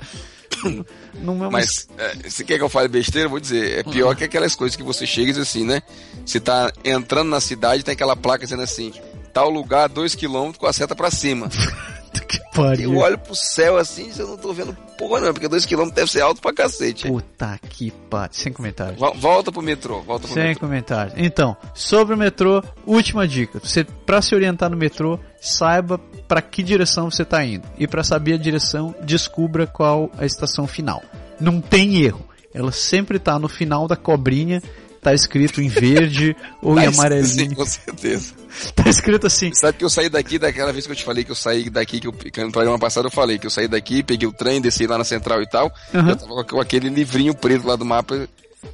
Não 1.21 1.35
é 1.43 1.47
uma 1.47 1.51
Mas 1.51 1.88
é, 1.95 2.27
se 2.27 2.43
quer 2.43 2.57
que 2.57 2.63
eu 2.63 2.69
fale 2.69 2.88
besteira, 2.88 3.27
eu 3.27 3.31
vou 3.31 3.39
dizer, 3.39 3.79
é 3.79 3.83
pior 3.83 4.15
que 4.15 4.23
aquelas 4.23 4.55
coisas 4.55 4.75
que 4.75 4.81
você 4.81 5.05
chega 5.05 5.29
e 5.29 5.33
diz 5.33 5.41
assim, 5.41 5.63
né? 5.63 5.83
Você 6.25 6.39
tá 6.39 6.71
entrando 6.83 7.29
na 7.29 7.39
cidade, 7.39 7.83
tem 7.83 7.93
aquela 7.93 8.15
placa 8.15 8.43
dizendo 8.43 8.63
assim, 8.63 8.91
tal 9.31 9.51
lugar, 9.51 9.88
2km 9.88 10.57
com 10.57 10.65
a 10.65 10.73
seta 10.73 10.95
pra 10.95 11.11
cima. 11.11 11.47
pariu. 12.56 12.94
Eu 12.94 13.00
olho 13.00 13.18
pro 13.18 13.36
céu 13.36 13.78
assim, 13.78 14.12
eu 14.18 14.28
não 14.28 14.38
tô 14.38 14.54
vendo 14.54 14.76
porra 14.98 15.20
não, 15.20 15.34
porque 15.34 15.48
2km 15.50 15.91
deve 15.94 16.10
ser 16.12 16.22
alto 16.22 16.41
pra 16.41 16.54
cacete. 16.54 17.08
Puta 17.08 17.60
que 17.70 17.91
pariu. 18.10 18.30
Sem 18.34 18.52
comentários. 18.54 19.00
Vol- 19.00 19.13
Volta 19.15 19.52
pro 19.52 19.62
metrô, 19.62 20.02
volta 20.02 20.26
pro 20.28 20.34
Sem 20.34 20.44
metrô. 20.50 20.62
comentários. 20.68 21.13
Então, 21.18 21.56
sobre 21.74 22.13
o 22.13 22.18
metrô, 22.18 22.63
última 22.86 23.28
dica. 23.28 23.60
Você, 23.60 23.84
para 23.84 24.22
se 24.22 24.34
orientar 24.34 24.70
no 24.70 24.78
metrô, 24.78 25.20
saiba 25.39 25.98
para 26.28 26.41
que 26.41 26.63
direção 26.63 27.10
você 27.12 27.24
está 27.24 27.44
indo. 27.44 27.68
E 27.78 27.88
para 27.88 28.04
saber 28.04 28.34
a 28.34 28.38
direção, 28.38 28.96
descubra 29.04 29.68
qual 29.68 30.10
a 30.18 30.26
estação 30.26 30.65
final. 30.65 31.04
Não 31.39 31.60
tem 31.62 32.02
erro. 32.02 32.26
Ela 32.54 32.72
sempre 32.72 33.20
tá 33.20 33.38
no 33.38 33.50
final 33.50 33.86
da 33.86 33.98
cobrinha, 33.98 34.63
tá 35.06 35.13
escrito 35.13 35.62
em 35.62 35.68
verde 35.68 36.36
ou 36.63 36.80
em 36.80 36.91
Sim, 36.91 37.00
amarelinho. 37.00 37.56
com 37.56 37.65
certeza. 37.65 38.34
Tá 38.74 38.89
escrito 38.89 39.28
assim. 39.28 39.54
Sabe 39.54 39.78
que 39.78 39.86
eu 39.86 39.89
saí 39.89 40.10
daqui 40.10 40.39
daquela 40.39 40.74
vez 40.74 40.88
que 40.88 40.91
eu 40.91 40.96
te 40.96 41.04
falei 41.04 41.24
que 41.24 41.30
eu 41.30 41.36
saí 41.36 41.70
daqui, 41.70 42.00
que, 42.00 42.08
eu, 42.08 42.12
que 42.12 42.44
no 42.44 42.52
programa 42.52 42.80
passado 42.80 43.06
eu 43.06 43.12
falei 43.12 43.38
que 43.38 43.46
eu 43.46 43.52
saí 43.52 43.68
daqui, 43.68 44.02
peguei 44.02 44.28
o 44.28 44.34
trem, 44.34 44.60
desci 44.60 44.88
lá 44.88 44.98
na 44.98 45.04
central 45.04 45.44
e 45.44 45.48
tal. 45.48 45.72
Aham. 45.94 46.10
Eu 46.10 46.15
tava 46.15 46.44
com 46.44 46.60
aquele 46.60 46.89
livrinho 46.89 47.36
preto 47.36 47.68
lá 47.68 47.76
do 47.76 47.86
mapa 47.86 48.28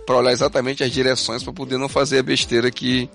pra 0.06 0.16
olhar 0.16 0.32
exatamente 0.32 0.86
as 0.86 0.92
direções 0.92 1.44
pra 1.44 1.52
poder 1.52 1.78
não 1.78 1.90
fazer 1.90 2.20
a 2.20 2.24
besteira 2.24 2.72
que. 2.72 3.10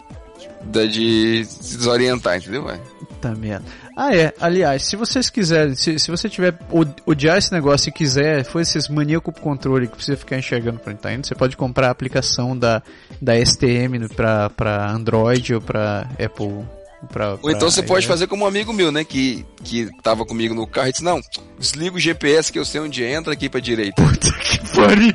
da 0.64 0.84
de 0.84 1.46
se 1.46 1.78
desorientar, 1.78 2.36
entendeu? 2.36 2.66
Puta 2.98 3.34
merda. 3.34 3.64
Ah, 3.96 4.14
é. 4.14 4.32
Aliás, 4.40 4.84
se 4.86 4.96
vocês 4.96 5.28
quiserem, 5.28 5.74
se, 5.74 5.98
se 5.98 6.10
você 6.10 6.28
tiver 6.28 6.54
od- 6.70 6.94
odiar 7.04 7.36
esse 7.38 7.52
negócio 7.52 7.88
e 7.88 7.92
quiser, 7.92 8.44
for 8.44 8.60
esses 8.60 8.88
maníaco 8.88 9.30
pro 9.32 9.42
controle 9.42 9.86
que 9.86 9.96
precisa 9.96 10.16
ficar 10.16 10.38
enxergando 10.38 10.78
pra 10.80 10.94
tá 10.94 11.12
indo, 11.12 11.26
você 11.26 11.34
pode 11.34 11.56
comprar 11.56 11.88
a 11.88 11.90
aplicação 11.90 12.56
da, 12.56 12.82
da 13.20 13.34
STM 13.44 14.08
pra, 14.16 14.48
pra 14.50 14.90
Android 14.90 15.54
ou 15.54 15.60
pra 15.60 16.08
Apple. 16.12 16.64
Pra, 17.12 17.32
Ou 17.32 17.38
pra 17.38 17.52
então 17.52 17.68
você 17.70 17.82
pode 17.82 18.06
fazer 18.06 18.28
como 18.28 18.44
um 18.44 18.46
amigo 18.46 18.72
meu, 18.72 18.92
né? 18.92 19.02
Que, 19.04 19.44
que 19.64 19.90
tava 20.02 20.24
comigo 20.24 20.54
no 20.54 20.66
carro 20.68 20.88
e 20.88 20.92
disse, 20.92 21.02
não, 21.04 21.20
desliga 21.58 21.96
o 21.96 22.00
GPS 22.00 22.52
que 22.52 22.58
eu 22.58 22.64
sei 22.64 22.80
onde 22.80 23.02
entra 23.02 23.32
aqui 23.32 23.48
pra 23.48 23.60
direita. 23.60 24.00
Puta 24.00 24.30
que 24.38 24.58
pariu! 24.70 25.12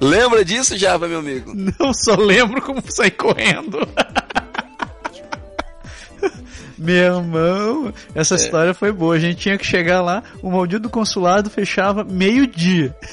Lembra 0.00 0.44
disso, 0.44 0.76
Java, 0.76 1.06
meu 1.08 1.18
amigo? 1.20 1.52
Não 1.54 1.92
só 1.94 2.14
lembro 2.16 2.60
como 2.62 2.82
sair 2.90 3.10
correndo. 3.12 3.78
Meu 6.78 7.16
irmão, 7.16 7.92
essa 8.14 8.34
É. 8.34 8.36
história 8.36 8.74
foi 8.74 8.92
boa. 8.92 9.14
A 9.14 9.18
gente 9.18 9.38
tinha 9.38 9.56
que 9.58 9.64
chegar 9.66 10.02
lá, 10.02 10.22
o 10.42 10.50
maldito 10.50 10.82
do 10.82 10.90
consulado 10.90 11.48
fechava 11.50 12.04
meio-dia. 12.04 12.94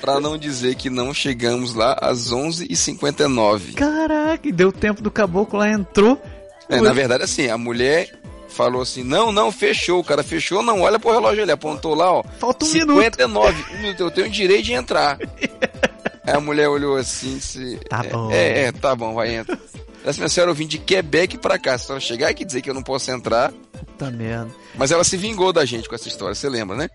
Pra 0.00 0.20
não 0.20 0.38
dizer 0.38 0.74
que 0.76 0.88
não 0.88 1.12
chegamos 1.12 1.74
lá 1.74 1.96
às 2.00 2.32
11h59. 2.32 3.74
Caraca, 3.74 4.48
e 4.48 4.52
deu 4.52 4.72
tempo 4.72 5.02
do 5.02 5.10
caboclo 5.10 5.58
lá, 5.58 5.68
entrou. 5.70 6.20
É, 6.68 6.80
na 6.80 6.92
verdade, 6.92 7.24
assim, 7.24 7.48
a 7.50 7.58
mulher 7.58 8.10
falou 8.48 8.80
assim, 8.80 9.04
não, 9.04 9.30
não, 9.30 9.52
fechou, 9.52 10.00
o 10.00 10.04
cara 10.04 10.22
fechou, 10.22 10.62
não, 10.62 10.80
olha 10.80 10.98
pro 10.98 11.12
relógio, 11.12 11.42
ele 11.42 11.52
apontou 11.52 11.94
lá, 11.94 12.10
ó, 12.10 12.24
Falta 12.38 12.64
um 12.64 12.68
minuto. 12.72 12.94
59, 13.02 13.64
um 13.74 13.78
minuto, 13.82 14.00
eu 14.00 14.10
tenho 14.10 14.30
direito 14.30 14.64
de 14.64 14.72
entrar. 14.72 15.18
Aí 16.24 16.34
a 16.34 16.40
mulher 16.40 16.68
olhou 16.68 16.96
assim, 16.96 17.38
se... 17.38 17.78
Tá 17.88 18.02
é, 18.04 18.08
bom. 18.08 18.30
É, 18.32 18.62
é, 18.64 18.72
tá 18.72 18.96
bom, 18.96 19.14
vai, 19.14 19.34
entra. 19.36 19.58
Essa 20.06 20.20
minha 20.20 20.28
senhora, 20.28 20.52
eu 20.52 20.54
vim 20.54 20.66
de 20.66 20.78
Quebec 20.78 21.36
pra 21.38 21.58
cá, 21.58 21.76
se 21.76 21.90
ela 21.90 21.98
chegar 21.98 22.28
aqui 22.28 22.44
e 22.44 22.46
dizer 22.46 22.62
que 22.62 22.70
eu 22.70 22.74
não 22.74 22.82
posso 22.82 23.10
entrar, 23.10 23.52
Puta 23.72 24.10
merda. 24.10 24.50
mas 24.76 24.92
ela 24.92 25.02
se 25.02 25.16
vingou 25.16 25.52
da 25.52 25.64
gente 25.64 25.88
com 25.88 25.94
essa 25.96 26.06
história, 26.06 26.34
você 26.34 26.48
lembra, 26.48 26.76
né? 26.76 26.88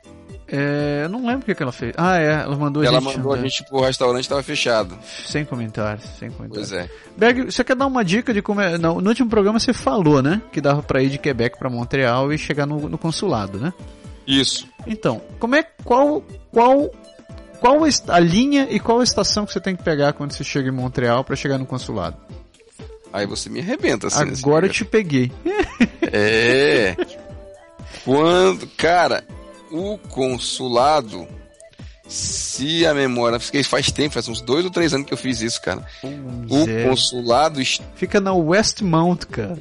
É, 0.47 1.02
eu 1.04 1.10
não 1.10 1.26
lembro 1.26 1.43
o 1.43 1.45
que, 1.45 1.56
que 1.56 1.63
ela 1.63 1.71
fez. 1.71 1.93
Ah, 1.97 2.17
é, 2.17 2.41
ela 2.41 2.56
mandou 2.58 2.84
ela 2.84 2.97
a 2.97 3.02
gente. 3.02 3.15
mandou 3.17 3.34
a 3.34 3.38
gente 3.38 3.63
pro 3.65 3.80
restaurante, 3.82 4.28
tava 4.28 4.43
fechado. 4.43 4.97
Sem 5.26 5.45
comentários, 5.45 6.04
sem 6.19 6.30
comentários. 6.30 6.69
Pois 6.69 6.82
é. 6.82 6.89
Berg, 7.15 7.45
você 7.52 7.63
quer 7.63 7.76
dar 7.76 7.86
uma 7.86 8.04
dica 8.04 8.34
de 8.34 8.41
como 8.41 8.60
é. 8.60 8.78
Não, 8.78 9.00
no 9.00 9.10
último 9.10 9.30
programa 9.30 9.60
você 9.60 9.71
falou, 9.71 10.21
né? 10.21 10.41
Que 10.52 10.60
dava 10.60 10.84
pra 10.84 11.02
ir 11.02 11.10
de 11.10 11.17
Quebec 11.17 11.58
pra 11.58 11.69
Montreal 11.69 12.34
e 12.34 12.38
chegar 12.38 12.65
no, 12.65 12.89
no 12.89 12.97
consulado, 12.97 13.58
né? 13.60 13.74
Isso. 14.28 14.67
Então, 14.86 15.21
como 15.39 15.56
é. 15.56 15.63
Qual. 15.86 16.21
Qual. 16.52 16.91
Qual 17.62 17.78
a 18.08 18.19
linha 18.19 18.67
e 18.71 18.80
qual 18.80 19.00
a 19.00 19.04
estação 19.04 19.45
que 19.45 19.54
você 19.54 19.62
tem 19.62 19.76
que 19.76 19.84
pegar 19.84 20.13
quando 20.13 20.34
você 20.34 20.43
chega 20.43 20.67
em 20.67 20.71
Montreal 20.74 21.24
pra 21.24 21.36
chegar 21.36 21.58
no 21.60 21.65
consulado? 21.65 22.17
Aí 23.13 23.26
você 23.26 23.50
me 23.50 23.60
arrebenta, 23.60 24.08
assim. 24.08 24.26
nesse 24.26 24.43
Agora 24.43 24.65
eu 24.65 24.69
negócio. 24.69 24.86
te 24.86 24.89
peguei. 24.89 25.32
É. 26.02 26.95
Quando, 28.06 28.67
cara, 28.78 29.24
o 29.71 29.97
consulado, 30.10 31.28
se 32.08 32.86
a 32.86 32.93
memória, 32.93 33.39
porque 33.39 33.63
faz 33.63 33.91
tempo, 33.91 34.13
faz 34.13 34.28
uns 34.28 34.41
dois 34.41 34.65
ou 34.65 34.71
três 34.71 34.94
anos 34.94 35.06
que 35.08 35.13
eu 35.13 35.17
fiz 35.17 35.42
isso, 35.42 35.62
cara. 35.62 35.86
O 36.50 36.65
Zé. 36.65 36.83
consulado 36.88 37.62
Fica 37.96 38.19
na 38.19 38.33
Westmount, 38.33 39.27
cara. 39.27 39.58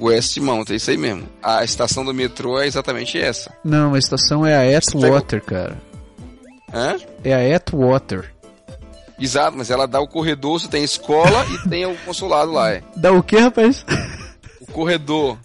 Westmount, 0.00 0.70
é 0.72 0.76
isso 0.76 0.90
aí 0.90 0.96
mesmo. 0.96 1.28
A 1.42 1.64
estação 1.64 2.04
do 2.04 2.14
metrô 2.14 2.60
é 2.60 2.66
exatamente 2.66 3.18
essa. 3.18 3.52
Não, 3.64 3.94
a 3.94 3.98
estação 3.98 4.46
é 4.46 4.74
a 4.74 4.78
Atwater, 4.78 5.42
cara. 5.42 5.76
Hã? 6.72 6.96
É 7.24 7.52
a 7.52 7.56
Atwater. 7.56 8.32
Exato, 9.20 9.56
mas 9.56 9.70
ela 9.70 9.86
dá 9.86 10.00
o 10.00 10.08
corredor, 10.08 10.58
você 10.60 10.68
tem 10.68 10.82
a 10.82 10.84
escola 10.84 11.46
e 11.52 11.68
tem 11.68 11.86
o 11.86 11.94
consulado 12.04 12.52
lá, 12.52 12.70
é. 12.72 12.82
Dá 12.96 13.12
o 13.12 13.22
que, 13.22 13.36
rapaz? 13.38 13.84
O 14.60 14.66
corredor. 14.72 15.36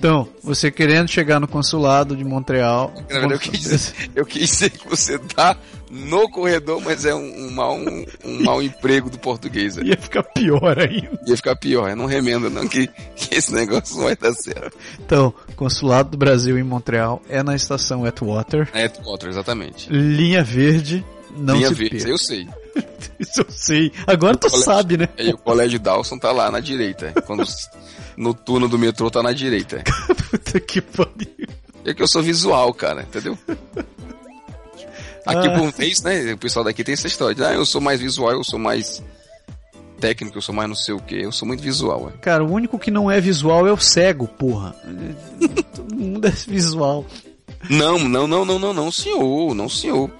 Então, 0.00 0.26
você 0.42 0.70
querendo 0.70 1.10
chegar 1.10 1.38
no 1.38 1.46
consulado 1.46 2.16
de 2.16 2.24
Montreal. 2.24 2.90
Eu 3.10 3.38
quis 3.38 3.60
dizer, 3.60 4.10
eu 4.16 4.24
quis 4.24 4.48
dizer 4.50 4.70
que 4.70 4.88
você 4.88 5.18
tá 5.18 5.54
no 5.90 6.26
corredor, 6.30 6.80
mas 6.80 7.04
é 7.04 7.14
um, 7.14 7.46
um 7.46 7.50
mau, 7.50 7.76
um, 7.76 8.06
um 8.24 8.42
mau 8.42 8.62
emprego 8.62 9.10
do 9.10 9.18
português. 9.18 9.76
é. 9.76 9.82
Ia 9.82 9.98
ficar 9.98 10.22
pior 10.22 10.78
ainda. 10.78 11.20
Ia 11.26 11.36
ficar 11.36 11.54
pior, 11.54 11.94
não 11.94 12.06
remenda 12.06 12.48
não, 12.48 12.66
que, 12.66 12.86
que 13.14 13.34
esse 13.34 13.52
negócio 13.52 13.94
não 13.96 14.04
vai 14.04 14.16
dar 14.16 14.32
certo. 14.32 14.74
Então, 15.04 15.34
consulado 15.54 16.12
do 16.12 16.16
Brasil 16.16 16.58
em 16.58 16.62
Montreal 16.64 17.20
é 17.28 17.42
na 17.42 17.54
estação 17.54 18.06
Atwater. 18.06 18.70
É, 18.72 18.88
Potter, 18.88 19.28
exatamente. 19.28 19.92
Linha 19.92 20.42
verde. 20.42 21.04
Não 21.36 21.54
Tem 21.56 21.66
a 21.66 21.68
se 21.68 21.74
ver, 21.74 21.90
perca. 21.90 22.06
aí 22.06 22.10
eu 22.10 22.18
sei. 22.18 22.48
Isso 23.18 23.40
eu 23.40 23.46
sei. 23.50 23.92
Agora 24.06 24.36
tu 24.36 24.48
colégio- 24.48 24.64
sabe, 24.64 24.96
né? 24.96 25.08
Aí 25.18 25.30
o 25.30 25.38
colégio 25.38 25.78
Dawson 25.78 26.18
tá 26.18 26.32
lá 26.32 26.50
na 26.50 26.60
direita. 26.60 27.12
Quando 27.26 27.44
no 28.16 28.32
turno 28.34 28.68
do 28.68 28.78
metrô 28.78 29.10
tá 29.10 29.22
na 29.22 29.32
direita. 29.32 29.82
Puta 30.30 30.60
que 30.60 30.80
pariu. 30.80 31.48
É 31.84 31.94
que 31.94 32.02
eu 32.02 32.08
sou 32.08 32.22
visual, 32.22 32.72
cara, 32.74 33.02
entendeu? 33.02 33.36
Aqui 35.26 35.48
Ah. 35.48 35.58
por 35.58 35.70
vez, 35.72 36.02
né? 36.02 36.32
O 36.32 36.38
pessoal 36.38 36.64
daqui 36.64 36.82
tem 36.82 36.94
essa 36.94 37.06
história. 37.06 37.34
De, 37.34 37.44
ah, 37.44 37.52
eu 37.52 37.64
sou 37.66 37.80
mais 37.80 38.00
visual, 38.00 38.32
eu 38.32 38.44
sou 38.44 38.58
mais 38.58 39.02
técnico, 40.00 40.38
eu 40.38 40.42
sou 40.42 40.54
mais 40.54 40.68
não 40.68 40.74
sei 40.76 40.94
o 40.94 41.00
que. 41.00 41.14
Eu 41.22 41.30
sou 41.32 41.46
muito 41.46 41.62
visual, 41.62 42.04
ué. 42.04 42.12
Cara, 42.22 42.42
o 42.44 42.50
único 42.50 42.78
que 42.78 42.90
não 42.90 43.10
é 43.10 43.20
visual 43.20 43.66
é 43.66 43.72
o 43.72 43.76
cego, 43.78 44.26
porra. 44.26 44.74
Todo 45.74 45.94
mundo 45.94 46.26
é 46.26 46.30
visual. 46.30 47.04
Não, 47.68 47.98
não, 47.98 48.26
não, 48.26 48.44
não, 48.44 48.58
não, 48.58 48.72
não, 48.72 48.90
senhor, 48.90 49.54
não, 49.54 49.68
senhor. 49.68 50.10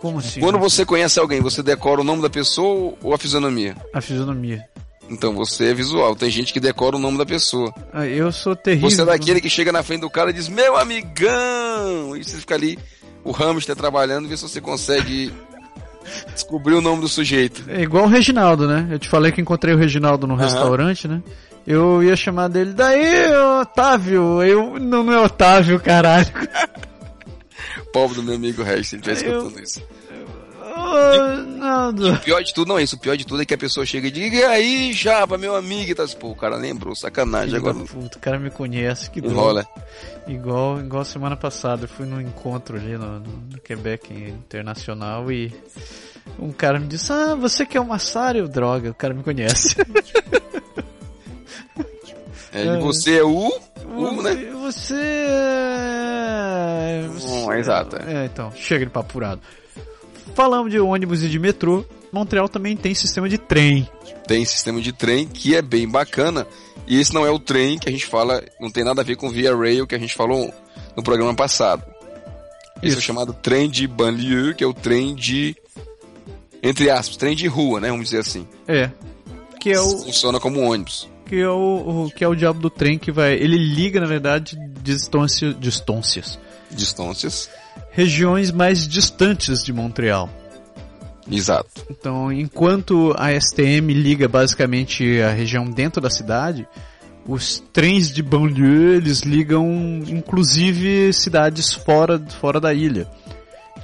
Como 0.00 0.18
assim? 0.18 0.40
Quando 0.40 0.58
você 0.58 0.84
conhece 0.84 1.18
alguém, 1.18 1.40
você 1.40 1.62
decora 1.62 2.00
o 2.00 2.04
nome 2.04 2.22
da 2.22 2.30
pessoa 2.30 2.94
ou 3.02 3.12
a 3.14 3.18
fisionomia? 3.18 3.76
A 3.92 4.00
fisionomia. 4.00 4.64
Então 5.10 5.32
você 5.34 5.70
é 5.70 5.74
visual. 5.74 6.14
Tem 6.14 6.30
gente 6.30 6.52
que 6.52 6.60
decora 6.60 6.96
o 6.96 6.98
nome 6.98 7.16
da 7.18 7.24
pessoa. 7.26 7.72
Ah, 7.92 8.06
Eu 8.06 8.30
sou 8.30 8.54
terrível. 8.54 8.90
Você 8.90 9.00
é 9.02 9.04
daquele 9.04 9.40
que 9.40 9.48
chega 9.50 9.72
na 9.72 9.82
frente 9.82 10.02
do 10.02 10.10
cara 10.10 10.30
e 10.30 10.34
diz, 10.34 10.48
meu 10.48 10.76
amigão! 10.76 12.16
E 12.16 12.22
você 12.22 12.36
fica 12.36 12.54
ali, 12.54 12.78
o 13.24 13.32
hamster 13.32 13.74
trabalhando, 13.74 14.28
vê 14.28 14.36
se 14.36 14.42
você 14.42 14.60
consegue 14.60 15.32
descobrir 16.34 16.74
o 16.74 16.80
nome 16.80 17.00
do 17.00 17.08
sujeito. 17.08 17.64
É 17.68 17.80
igual 17.82 18.04
o 18.04 18.08
Reginaldo, 18.08 18.68
né? 18.68 18.86
Eu 18.90 18.98
te 18.98 19.08
falei 19.08 19.32
que 19.32 19.40
encontrei 19.40 19.74
o 19.74 19.78
Reginaldo 19.78 20.26
no 20.26 20.34
Aham. 20.34 20.44
restaurante, 20.44 21.08
né? 21.08 21.22
Eu 21.66 22.02
ia 22.02 22.16
chamar 22.16 22.48
dele, 22.48 22.72
daí, 22.72 23.26
Otávio. 23.60 24.42
Eu, 24.42 24.78
não, 24.78 25.02
não 25.02 25.12
é 25.12 25.20
Otávio, 25.20 25.78
caralho. 25.80 26.26
Pobre 27.92 28.16
do 28.16 28.22
meu 28.22 28.34
amigo 28.34 28.62
Regis, 28.62 28.88
se 28.88 28.96
ele 28.96 29.02
estiver 29.10 29.32
escutando 29.32 29.62
isso. 29.62 29.82
Ô, 30.60 31.36
Nando. 31.58 32.12
O 32.12 32.18
pior 32.20 32.42
de 32.42 32.54
tudo 32.54 32.68
não 32.68 32.78
é 32.78 32.82
isso. 32.82 32.96
O 32.96 32.98
pior 33.00 33.16
de 33.16 33.26
tudo 33.26 33.42
é 33.42 33.44
que 33.44 33.54
a 33.54 33.58
pessoa 33.58 33.84
chega 33.86 34.06
e 34.06 34.10
diz, 34.10 34.32
e 34.32 34.44
aí, 34.44 34.92
Japa, 34.92 35.36
meu 35.38 35.56
amigo, 35.56 35.90
e 35.90 35.94
tá 35.94 36.04
assim, 36.04 36.16
pô, 36.16 36.28
o 36.30 36.36
cara 36.36 36.56
lembrou, 36.56 36.94
sacanagem, 36.94 37.48
Filho 37.50 37.58
agora 37.68 37.84
puta, 37.84 38.16
o 38.18 38.20
cara 38.20 38.38
me 38.38 38.50
conhece, 38.50 39.10
que 39.10 39.20
não 39.20 39.30
droga. 39.30 39.42
rola. 39.46 39.66
Igual, 40.28 40.78
igual 40.80 41.04
semana 41.04 41.36
passada, 41.36 41.84
eu 41.84 41.88
fui 41.88 42.06
num 42.06 42.20
encontro 42.20 42.76
ali 42.76 42.96
no, 42.96 43.20
no- 43.20 43.60
Quebec 43.64 44.12
Internacional 44.12 45.32
e 45.32 45.52
um 46.38 46.52
cara 46.52 46.78
me 46.78 46.86
disse, 46.86 47.10
ah, 47.12 47.34
você 47.34 47.64
que 47.66 47.76
é 47.76 47.80
o 47.80 47.86
Massário? 47.86 48.46
Droga, 48.46 48.90
o 48.90 48.94
cara 48.94 49.14
me 49.14 49.22
conhece. 49.22 49.74
É, 52.52 52.78
você 52.78 53.18
é 53.18 53.24
o... 53.24 53.48
o, 53.86 54.22
né? 54.22 54.34
Você 54.62 54.94
é... 57.52 57.56
Hum, 57.56 57.60
exato, 57.60 57.96
É, 57.96 58.24
então, 58.26 58.52
chega 58.54 58.84
de 58.84 58.90
papo 58.90 59.12
furado. 59.12 59.40
Falamos 60.34 60.70
de 60.70 60.78
ônibus 60.78 61.22
e 61.22 61.28
de 61.28 61.38
metrô. 61.38 61.84
Montreal 62.12 62.48
também 62.48 62.76
tem 62.76 62.94
sistema 62.94 63.28
de 63.28 63.36
trem. 63.38 63.88
Tem 64.26 64.44
sistema 64.44 64.80
de 64.80 64.92
trem 64.92 65.26
que 65.26 65.54
é 65.54 65.60
bem 65.62 65.88
bacana. 65.88 66.46
E 66.86 66.98
esse 66.98 67.12
não 67.12 67.26
é 67.26 67.30
o 67.30 67.38
trem 67.38 67.78
que 67.78 67.88
a 67.88 67.92
gente 67.92 68.06
fala, 68.06 68.42
não 68.60 68.70
tem 68.70 68.82
nada 68.84 69.02
a 69.02 69.04
ver 69.04 69.16
com 69.16 69.30
Via 69.30 69.54
Rail 69.54 69.86
que 69.86 69.94
a 69.94 69.98
gente 69.98 70.14
falou 70.14 70.52
no 70.96 71.02
programa 71.02 71.34
passado. 71.34 71.82
Esse 72.82 72.86
é 72.86 72.88
o 72.88 72.98
Isso. 72.98 73.00
chamado 73.02 73.32
trem 73.34 73.68
de 73.68 73.86
banlieue, 73.86 74.54
que 74.54 74.62
é 74.64 74.66
o 74.66 74.72
trem 74.72 75.14
de, 75.14 75.54
entre 76.62 76.88
aspas, 76.90 77.16
trem 77.16 77.34
de 77.36 77.46
rua, 77.46 77.80
né? 77.80 77.90
Vamos 77.90 78.06
dizer 78.06 78.20
assim. 78.20 78.46
É. 78.66 78.90
Que 79.60 79.72
é 79.72 79.80
o, 79.80 79.98
Funciona 79.98 80.38
como 80.40 80.60
um 80.60 80.70
ônibus. 80.70 81.08
que 81.26 81.36
é 81.40 81.48
o, 81.48 82.06
o- 82.06 82.10
que 82.14 82.22
é 82.24 82.28
o 82.28 82.34
diabo 82.34 82.60
do 82.60 82.70
trem 82.70 82.96
que 82.98 83.10
vai, 83.12 83.34
ele 83.34 83.58
liga 83.58 84.00
na 84.00 84.06
verdade 84.06 84.56
distância, 84.82 85.52
distâncias, 85.52 86.38
Distâncias. 86.70 87.48
regiões 87.90 88.50
mais 88.50 88.86
distantes 88.86 89.64
de 89.64 89.72
Montreal. 89.72 90.28
Exato. 91.30 91.68
Então, 91.90 92.32
enquanto 92.32 93.14
a 93.18 93.30
STM 93.38 93.92
liga 93.92 94.26
basicamente 94.28 95.20
a 95.20 95.30
região 95.30 95.66
dentro 95.66 96.00
da 96.00 96.08
cidade, 96.08 96.66
os 97.26 97.62
trens 97.72 98.10
de 98.10 98.22
banlieue 98.22 98.96
eles 98.96 99.20
ligam 99.20 100.02
inclusive 100.08 101.12
cidades 101.12 101.74
fora, 101.74 102.18
fora 102.40 102.58
da 102.58 102.72
ilha. 102.72 103.06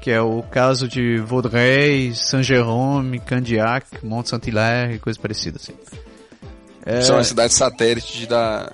Que 0.00 0.10
é 0.10 0.20
o 0.20 0.42
caso 0.42 0.88
de 0.88 1.18
Vaudreuil, 1.18 2.14
Saint-Jérôme, 2.14 3.20
Candiac, 3.20 3.86
Mont-Saint-Hilaire 4.02 4.94
e 4.94 4.98
coisa 4.98 5.18
parecida 5.18 5.56
assim. 5.56 5.74
É, 6.84 7.00
São 7.00 7.16
as 7.16 7.28
cidades 7.28 7.56
satélites 7.56 8.26
da, 8.26 8.70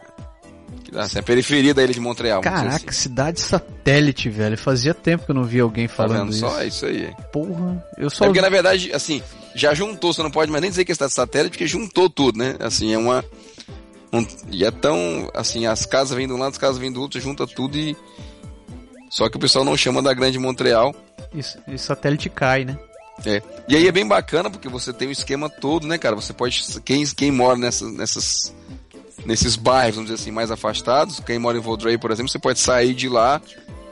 assim, 0.96 1.18
a 1.18 1.22
periferia 1.22 1.72
da 1.74 1.82
ilha 1.82 1.92
de 1.94 2.00
Montreal. 2.00 2.40
Caraca, 2.40 2.92
cidade 2.92 3.40
satélite, 3.40 4.28
velho. 4.28 4.56
Fazia 4.58 4.92
tempo 4.94 5.24
que 5.24 5.30
eu 5.30 5.34
não 5.34 5.44
via 5.44 5.62
alguém 5.62 5.84
assim. 5.86 5.96
Tá 5.96 6.02
falando 6.02 6.18
vendo 6.24 6.30
isso. 6.32 6.40
só? 6.40 6.60
É 6.60 6.66
isso 6.66 6.86
aí. 6.86 7.14
Porra, 7.32 7.84
eu 7.98 8.10
só 8.10 8.24
É 8.24 8.28
porque 8.28 8.40
na 8.40 8.48
verdade, 8.48 8.92
assim, 8.92 9.22
já 9.54 9.74
juntou, 9.74 10.12
você 10.12 10.22
não 10.22 10.30
pode 10.30 10.50
mais 10.50 10.62
nem 10.62 10.70
dizer 10.70 10.84
que 10.84 10.92
é 10.92 10.94
cidade 10.94 11.12
satélite, 11.12 11.50
porque 11.52 11.66
juntou 11.66 12.08
tudo, 12.10 12.38
né? 12.38 12.56
Assim, 12.60 12.92
é 12.92 12.98
uma. 12.98 13.24
um- 14.12 14.26
e 14.50 14.64
é 14.64 14.70
tão. 14.70 15.30
Assim, 15.34 15.66
as 15.66 15.84
casas 15.86 16.16
vêm 16.16 16.26
de 16.26 16.32
um 16.32 16.38
lado, 16.38 16.52
as 16.52 16.58
casas 16.58 16.78
vêm 16.78 16.92
do 16.92 17.00
outro, 17.00 17.20
junta 17.20 17.46
tudo 17.46 17.76
e. 17.76 17.96
Só 19.08 19.28
que 19.28 19.36
o 19.36 19.40
pessoal 19.40 19.64
não 19.64 19.76
chama 19.76 20.00
da 20.02 20.14
Grande 20.14 20.38
Montreal. 20.38 20.94
Isso, 21.34 21.58
e 21.66 21.76
satélite 21.76 22.28
cai, 22.28 22.64
né? 22.64 22.78
É. 23.26 23.42
E 23.68 23.76
aí 23.76 23.86
é 23.86 23.92
bem 23.92 24.06
bacana 24.06 24.48
porque 24.50 24.68
você 24.68 24.92
tem 24.92 25.08
o 25.08 25.12
esquema 25.12 25.48
todo, 25.50 25.86
né, 25.86 25.98
cara? 25.98 26.16
Você 26.16 26.32
pode. 26.32 26.62
Quem, 26.84 27.04
quem 27.06 27.30
mora 27.30 27.56
nessas, 27.58 27.92
nessas. 27.92 28.54
Nesses 29.24 29.56
bairros, 29.56 29.96
vamos 29.96 30.10
dizer 30.10 30.22
assim, 30.22 30.30
mais 30.30 30.50
afastados, 30.50 31.20
quem 31.20 31.38
mora 31.38 31.58
em 31.58 31.60
Vaudreuil, 31.60 31.98
por 31.98 32.10
exemplo, 32.10 32.30
você 32.30 32.38
pode 32.38 32.58
sair 32.58 32.94
de 32.94 33.08
lá 33.08 33.40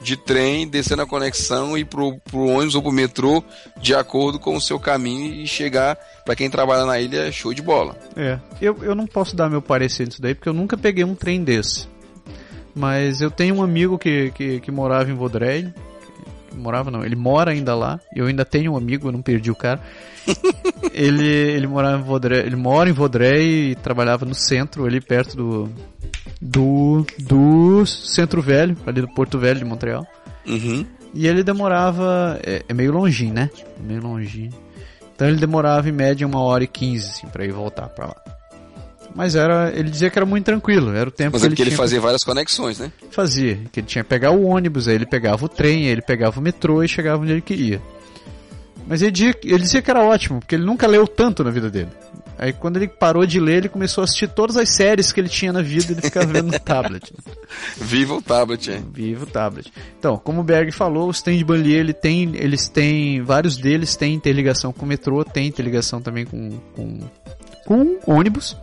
de 0.01 0.16
trem, 0.16 0.66
descer 0.66 0.97
na 0.97 1.07
conexão 1.07 1.76
e 1.76 1.85
pro, 1.85 2.18
pro 2.18 2.47
ônibus 2.47 2.74
ou 2.74 2.83
pro 2.83 2.93
metrô 2.93 3.43
de 3.81 3.95
acordo 3.95 4.39
com 4.39 4.57
o 4.57 4.61
seu 4.61 4.79
caminho 4.79 5.35
e 5.35 5.47
chegar, 5.47 5.97
pra 6.24 6.37
quem 6.37 6.49
trabalha 6.49 6.85
na 6.85 7.01
ilha, 7.01 7.29
é 7.29 7.33
show 7.33 7.53
de 7.53 7.62
bola. 7.62 7.97
É. 8.16 8.39
Eu, 8.61 8.79
eu 8.83 8.95
não 8.95 9.07
posso 9.07 9.35
dar 9.35 9.51
meu 9.51 9.61
parecer 9.61 10.07
nisso 10.07 10.22
daí, 10.22 10.35
porque 10.35 10.49
eu 10.49 10.55
nunca 10.55 10.76
peguei 10.76 11.05
um 11.05 11.14
trem 11.14 11.43
desse. 11.43 11.89
Mas 12.74 13.20
eu 13.20 13.31
tenho 13.31 13.57
um 13.57 13.62
amigo 13.62 13.99
que, 13.99 14.31
que, 14.33 14.61
que 14.61 14.70
morava 14.70 15.11
em 15.11 15.14
Vaudreuil. 15.14 15.72
Morava 16.59 16.91
não, 16.91 17.05
ele 17.05 17.17
mora 17.17 17.53
ainda 17.53 17.75
lá. 17.75 18.01
Eu 18.15 18.27
ainda 18.27 18.45
tenho 18.45 18.73
um 18.73 18.77
amigo, 18.77 19.09
eu 19.09 19.13
não 19.13 19.23
perdi 19.23 19.51
o 19.51 19.57
cara. 19.57 19.81
ele, 20.93 21.27
ele 21.27 21.67
morava 21.67 22.03
em 22.03 22.05
Vaudreuil, 22.05 22.47
ele 22.47 22.57
mora 22.57 22.91
em 22.91 22.93
Vaudreuil 22.93 23.71
e 23.71 23.75
trabalhava 23.77 24.27
no 24.27 24.35
centro, 24.35 24.85
ali 24.85 25.01
perto 25.01 25.37
do 25.37 25.71
do 26.41 27.07
do 27.19 27.87
Centro 27.87 28.43
Velho, 28.43 28.77
ali 28.87 29.01
do 29.01 29.09
Porto 29.09 29.39
Velho 29.39 29.59
de 29.59 29.65
Montreal. 29.65 30.07
Uhum. 30.47 30.85
E 31.15 31.27
ele 31.27 31.43
demorava. 31.43 32.39
É, 32.43 32.63
é 32.69 32.75
meio 32.75 32.93
longinho, 32.93 33.35
né? 33.35 33.51
É 33.79 33.83
meio 33.83 34.03
longinho. 34.03 34.53
Então 35.15 35.27
ele 35.27 35.39
demorava 35.39 35.89
em 35.89 35.93
média 35.93 36.27
uma 36.27 36.41
hora 36.41 36.63
e 36.63 36.69
quinze, 36.69 37.09
assim, 37.09 37.27
pra 37.27 37.45
ir 37.45 37.53
voltar 37.53 37.89
pra 37.89 38.07
lá. 38.07 38.38
Mas 39.19 39.35
era. 39.35 39.73
Ele 39.75 39.91
dizia 39.91 40.09
que 40.09 40.16
era 40.16 40.25
muito 40.25 40.45
tranquilo, 40.45 40.95
era 40.95 41.09
o 41.09 41.11
tempo 41.11 41.33
Mas 41.33 41.43
que 41.43 41.49
é 41.49 41.51
ele 41.51 41.71
ele 41.71 41.77
fazia 41.77 42.01
várias 42.01 42.23
conexões, 42.23 42.79
né? 42.79 42.93
fazia. 43.11 43.59
Que 43.73 43.81
ele 43.81 43.87
tinha 43.89 44.05
que 44.05 44.09
pegar 44.09 44.31
o 44.31 44.45
ônibus, 44.45 44.87
aí 44.87 44.95
ele 44.95 45.07
pegava 45.07 45.45
o 45.45 45.49
trem, 45.49 45.87
aí 45.87 45.89
ele 45.89 46.03
pegava 46.03 46.39
o 46.39 46.43
metrô 46.43 46.85
e 46.85 46.89
chegava 46.89 47.21
onde 47.21 47.33
ele 47.33 47.41
queria. 47.41 47.83
Mas 48.87 49.03
ele 49.03 49.11
dizia, 49.11 49.35
ele 49.43 49.59
dizia 49.59 49.83
que 49.83 49.91
era 49.91 50.05
ótimo, 50.05 50.39
porque 50.39 50.55
ele 50.55 50.64
nunca 50.64 50.87
leu 50.87 51.05
tanto 51.05 51.43
na 51.43 51.51
vida 51.51 51.69
dele. 51.69 51.89
Aí 52.39 52.53
quando 52.53 52.77
ele 52.77 52.87
parou 52.87 53.27
de 53.27 53.41
ler, 53.41 53.57
ele 53.57 53.69
começou 53.69 54.03
a 54.03 54.05
assistir 54.05 54.29
todas 54.29 54.57
as 54.57 54.69
séries 54.69 55.11
que 55.11 55.21
ele 55.21 55.29
tinha 55.29 55.53
na 55.53 55.62
vida 55.62 55.87
e 55.91 55.95
ele 55.95 56.03
ficava 56.03 56.27
vendo 56.27 56.53
no 56.53 56.61
tablet. 56.61 57.12
Viva 57.77 58.14
o 58.14 58.23
tablet, 58.23 58.71
é. 58.71 58.81
Vivo 58.93 59.27
tablet. 59.27 59.73
Então, 59.99 60.16
como 60.16 60.43
o 60.43 60.45
Berg 60.45 60.71
falou, 60.71 61.09
os 61.09 61.21
trens 61.21 61.39
de 61.39 61.45
banlieue, 61.45 61.81
ele 61.81 61.93
tem, 61.93 62.37
eles 62.37 62.69
têm, 62.69 63.21
vários 63.21 63.57
deles 63.57 63.97
têm 63.97 64.14
interligação 64.14 64.73
com 64.73 64.87
o 64.87 64.89
metrô, 64.89 65.25
tem 65.25 65.49
interligação 65.49 66.01
também 66.01 66.25
com, 66.25 66.51
com, 66.77 67.01
com 67.66 67.99
ônibus. 68.07 68.57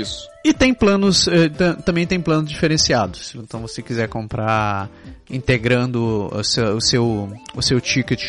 Isso. 0.00 0.28
E 0.44 0.52
tem 0.54 0.72
planos, 0.72 1.26
eh, 1.28 1.48
tam- 1.48 1.74
também 1.76 2.06
tem 2.06 2.20
planos 2.20 2.50
diferenciados. 2.50 3.34
Então, 3.34 3.66
se 3.66 3.74
você 3.74 3.82
quiser 3.82 4.08
comprar 4.08 4.88
integrando 5.30 6.28
o 6.32 6.44
seu, 6.44 6.76
o 6.76 6.80
seu, 6.80 7.32
o 7.54 7.62
seu 7.62 7.80
ticket 7.80 8.22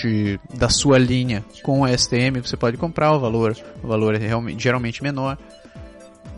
da 0.54 0.70
sua 0.70 0.98
linha 0.98 1.46
com 1.64 1.82
o 1.82 1.88
STM, 1.88 2.40
você 2.42 2.58
pode 2.58 2.78
comprar 2.78 3.14
o 3.14 3.20
valor, 3.20 3.56
o 3.84 3.88
valor 3.88 4.16
é 4.16 4.18
realmente, 4.18 4.62
geralmente 4.64 5.02
menor. 5.04 5.38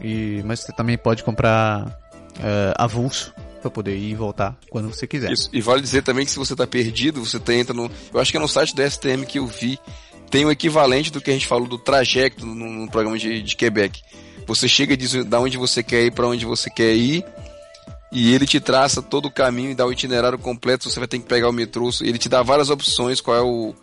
E, 0.02 0.42
mas 0.46 0.62
você 0.62 0.72
também 0.74 0.98
pode 0.98 1.24
comprar 1.24 1.98
eh, 2.42 2.74
avulso 2.78 3.34
para 3.62 3.70
poder 3.70 3.98
ir 3.98 4.12
e 4.12 4.16
voltar 4.16 4.58
quando 4.70 4.88
você 4.94 5.06
quiser. 5.06 5.32
Isso. 5.32 5.50
E 5.52 5.62
vale 5.62 5.82
dizer 5.82 6.02
também 6.04 6.26
que 6.26 6.32
se 6.32 6.38
você 6.40 6.56
tá 6.56 6.66
perdido, 6.66 7.24
você 7.24 7.40
tá, 7.40 7.54
entra 7.54 7.74
no. 7.74 7.92
Eu 8.14 8.20
acho 8.20 8.32
que 8.32 8.38
é 8.38 8.40
no 8.40 8.48
site 8.48 8.74
do 8.76 8.82
STM 8.82 9.26
que 9.26 9.40
eu 9.40 9.46
vi. 9.48 9.78
Tem 10.30 10.46
o 10.46 10.52
equivalente 10.52 11.12
do 11.12 11.20
que 11.20 11.30
a 11.32 11.34
gente 11.34 11.48
falou 11.48 11.68
do 11.68 11.78
trajeto 11.78 12.46
no, 12.46 12.54
no 12.56 12.90
programa 12.90 13.18
de, 13.18 13.42
de 13.42 13.56
Quebec. 13.56 14.02
Você 14.50 14.68
chega 14.68 14.94
e 14.94 14.98
diz 14.98 15.14
da 15.26 15.40
onde 15.40 15.60
você 15.60 15.84
quer 15.84 16.06
ir 16.06 16.12
para 16.12 16.26
onde 16.26 16.44
você 16.44 16.72
quer 16.72 16.96
ir. 16.96 17.24
E 18.12 18.34
ele 18.34 18.48
te 18.48 18.60
traça 18.60 19.00
todo 19.00 19.28
o 19.28 19.32
caminho 19.32 19.70
e 19.70 19.76
dá 19.76 19.86
o 19.86 19.92
itinerário 19.92 20.40
completo. 20.40 20.90
Você 20.90 20.98
vai 20.98 21.08
ter 21.08 21.20
que 21.20 21.26
pegar 21.26 21.48
o 21.48 21.54
metrô. 21.54 21.88
Ele 22.02 22.18
te 22.18 22.28
dá 22.28 22.42
várias 22.42 22.72
opções. 22.72 23.22
Qual 23.22 23.38
é 23.38 23.42
o. 23.42 23.76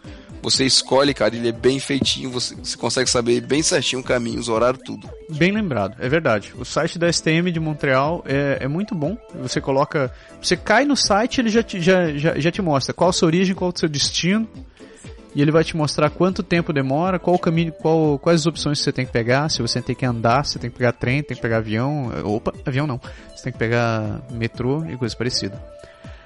Você 0.42 0.64
escolhe, 0.64 1.14
cara. 1.14 1.36
Ele 1.36 1.50
é 1.50 1.52
bem 1.52 1.78
feitinho. 1.78 2.32
Você, 2.32 2.56
você 2.56 2.76
consegue 2.76 3.08
saber 3.08 3.40
bem 3.42 3.62
certinho 3.62 4.02
o 4.02 4.04
caminho, 4.04 4.40
os 4.40 4.48
horários, 4.48 4.82
tudo. 4.84 5.08
Bem 5.30 5.52
lembrado, 5.52 5.94
é 6.00 6.08
verdade. 6.08 6.52
O 6.58 6.64
site 6.64 6.98
da 6.98 7.12
STM 7.12 7.52
de 7.52 7.60
Montreal 7.60 8.24
é, 8.26 8.58
é 8.62 8.66
muito 8.66 8.92
bom. 8.92 9.16
Você 9.36 9.60
coloca. 9.60 10.12
Você 10.42 10.56
cai 10.56 10.84
no 10.84 10.96
site 10.96 11.40
ele 11.40 11.48
já 11.48 11.62
te, 11.62 11.80
já, 11.80 12.12
já, 12.16 12.36
já 12.36 12.50
te 12.50 12.60
mostra 12.60 12.92
qual 12.92 13.10
a 13.10 13.12
sua 13.12 13.26
origem, 13.26 13.54
qual 13.54 13.70
o 13.72 13.78
seu 13.78 13.88
destino. 13.88 14.48
E 15.37 15.43
ele 15.43 15.51
vai 15.51 15.62
te 15.62 15.76
mostrar 15.76 16.09
quanto 16.09 16.43
tempo 16.43 16.72
demora, 16.72 17.18
qual 17.18 17.37
o 17.37 17.39
caminho, 17.39 17.70
qual, 17.70 18.18
quais 18.18 18.41
as 18.41 18.47
opções 18.47 18.78
você 18.78 18.91
tem 18.91 19.05
que 19.05 19.12
pegar, 19.12 19.51
se 19.51 19.61
você 19.61 19.82
tem 19.82 19.95
que 19.95 20.07
andar, 20.07 20.47
se 20.47 20.59
tem 20.59 20.70
que 20.70 20.78
pegar 20.78 20.93
trem, 20.93 21.22
tem 21.22 21.37
que 21.37 21.43
pegar 21.43 21.59
avião, 21.59 22.11
opa, 22.24 22.55
avião 22.64 22.87
não, 22.87 22.99
você 23.34 23.45
tem 23.45 23.53
que 23.53 23.59
pegar 23.59 24.22
metrô 24.30 24.82
e 24.87 24.97
coisa 24.97 25.14
parecida. 25.14 25.62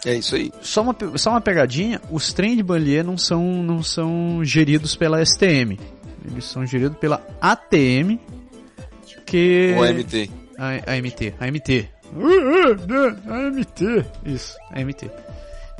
É 0.06 0.14
isso 0.14 0.36
aí. 0.36 0.52
Só 0.62 0.82
uma, 0.82 0.96
só 1.16 1.30
uma 1.30 1.40
pegadinha, 1.40 2.00
os 2.08 2.32
trens 2.32 2.56
de 2.56 2.62
banlieue 2.62 3.02
não 3.02 3.18
são, 3.18 3.42
não 3.64 3.82
são 3.82 4.44
geridos 4.44 4.94
pela 4.94 5.20
STM, 5.26 5.76
eles 6.30 6.44
são 6.44 6.64
geridos 6.64 6.96
pela 6.96 7.20
ATM, 7.40 8.16
que... 9.26 9.74
O 9.76 9.82
AMT. 9.82 10.30
A, 10.56 10.94
AMT, 10.94 11.34
AMT. 11.40 11.88
AMT. 13.26 14.06
Isso, 14.24 14.56
AMT 14.70 15.10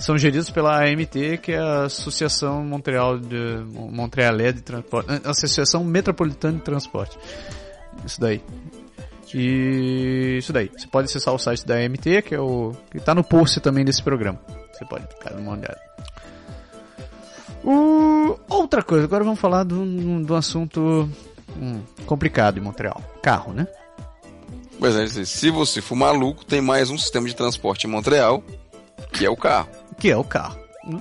são 0.01 0.17
geridos 0.17 0.51
pela 0.51 0.83
AMT, 0.83 1.39
que 1.43 1.53
é 1.53 1.59
a 1.59 1.83
Associação 1.85 2.65
Montreal 2.65 3.19
de 3.19 3.63
Montrealé 3.69 4.51
de 4.51 4.63
Transporte, 4.63 5.09
Associação 5.25 5.85
Metropolitana 5.85 6.57
de 6.57 6.65
Transporte. 6.65 7.19
Isso 8.05 8.19
daí. 8.19 8.43
E 9.35 10.39
isso 10.39 10.53
daí. 10.53 10.71
Você 10.75 10.87
pode 10.87 11.05
acessar 11.05 11.35
o 11.35 11.39
site 11.39 11.67
da 11.67 11.77
AMT, 11.77 12.23
que 12.25 12.35
é 12.35 12.41
o 12.41 12.73
que 12.91 12.97
está 12.97 13.15
no 13.15 13.23
post 13.23 13.61
também 13.61 13.85
desse 13.85 14.03
programa. 14.03 14.41
Você 14.73 14.85
pode 14.87 15.07
ficar 15.07 15.35
uma 15.35 15.53
olhada. 15.53 15.81
Outra 18.49 18.83
coisa, 18.83 19.05
agora 19.05 19.23
vamos 19.23 19.39
falar 19.39 19.65
de 19.65 19.75
um, 19.75 20.35
assunto 20.35 21.09
hum, 21.57 21.83
complicado 22.07 22.57
em 22.57 22.63
Montreal. 22.63 23.03
Carro, 23.23 23.53
né? 23.53 23.69
Pois 24.79 24.97
é, 24.97 25.25
se 25.27 25.51
você 25.51 25.83
for 25.83 25.95
maluco, 25.95 26.43
tem 26.43 26.63
mais 26.63 26.89
um 26.89 26.97
sistema 26.97 27.29
de 27.29 27.37
transporte 27.37 27.87
em 27.87 27.91
Montreal, 27.91 28.43
que 29.13 29.27
é 29.27 29.31
o 29.31 29.37
carro 29.37 29.80
que 30.01 30.11
é 30.11 30.17
o 30.17 30.25
carro. 30.25 30.59
Né? 30.85 30.99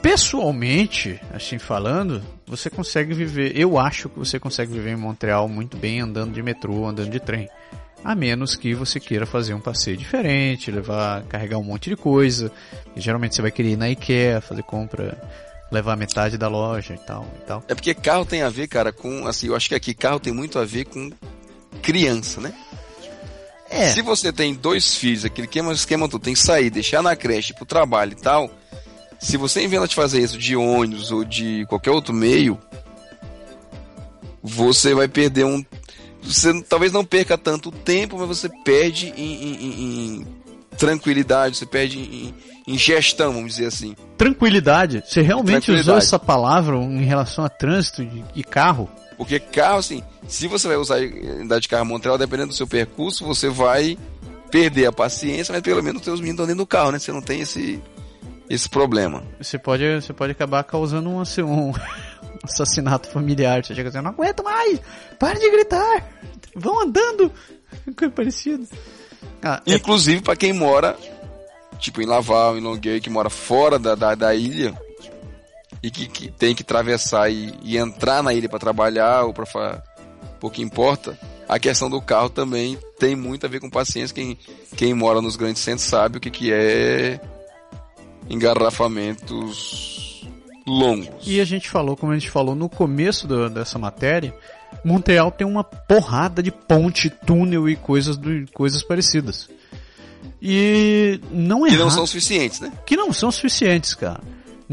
Pessoalmente, 0.00 1.20
assim 1.32 1.58
falando, 1.58 2.22
você 2.46 2.70
consegue 2.70 3.12
viver, 3.14 3.58
eu 3.58 3.78
acho 3.78 4.08
que 4.08 4.18
você 4.18 4.38
consegue 4.38 4.72
viver 4.72 4.90
em 4.90 4.96
Montreal 4.96 5.48
muito 5.48 5.76
bem 5.76 6.00
andando 6.00 6.32
de 6.32 6.42
metrô, 6.42 6.86
andando 6.86 7.10
de 7.10 7.18
trem. 7.18 7.48
A 8.04 8.14
menos 8.14 8.54
que 8.54 8.74
você 8.74 9.00
queira 9.00 9.24
fazer 9.24 9.54
um 9.54 9.60
passeio 9.60 9.96
diferente, 9.96 10.70
levar, 10.70 11.22
carregar 11.22 11.56
um 11.56 11.64
monte 11.64 11.88
de 11.88 11.96
coisa. 11.96 12.52
E 12.94 13.00
geralmente 13.00 13.34
você 13.34 13.40
vai 13.40 13.50
querer 13.50 13.70
ir 13.70 13.76
na 13.76 13.88
IKEA, 13.88 14.42
fazer 14.42 14.62
compra, 14.62 15.18
levar 15.72 15.96
metade 15.96 16.36
da 16.36 16.48
loja 16.48 16.92
e 16.92 16.98
tal, 16.98 17.26
e 17.40 17.46
tal. 17.46 17.64
É 17.66 17.74
porque 17.74 17.94
carro 17.94 18.26
tem 18.26 18.42
a 18.42 18.50
ver, 18.50 18.68
cara, 18.68 18.92
com, 18.92 19.26
assim, 19.26 19.46
eu 19.46 19.56
acho 19.56 19.70
que 19.70 19.74
aqui 19.74 19.94
carro 19.94 20.20
tem 20.20 20.34
muito 20.34 20.58
a 20.58 20.66
ver 20.66 20.84
com 20.84 21.10
criança, 21.80 22.42
né? 22.42 22.52
É. 23.74 23.88
Se 23.88 24.02
você 24.02 24.32
tem 24.32 24.54
dois 24.54 24.94
filhos, 24.94 25.24
aquele 25.24 25.48
esquema, 25.48 25.72
esquema 25.72 26.08
todo, 26.08 26.22
tem 26.22 26.34
que 26.34 26.38
sair, 26.38 26.70
deixar 26.70 27.02
na 27.02 27.16
creche 27.16 27.52
pro 27.52 27.66
trabalho 27.66 28.12
e 28.12 28.22
tal. 28.22 28.48
Se 29.18 29.36
você 29.36 29.64
inventa 29.64 29.88
de 29.88 29.94
fazer 29.96 30.22
isso 30.22 30.38
de 30.38 30.54
ônibus 30.54 31.10
ou 31.10 31.24
de 31.24 31.66
qualquer 31.68 31.90
outro 31.90 32.14
meio, 32.14 32.56
você 34.40 34.94
vai 34.94 35.08
perder 35.08 35.44
um. 35.44 35.64
Você 36.22 36.62
talvez 36.62 36.92
não 36.92 37.04
perca 37.04 37.36
tanto 37.36 37.72
tempo, 37.72 38.16
mas 38.16 38.28
você 38.28 38.48
perde 38.64 39.12
em, 39.16 39.42
em, 39.42 39.82
em 39.82 40.26
tranquilidade, 40.78 41.56
você 41.56 41.66
perde 41.66 41.98
em, 41.98 42.34
em, 42.66 42.78
gestão, 42.78 43.32
vamos 43.32 43.56
dizer 43.56 43.66
assim. 43.66 43.96
Tranquilidade? 44.16 45.02
Você 45.04 45.20
realmente 45.20 45.72
usou 45.72 45.96
essa 45.96 46.18
palavra 46.18 46.76
em 46.76 47.04
relação 47.04 47.44
a 47.44 47.48
trânsito 47.48 48.06
e 48.36 48.44
carro? 48.44 48.88
Porque 49.16 49.38
carro, 49.38 49.78
assim, 49.78 50.02
se 50.26 50.46
você 50.46 50.68
vai 50.68 50.76
usar 50.76 50.98
andar 51.40 51.60
de 51.60 51.68
carro 51.68 51.84
Montreal, 51.84 52.18
dependendo 52.18 52.48
do 52.48 52.54
seu 52.54 52.66
percurso, 52.66 53.24
você 53.24 53.48
vai 53.48 53.96
perder 54.50 54.86
a 54.86 54.92
paciência, 54.92 55.52
mas 55.52 55.62
pelo 55.62 55.82
menos 55.82 56.00
os 56.00 56.04
seus 56.04 56.20
meninos 56.20 56.34
estão 56.34 56.46
dentro 56.46 56.62
do 56.62 56.66
carro, 56.66 56.92
né? 56.92 56.98
Você 56.98 57.12
não 57.12 57.22
tem 57.22 57.40
esse, 57.40 57.82
esse 58.48 58.68
problema. 58.68 59.24
Você 59.40 59.58
pode, 59.58 60.00
você 60.00 60.12
pode 60.12 60.32
acabar 60.32 60.62
causando 60.64 61.10
um, 61.10 61.20
assim, 61.20 61.42
um 61.42 61.72
assassinato 62.42 63.08
familiar. 63.08 63.64
Você 63.64 63.74
chega 63.74 63.88
assim, 63.88 64.00
não 64.00 64.10
aguento 64.10 64.44
mais, 64.44 64.80
para 65.18 65.38
de 65.38 65.50
gritar, 65.50 66.08
vão 66.54 66.82
andando. 66.82 67.32
Coisa 67.96 68.14
parecida. 68.14 68.64
Ah, 69.42 69.62
é 69.66 69.74
Inclusive 69.74 70.18
é... 70.18 70.22
para 70.22 70.36
quem 70.36 70.52
mora, 70.52 70.96
tipo 71.78 72.00
em 72.00 72.06
Laval, 72.06 72.56
em 72.56 72.60
Longueuil, 72.60 73.00
que 73.00 73.10
mora 73.10 73.28
fora 73.28 73.78
da, 73.78 73.94
da, 73.94 74.14
da 74.14 74.34
ilha, 74.34 74.72
e 75.84 75.90
que, 75.90 76.06
que 76.08 76.30
tem 76.30 76.54
que 76.54 76.62
atravessar 76.62 77.30
e, 77.30 77.52
e 77.62 77.76
entrar 77.76 78.22
na 78.22 78.32
ilha 78.32 78.48
para 78.48 78.58
trabalhar 78.58 79.24
ou 79.24 79.34
para 79.34 79.82
pouco 80.40 80.62
importa, 80.62 81.18
a 81.46 81.58
questão 81.58 81.90
do 81.90 82.00
carro 82.00 82.30
também 82.30 82.78
tem 82.98 83.14
muito 83.14 83.44
a 83.44 83.48
ver 83.50 83.60
com 83.60 83.68
paciência. 83.68 84.14
Quem, 84.14 84.38
quem 84.76 84.94
mora 84.94 85.20
nos 85.20 85.36
grandes 85.36 85.60
centros 85.60 85.86
sabe 85.86 86.16
o 86.16 86.20
que, 86.20 86.30
que 86.30 86.50
é 86.50 87.20
engarrafamentos 88.30 90.26
longos. 90.66 91.26
E 91.26 91.38
a 91.38 91.44
gente 91.44 91.68
falou, 91.68 91.98
como 91.98 92.12
a 92.12 92.18
gente 92.18 92.30
falou 92.30 92.54
no 92.54 92.70
começo 92.70 93.26
do, 93.28 93.50
dessa 93.50 93.78
matéria, 93.78 94.34
Montreal 94.82 95.30
tem 95.30 95.46
uma 95.46 95.62
porrada 95.62 96.42
de 96.42 96.50
ponte, 96.50 97.10
túnel 97.10 97.68
e 97.68 97.76
coisas, 97.76 98.16
do, 98.16 98.46
coisas 98.54 98.82
parecidas. 98.82 99.50
E 100.40 101.20
não 101.30 101.66
é 101.66 101.68
Que 101.68 101.76
não 101.76 101.90
são 101.90 102.06
suficientes, 102.06 102.60
né? 102.60 102.72
Que 102.86 102.96
não 102.96 103.12
são 103.12 103.30
suficientes, 103.30 103.92
cara. 103.92 104.22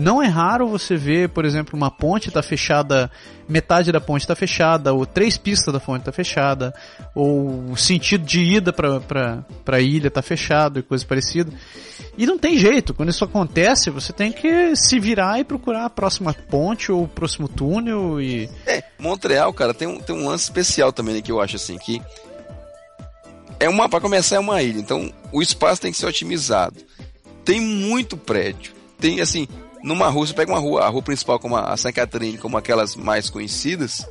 Não 0.02 0.20
é 0.22 0.26
raro 0.26 0.68
você 0.68 0.95
ver, 0.95 1.30
por 1.30 1.45
exemplo, 1.45 1.78
uma 1.78 1.91
ponte 1.91 2.30
está 2.30 2.41
fechada, 2.41 3.12
metade 3.47 3.91
da 3.91 4.02
ponte 4.02 4.22
está 4.22 4.36
fechada, 4.36 4.91
ou 4.91 5.06
três 5.06 5.38
pistas 5.38 5.72
da 5.72 5.80
ponte 5.80 5.99
está 6.02 6.12
fechada, 6.12 6.74
ou 7.14 7.70
o 7.70 7.78
sentido 7.78 8.26
de 8.26 8.41
ida 8.41 8.74
para 8.74 9.45
a 9.68 9.80
ilha 9.80 10.08
está 10.08 10.24
fechado 10.24 10.80
e 10.80 10.82
coisa 10.82 11.06
parecida. 11.06 11.54
E 12.18 12.26
não 12.26 12.39
tem 12.39 12.58
jeito, 12.58 12.95
quando 12.95 13.10
isso 13.10 13.24
acontece, 13.24 13.91
você 13.91 14.12
tem 14.12 14.32
que 14.32 14.76
se 14.76 14.99
virar 14.99 15.39
e 15.39 15.43
procurar 15.43 15.86
a 15.86 15.89
próxima 15.89 16.34
ponte 16.34 16.91
ou 16.91 17.04
o 17.04 17.08
próximo 17.08 17.47
túnel 17.47 18.20
e... 18.20 18.49
É, 18.66 18.84
Montreal, 18.97 19.54
cara, 19.54 19.72
tem 19.72 19.88
um, 19.88 19.99
tem 19.99 20.16
um 20.16 20.28
lance 20.28 20.45
especial 20.45 20.91
também 20.91 21.14
né, 21.14 21.22
que 21.22 21.32
eu 21.32 21.39
acho 21.39 21.58
assim, 21.58 21.78
que 21.78 22.02
é 23.60 23.70
uma, 23.70 23.88
para 23.88 24.02
começar 24.02 24.38
é 24.38 24.39
uma 24.39 24.64
ilha, 24.64 24.80
então 24.80 25.14
o 25.32 25.43
espaço 25.43 25.80
tem 25.80 25.91
que 25.91 25.97
ser 25.99 26.08
otimizado. 26.08 26.78
Tem 27.45 27.62
muito 27.62 28.18
prédio. 28.18 28.82
Tem 28.99 29.20
assim, 29.20 29.47
numa 29.84 30.10
rua, 30.10 30.28
você 30.28 30.34
pega 30.34 30.52
uma 30.52 30.60
rua, 30.60 30.84
a 30.84 30.90
rua 30.90 31.02
principal 31.02 31.40
como 31.40 31.56
a 31.56 31.76
Saint 31.78 31.96
Catherine, 31.96 32.38
como 32.38 32.58
aquelas 32.58 32.96
mais 32.96 33.30
conhecidas, 33.30 34.06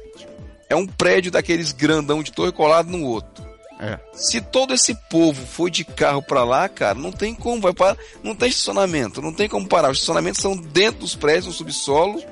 é 0.69 0.77
um 0.77 0.87
prédio 0.87 1.31
daqueles 1.31 1.73
grandão 1.73 2.23
de 2.23 2.33
torre 2.33 2.53
colado 2.53 2.89
no 2.89 3.05
outro. 3.05 3.51
É. 3.81 3.99
Se 4.13 4.43
todo 4.43 4.75
esse 4.75 4.95
povo 5.09 5.47
for 5.47 5.71
de 5.71 5.85
carro 5.85 6.23
para 6.23 6.45
lá, 6.45 6.69
cara, 6.69 6.95
não 6.95 7.11
tem 7.11 7.35
como, 7.35 7.63
vai 7.63 7.73
para, 7.73 7.97
não 8.23 8.35
tem 8.35 8.51
estacionamento, 8.51 9.23
não 9.23 9.33
tem 9.33 9.49
como 9.49 9.67
parar. 9.67 9.91
Os 9.91 9.97
estacionamentos 9.97 10.41
são 10.41 10.55
dentro 10.55 11.01
dos 11.01 11.15
prédios, 11.15 11.47
no 11.47 11.53
subsolo. 11.53 12.23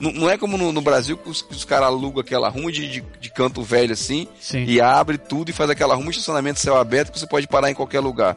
Não, 0.00 0.10
não 0.10 0.28
é 0.28 0.36
como 0.36 0.58
no, 0.58 0.72
no, 0.72 0.80
Brasil 0.80 1.16
que 1.16 1.30
os, 1.30 1.46
os 1.48 1.64
caras 1.64 1.86
alugam 1.86 2.20
aquela 2.20 2.48
rua 2.48 2.72
de, 2.72 2.90
de, 2.90 3.04
de, 3.20 3.30
canto 3.30 3.62
velho 3.62 3.92
assim 3.92 4.26
Sim. 4.40 4.64
e 4.64 4.80
abre 4.80 5.16
tudo 5.16 5.50
e 5.50 5.52
faz 5.52 5.70
aquela 5.70 5.94
rua 5.94 6.06
de 6.06 6.10
estacionamento 6.10 6.58
céu 6.58 6.76
aberto 6.76 7.12
que 7.12 7.20
você 7.20 7.26
pode 7.26 7.46
parar 7.46 7.70
em 7.70 7.74
qualquer 7.74 8.00
lugar. 8.00 8.36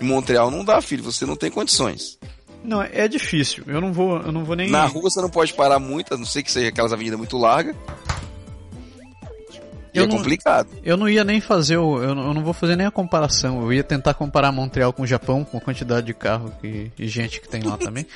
Em 0.00 0.04
Montreal 0.04 0.50
não 0.50 0.64
dá, 0.64 0.82
filho, 0.82 1.04
você 1.04 1.24
não 1.24 1.36
tem 1.36 1.48
condições. 1.48 2.18
Não, 2.64 2.82
é 2.82 3.06
difícil. 3.06 3.62
Eu 3.66 3.80
não 3.80 3.92
vou, 3.92 4.16
eu 4.18 4.32
não 4.32 4.44
vou 4.44 4.56
nem. 4.56 4.70
Na 4.70 4.86
rua 4.86 5.10
você 5.10 5.20
não 5.20 5.28
pode 5.28 5.52
parar 5.52 5.78
muito, 5.78 6.14
a 6.14 6.16
não 6.16 6.24
ser 6.24 6.42
que 6.42 6.50
seja 6.50 6.68
aquelas 6.68 6.92
avenidas 6.92 7.18
muito 7.18 7.36
largas. 7.36 7.76
E 9.92 9.98
eu 9.98 10.04
é 10.04 10.06
não, 10.06 10.16
complicado. 10.16 10.68
Eu 10.82 10.96
não 10.96 11.08
ia 11.08 11.22
nem 11.22 11.40
fazer 11.40 11.76
o. 11.76 12.02
Eu 12.02 12.14
não, 12.14 12.28
eu 12.28 12.34
não, 12.34 12.42
vou 12.42 12.52
fazer 12.52 12.74
nem 12.74 12.86
a 12.86 12.90
comparação. 12.90 13.62
Eu 13.62 13.72
ia 13.72 13.84
tentar 13.84 14.14
comparar 14.14 14.50
Montreal 14.50 14.92
com 14.92 15.02
o 15.02 15.06
Japão, 15.06 15.44
com 15.44 15.58
a 15.58 15.60
quantidade 15.60 16.06
de 16.06 16.14
carro 16.14 16.52
que, 16.60 16.90
e 16.98 17.06
gente 17.06 17.40
que 17.40 17.48
tem 17.48 17.62
lá 17.62 17.76
também. 17.76 18.06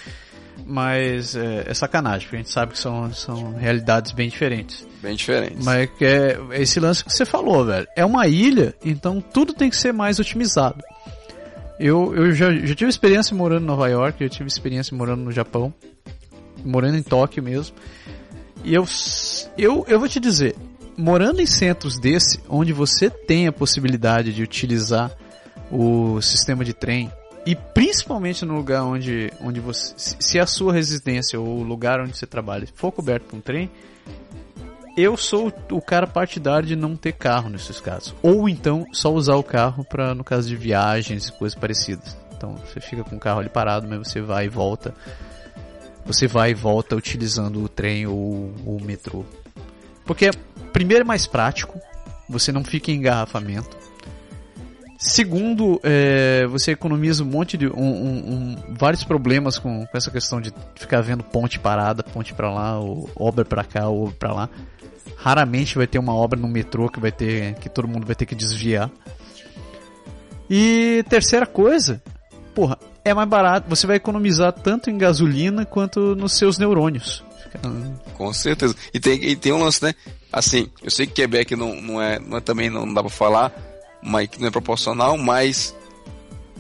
Mas 0.66 1.36
é, 1.36 1.66
é, 1.68 1.74
sacanagem, 1.74 2.22
porque 2.22 2.34
a 2.34 2.38
gente 2.40 2.51
sabe 2.51 2.72
que 2.72 2.78
são, 2.80 3.12
são 3.12 3.55
realidades 3.55 4.11
bem 4.11 4.28
diferentes. 4.28 4.84
Bem 5.01 5.14
diferentes. 5.14 5.64
Mas 5.64 5.88
é, 6.01 6.36
é 6.51 6.61
esse 6.61 6.80
lance 6.80 7.05
que 7.05 7.12
você 7.12 7.24
falou, 7.24 7.64
velho. 7.64 7.86
É 7.94 8.05
uma 8.05 8.26
ilha, 8.26 8.74
então 8.84 9.20
tudo 9.20 9.53
tem 9.53 9.70
que 9.70 9.76
ser 9.76 9.92
mais 9.92 10.18
otimizado. 10.18 10.82
Eu, 11.78 12.14
eu 12.14 12.32
já, 12.32 12.52
já 12.52 12.74
tive 12.74 12.90
experiência 12.90 13.36
morando 13.36 13.62
em 13.62 13.66
Nova 13.66 13.88
York, 13.88 14.22
eu 14.22 14.28
tive 14.28 14.48
experiência 14.48 14.96
morando 14.96 15.22
no 15.22 15.30
Japão, 15.30 15.72
morando 16.64 16.96
em 16.96 17.02
Tóquio 17.02 17.42
mesmo. 17.42 17.76
E 18.64 18.74
eu, 18.74 18.84
eu, 19.56 19.84
eu 19.86 19.98
vou 19.98 20.08
te 20.08 20.18
dizer, 20.18 20.56
morando 20.96 21.40
em 21.40 21.46
centros 21.46 21.98
desse, 21.98 22.40
onde 22.48 22.72
você 22.72 23.08
tem 23.08 23.46
a 23.46 23.52
possibilidade 23.52 24.32
de 24.32 24.42
utilizar 24.42 25.12
o 25.70 26.20
sistema 26.20 26.64
de 26.64 26.72
trem, 26.72 27.12
e 27.46 27.54
principalmente 27.54 28.44
no 28.44 28.56
lugar 28.56 28.82
onde, 28.84 29.32
onde 29.40 29.60
você. 29.60 29.94
Se 29.96 30.38
a 30.38 30.46
sua 30.46 30.72
residência 30.72 31.40
ou 31.40 31.60
o 31.60 31.62
lugar 31.62 32.00
onde 32.00 32.16
você 32.16 32.26
trabalha 32.26 32.66
for 32.74 32.92
coberto 32.92 33.26
por 33.26 33.36
um 33.36 33.40
trem, 33.40 33.70
eu 34.99 35.16
sou 35.16 35.53
o 35.70 35.80
cara 35.80 36.07
partidário 36.07 36.66
de 36.66 36.74
não 36.74 36.96
ter 36.96 37.12
carro 37.12 37.49
nesses 37.49 37.78
casos. 37.80 38.14
Ou 38.20 38.49
então 38.49 38.84
só 38.92 39.12
usar 39.12 39.36
o 39.36 39.42
carro 39.44 39.84
para 39.84 40.14
no 40.14 40.24
caso 40.24 40.49
de 40.49 40.57
viagens 40.57 41.28
e 41.28 41.32
coisas 41.32 41.57
parecidas. 41.57 42.16
Então 42.36 42.57
você 42.57 42.80
fica 42.80 43.05
com 43.05 43.16
o 43.16 43.20
carro 43.20 43.40
ali 43.40 43.49
parado, 43.49 43.86
mas 43.88 43.99
você 43.99 44.20
vai 44.20 44.46
e 44.46 44.49
volta. 44.49 44.92
Você 46.05 46.26
vai 46.26 46.51
e 46.51 46.55
volta 46.55 46.96
utilizando 46.96 47.62
o 47.62 47.68
trem 47.68 48.07
ou 48.07 48.53
o 48.66 48.78
metrô. 48.82 49.24
Porque 50.05 50.30
primeiro 50.72 51.03
é 51.03 51.07
mais 51.07 51.26
prático, 51.26 51.78
você 52.28 52.51
não 52.51 52.64
fica 52.64 52.90
em 52.90 52.94
engarrafamento. 52.94 53.76
Segundo, 54.99 55.80
é, 55.84 56.44
você 56.49 56.72
economiza 56.72 57.22
um 57.22 57.26
monte 57.28 57.57
de. 57.57 57.68
Um, 57.68 57.80
um, 57.80 58.32
um, 58.32 58.57
vários 58.74 59.05
problemas 59.05 59.57
com, 59.57 59.86
com, 59.86 59.96
essa 59.96 60.11
questão 60.11 60.40
de 60.40 60.53
ficar 60.74 61.01
vendo 61.01 61.22
ponte 61.22 61.57
parada, 61.61 62.03
ponte 62.03 62.34
para 62.34 62.51
lá, 62.53 62.80
ou 62.80 63.09
obra 63.14 63.44
para 63.44 63.62
cá, 63.62 63.88
ou 63.88 64.07
obra 64.07 64.16
pra 64.18 64.32
lá. 64.32 64.49
Raramente 65.16 65.76
vai 65.76 65.86
ter 65.86 66.01
uma 66.01 66.12
obra 66.12 66.38
no 66.38 66.49
metrô 66.49 66.88
que 66.88 66.99
vai 66.99 67.12
ter. 67.12 67.55
que 67.55 67.68
todo 67.68 67.86
mundo 67.86 68.07
vai 68.07 68.16
ter 68.16 68.26
que 68.26 68.34
desviar. 68.34 68.90
E 70.51 71.05
terceira 71.09 71.46
coisa, 71.46 72.03
porra, 72.53 72.76
é 73.05 73.14
mais 73.14 73.28
barato. 73.28 73.70
Você 73.70 73.86
vai 73.86 73.96
economizar 73.96 74.53
tanto 74.53 74.90
em 74.90 74.99
gasolina 74.99 75.64
quanto 75.64 76.16
nos 76.16 76.32
seus 76.32 76.59
neurônios. 76.59 77.22
Com 78.14 78.32
certeza. 78.32 78.74
E 78.92 78.99
tem, 78.99 79.22
e 79.22 79.36
tem 79.36 79.53
um 79.53 79.62
lance, 79.62 79.80
né? 79.82 79.94
Assim, 80.32 80.68
eu 80.82 80.90
sei 80.90 81.07
que 81.07 81.14
Quebec 81.14 81.55
não, 81.55 81.80
não, 81.80 82.03
é, 82.03 82.18
não 82.18 82.36
é 82.36 82.40
também 82.40 82.68
não 82.68 82.92
dá 82.92 83.01
pra 83.01 83.11
falar, 83.11 83.53
mas 84.03 84.28
que 84.28 84.40
não 84.40 84.49
é 84.49 84.51
proporcional, 84.51 85.16
mas 85.16 85.74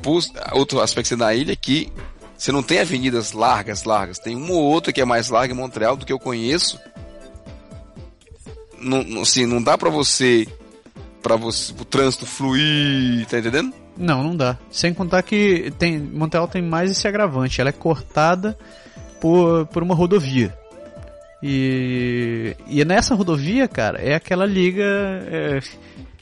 por, 0.02 0.22
outro 0.52 0.80
aspecto 0.80 1.16
da 1.16 1.34
ilha 1.34 1.52
é 1.52 1.56
que 1.56 1.92
você 2.36 2.52
não 2.52 2.62
tem 2.62 2.78
avenidas 2.78 3.32
largas, 3.32 3.82
largas. 3.84 4.18
Tem 4.18 4.36
uma 4.36 4.52
ou 4.52 4.62
outra 4.62 4.92
que 4.92 5.00
é 5.00 5.04
mais 5.04 5.28
larga 5.28 5.52
em 5.52 5.56
Montreal 5.56 5.96
do 5.96 6.06
que 6.06 6.12
eu 6.12 6.18
conheço. 6.18 6.78
Não, 8.80 9.22
assim, 9.22 9.44
não 9.44 9.60
dá 9.60 9.76
pra 9.76 9.90
você 9.90 10.46
para 11.20 11.34
você 11.34 11.72
o 11.72 11.84
trânsito 11.84 12.24
fluir, 12.24 13.26
tá 13.26 13.38
entendendo? 13.40 13.74
Não, 13.96 14.22
não 14.22 14.36
dá. 14.36 14.56
Sem 14.70 14.94
contar 14.94 15.22
que 15.22 15.72
tem 15.78 15.98
Montreal 15.98 16.46
tem 16.46 16.62
mais 16.62 16.90
esse 16.92 17.08
agravante, 17.08 17.60
ela 17.60 17.70
é 17.70 17.72
cortada 17.72 18.56
por, 19.20 19.66
por 19.66 19.82
uma 19.82 19.94
rodovia. 19.94 20.56
E, 21.42 22.56
e 22.68 22.84
nessa 22.84 23.14
rodovia, 23.14 23.66
cara, 23.68 24.00
é 24.00 24.14
aquela 24.14 24.46
liga. 24.46 24.84
É, 24.84 25.60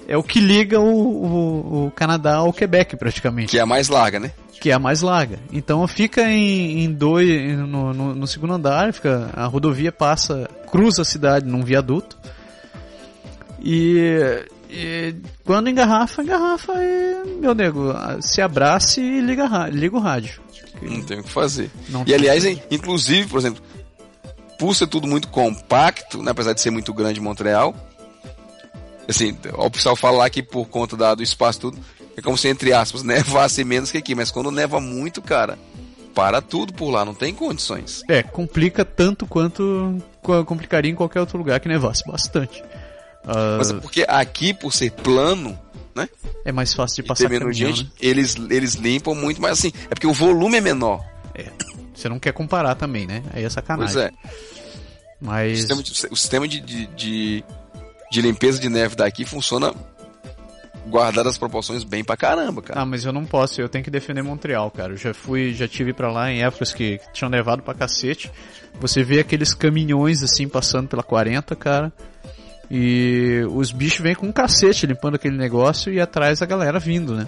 é 0.08 0.16
o 0.16 0.22
que 0.22 0.40
liga 0.40 0.80
o, 0.80 0.84
o, 0.84 1.86
o, 1.86 1.90
Canadá 1.90 2.36
ao 2.36 2.52
Quebec, 2.52 2.96
praticamente. 2.96 3.50
Que 3.50 3.58
é 3.58 3.62
a 3.62 3.66
mais 3.66 3.88
larga, 3.88 4.20
né? 4.20 4.32
Que 4.60 4.70
é 4.70 4.72
a 4.72 4.78
mais 4.78 5.02
larga. 5.02 5.38
Então 5.52 5.86
fica 5.86 6.22
em, 6.22 6.84
em 6.84 6.92
dois. 6.92 7.28
No, 7.58 7.92
no, 7.92 8.14
no, 8.14 8.26
segundo 8.26 8.54
andar, 8.54 8.92
fica, 8.92 9.30
a 9.34 9.46
rodovia 9.46 9.92
passa, 9.92 10.48
cruza 10.70 11.02
a 11.02 11.04
cidade 11.04 11.46
num 11.46 11.62
viaduto. 11.62 12.16
E, 13.62 14.44
e 14.70 15.14
quando 15.44 15.68
engarrafa, 15.68 16.22
engarrafa 16.22 16.72
e, 16.76 17.38
meu 17.40 17.54
nego, 17.54 17.92
se 18.20 18.40
abrace 18.40 19.00
e 19.00 19.20
liga, 19.20 19.68
liga 19.70 19.96
o 19.96 20.00
rádio. 20.00 20.40
Não 20.80 21.02
tem 21.02 21.20
o 21.20 21.24
que 21.24 21.30
fazer. 21.30 21.70
Não 21.88 22.04
e 22.06 22.14
aliás, 22.14 22.44
inclusive, 22.70 23.28
por 23.28 23.38
exemplo, 23.38 23.62
por 24.58 24.74
ser 24.74 24.86
tudo 24.86 25.06
muito 25.06 25.28
compacto, 25.28 26.22
né, 26.22 26.30
apesar 26.30 26.52
de 26.52 26.60
ser 26.60 26.70
muito 26.70 26.92
grande 26.94 27.20
Montreal, 27.20 27.74
assim, 29.08 29.36
o 29.54 29.70
pessoal 29.70 29.96
fala 29.96 30.18
lá 30.18 30.30
que 30.30 30.42
por 30.42 30.66
conta 30.66 30.96
da, 30.96 31.14
do 31.14 31.22
espaço 31.22 31.60
tudo, 31.60 31.78
é 32.16 32.22
como 32.22 32.36
se, 32.36 32.48
entre 32.48 32.72
aspas, 32.72 33.02
nevasse 33.04 33.64
menos 33.64 33.90
que 33.90 33.98
aqui, 33.98 34.14
mas 34.14 34.30
quando 34.30 34.50
neva 34.50 34.80
muito, 34.80 35.20
cara, 35.20 35.58
para 36.14 36.40
tudo 36.40 36.72
por 36.72 36.90
lá, 36.90 37.04
não 37.04 37.14
tem 37.14 37.34
condições. 37.34 38.02
É, 38.08 38.22
complica 38.22 38.84
tanto 38.84 39.26
quanto 39.26 40.02
complicaria 40.46 40.90
em 40.90 40.94
qualquer 40.94 41.20
outro 41.20 41.38
lugar 41.38 41.60
que 41.60 41.68
nevasse 41.68 42.02
bastante. 42.06 42.60
Uh... 43.24 43.58
Mas 43.58 43.70
é 43.70 43.74
porque 43.74 44.04
aqui, 44.08 44.54
por 44.54 44.72
ser 44.72 44.90
plano, 44.92 45.58
né? 45.94 46.08
É 46.44 46.52
mais 46.52 46.74
fácil 46.74 47.02
de 47.02 47.08
passar 47.08 47.24
caminhão, 47.24 47.52
gente, 47.52 47.84
né? 47.84 47.90
eles, 48.00 48.34
eles 48.50 48.74
limpam 48.74 49.14
muito, 49.14 49.40
mas 49.40 49.52
assim, 49.52 49.72
é 49.90 49.94
porque 49.94 50.06
o 50.06 50.12
volume 50.12 50.58
é 50.58 50.60
menor. 50.60 51.04
É. 51.34 51.50
Você 51.94 52.08
não 52.08 52.18
quer 52.18 52.32
comparar 52.32 52.74
também, 52.74 53.06
né? 53.06 53.22
Aí 53.32 53.44
é 53.44 53.50
sacanagem. 53.50 53.94
Pois 53.94 54.06
é. 54.06 54.12
Mas... 55.20 55.52
O 55.52 55.56
sistema, 55.56 55.82
de, 55.82 55.90
o 55.90 56.16
sistema 56.16 56.48
de, 56.48 56.60
de, 56.60 56.86
de, 56.88 57.44
de 58.10 58.22
limpeza 58.22 58.60
de 58.60 58.68
neve 58.68 58.94
daqui 58.96 59.24
funciona 59.24 59.72
guardar 60.88 61.26
as 61.26 61.36
proporções 61.36 61.84
bem 61.84 62.04
pra 62.04 62.16
caramba, 62.16 62.62
cara. 62.62 62.80
Ah, 62.80 62.86
mas 62.86 63.04
eu 63.04 63.12
não 63.12 63.24
posso, 63.24 63.60
eu 63.60 63.68
tenho 63.68 63.84
que 63.84 63.90
defender 63.90 64.22
Montreal, 64.22 64.70
cara. 64.70 64.92
Eu 64.92 64.96
já 64.96 65.12
fui, 65.12 65.52
já 65.52 65.66
tive 65.66 65.92
para 65.92 66.10
lá 66.10 66.30
em 66.30 66.42
épocas 66.42 66.72
que 66.72 67.00
tinham 67.12 67.28
nevado 67.28 67.62
pra 67.62 67.74
cacete. 67.74 68.30
Você 68.80 69.02
vê 69.02 69.20
aqueles 69.20 69.52
caminhões 69.52 70.22
assim 70.22 70.48
passando 70.48 70.88
pela 70.88 71.02
40, 71.02 71.56
cara. 71.56 71.92
E 72.70 73.42
os 73.50 73.70
bichos 73.70 74.00
vêm 74.00 74.14
com 74.14 74.26
um 74.26 74.32
cacete 74.32 74.86
limpando 74.86 75.14
aquele 75.14 75.36
negócio 75.36 75.92
e 75.92 76.00
atrás 76.00 76.42
a 76.42 76.46
galera 76.46 76.78
vindo, 76.78 77.14
né? 77.14 77.26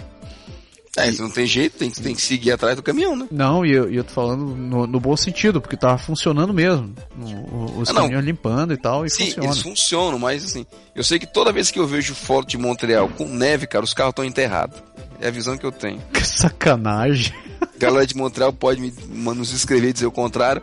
É, 0.97 1.11
não 1.11 1.29
tem 1.29 1.45
jeito, 1.45 1.77
tem, 1.77 1.89
tem 1.91 2.15
que 2.15 2.21
seguir 2.21 2.51
atrás 2.51 2.75
do 2.75 2.81
caminhão, 2.81 3.15
né? 3.15 3.27
Não, 3.31 3.65
e 3.65 3.71
eu, 3.71 3.91
eu 3.91 4.03
tô 4.03 4.11
falando 4.11 4.43
no, 4.43 4.87
no 4.87 4.99
bom 4.99 5.15
sentido, 5.15 5.61
porque 5.61 5.77
tava 5.77 5.97
funcionando 5.97 6.53
mesmo. 6.53 6.93
O, 7.17 7.79
os 7.79 7.89
ah, 7.89 7.93
caminhões 7.93 8.25
limpando 8.25 8.73
e 8.73 8.77
tal, 8.77 9.05
e 9.05 9.09
Sim, 9.09 9.25
funciona. 9.25 9.47
eles 9.47 9.61
funcionam, 9.61 10.19
mas 10.19 10.43
assim, 10.43 10.65
eu 10.95 11.03
sei 11.03 11.19
que 11.19 11.27
toda 11.27 11.51
vez 11.51 11.69
que 11.69 11.79
eu 11.79 11.85
vejo 11.85 12.15
foto 12.15 12.47
de 12.47 12.57
Montreal 12.57 13.07
com 13.09 13.27
neve, 13.27 13.67
cara, 13.67 13.85
os 13.85 13.93
carros 13.93 14.11
estão 14.11 14.25
enterrados. 14.25 14.81
É 15.21 15.27
a 15.27 15.31
visão 15.31 15.57
que 15.57 15.65
eu 15.65 15.71
tenho. 15.71 16.01
Que 16.11 16.25
sacanagem. 16.25 17.33
Galera 17.77 18.07
de 18.07 18.15
Montreal 18.15 18.51
pode 18.51 18.81
me, 18.81 18.93
nos 19.07 19.53
escrever 19.53 19.89
e 19.89 19.93
dizer 19.93 20.07
o 20.07 20.11
contrário, 20.11 20.61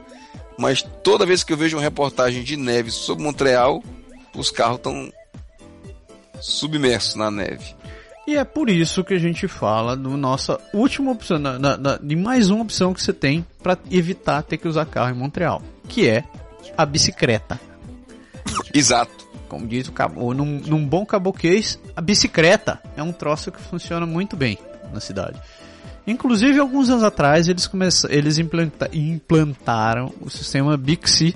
mas 0.58 0.82
toda 1.02 1.26
vez 1.26 1.44
que 1.44 1.52
eu 1.52 1.56
vejo 1.56 1.76
uma 1.76 1.82
reportagem 1.82 2.42
de 2.42 2.56
neve 2.56 2.90
sobre 2.90 3.22
Montreal, 3.22 3.82
os 4.34 4.50
carros 4.50 4.78
estão 4.78 5.12
submersos 6.40 7.14
na 7.14 7.30
neve. 7.30 7.74
E 8.26 8.36
é 8.36 8.44
por 8.44 8.68
isso 8.68 9.04
que 9.04 9.14
a 9.14 9.18
gente 9.18 9.46
fala 9.46 9.96
do 9.96 10.16
nossa 10.16 10.58
última 10.72 11.12
opção, 11.12 11.38
na, 11.38 11.58
na, 11.58 11.76
na, 11.76 11.96
de 11.96 12.16
mais 12.16 12.50
uma 12.50 12.62
opção 12.62 12.92
que 12.92 13.00
você 13.00 13.12
tem 13.12 13.46
para 13.62 13.78
evitar 13.88 14.42
ter 14.42 14.56
que 14.56 14.66
usar 14.66 14.84
carro 14.84 15.10
em 15.10 15.18
Montreal, 15.18 15.62
que 15.88 16.08
é 16.08 16.24
a 16.76 16.84
bicicleta. 16.84 17.60
Exato. 18.74 19.26
Como 19.48 19.64
diz 19.64 19.86
o 19.86 19.92
cabo, 19.92 20.34
num, 20.34 20.60
num 20.66 20.84
bom 20.84 21.06
caboquês, 21.06 21.78
a 21.94 22.00
bicicleta 22.00 22.82
é 22.96 23.02
um 23.02 23.12
troço 23.12 23.52
que 23.52 23.62
funciona 23.62 24.04
muito 24.04 24.36
bem 24.36 24.58
na 24.92 24.98
cidade. 24.98 25.40
Inclusive, 26.04 26.58
alguns 26.58 26.90
anos 26.90 27.04
atrás, 27.04 27.48
eles, 27.48 27.68
começaram, 27.68 28.12
eles 28.12 28.38
implanta, 28.38 28.90
implantaram 28.92 30.12
o 30.20 30.28
sistema 30.28 30.76
Bixi, 30.76 31.34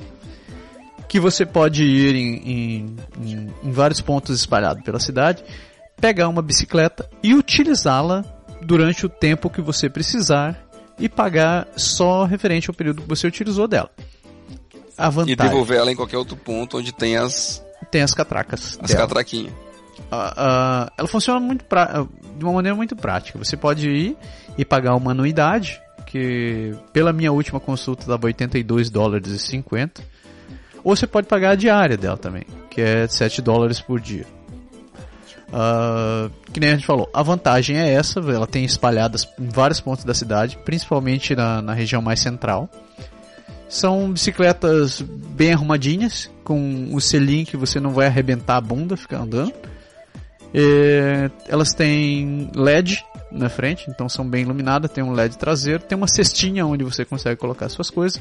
que 1.08 1.20
você 1.20 1.46
pode 1.46 1.84
ir 1.84 2.14
em, 2.16 2.36
em, 2.36 2.96
em, 3.20 3.54
em 3.64 3.70
vários 3.70 4.00
pontos 4.00 4.36
espalhados 4.38 4.82
pela 4.82 4.98
cidade 4.98 5.44
pegar 6.00 6.28
uma 6.28 6.42
bicicleta 6.42 7.08
e 7.22 7.34
utilizá-la 7.34 8.24
durante 8.62 9.06
o 9.06 9.08
tempo 9.08 9.50
que 9.50 9.60
você 9.60 9.88
precisar 9.88 10.58
e 10.98 11.08
pagar 11.08 11.68
só 11.76 12.24
referente 12.24 12.68
ao 12.68 12.74
período 12.74 13.02
que 13.02 13.08
você 13.08 13.26
utilizou 13.26 13.66
dela. 13.66 13.90
A 14.96 15.08
vantagem. 15.08 15.32
E 15.32 15.36
devolver 15.36 15.78
ela 15.78 15.90
em 15.90 15.96
qualquer 15.96 16.18
outro 16.18 16.36
ponto 16.36 16.78
onde 16.78 16.92
tem 16.92 17.16
as. 17.16 17.64
Tem 17.90 18.02
as 18.02 18.12
catracas. 18.12 18.78
As 18.82 18.90
dela. 18.90 19.06
catraquinhas. 19.06 19.52
Uh, 19.52 20.14
uh, 20.14 20.90
ela 20.96 21.08
funciona 21.08 21.40
muito 21.40 21.64
pra... 21.64 22.06
de 22.36 22.44
uma 22.44 22.52
maneira 22.52 22.76
muito 22.76 22.94
prática. 22.94 23.38
Você 23.38 23.56
pode 23.56 23.88
ir 23.88 24.16
e 24.58 24.64
pagar 24.64 24.94
uma 24.94 25.12
anuidade, 25.12 25.80
que 26.06 26.74
pela 26.92 27.12
minha 27.12 27.32
última 27.32 27.58
consulta 27.58 28.06
dava 28.06 28.26
82 28.26 28.90
dólares 28.90 29.28
e 29.28 29.38
50. 29.38 30.02
Ou 30.84 30.94
você 30.96 31.06
pode 31.06 31.26
pagar 31.26 31.50
a 31.50 31.54
diária 31.54 31.96
dela 31.96 32.16
também, 32.16 32.44
que 32.70 32.80
é 32.80 33.06
7 33.06 33.40
dólares 33.40 33.80
por 33.80 34.00
dia. 34.00 34.26
Uh, 35.50 36.30
que 36.52 36.60
nem 36.60 36.70
a 36.70 36.74
gente 36.74 36.86
falou, 36.86 37.10
a 37.12 37.22
vantagem 37.22 37.76
é 37.76 37.92
essa, 37.92 38.20
ela 38.20 38.46
tem 38.46 38.64
espalhadas 38.64 39.28
em 39.38 39.48
vários 39.48 39.80
pontos 39.80 40.04
da 40.04 40.14
cidade, 40.14 40.56
principalmente 40.64 41.34
na, 41.34 41.60
na 41.60 41.74
região 41.74 42.00
mais 42.00 42.20
central. 42.20 42.68
São 43.68 44.12
bicicletas 44.12 45.00
bem 45.00 45.52
arrumadinhas, 45.52 46.30
com 46.44 46.88
o 46.92 47.00
selim 47.00 47.44
que 47.44 47.56
você 47.56 47.78
não 47.78 47.90
vai 47.90 48.06
arrebentar 48.06 48.56
a 48.56 48.60
bunda 48.60 48.96
ficar 48.96 49.20
andando. 49.20 49.52
E, 50.54 51.30
elas 51.48 51.72
têm 51.72 52.50
LED 52.54 53.04
na 53.30 53.48
frente, 53.48 53.88
então 53.88 54.08
são 54.08 54.28
bem 54.28 54.42
iluminadas, 54.42 54.90
tem 54.90 55.04
um 55.04 55.12
LED 55.12 55.38
traseiro, 55.38 55.82
tem 55.82 55.96
uma 55.96 56.08
cestinha 56.08 56.66
onde 56.66 56.82
você 56.82 57.04
consegue 57.04 57.36
colocar 57.36 57.68
suas 57.68 57.90
coisas. 57.90 58.20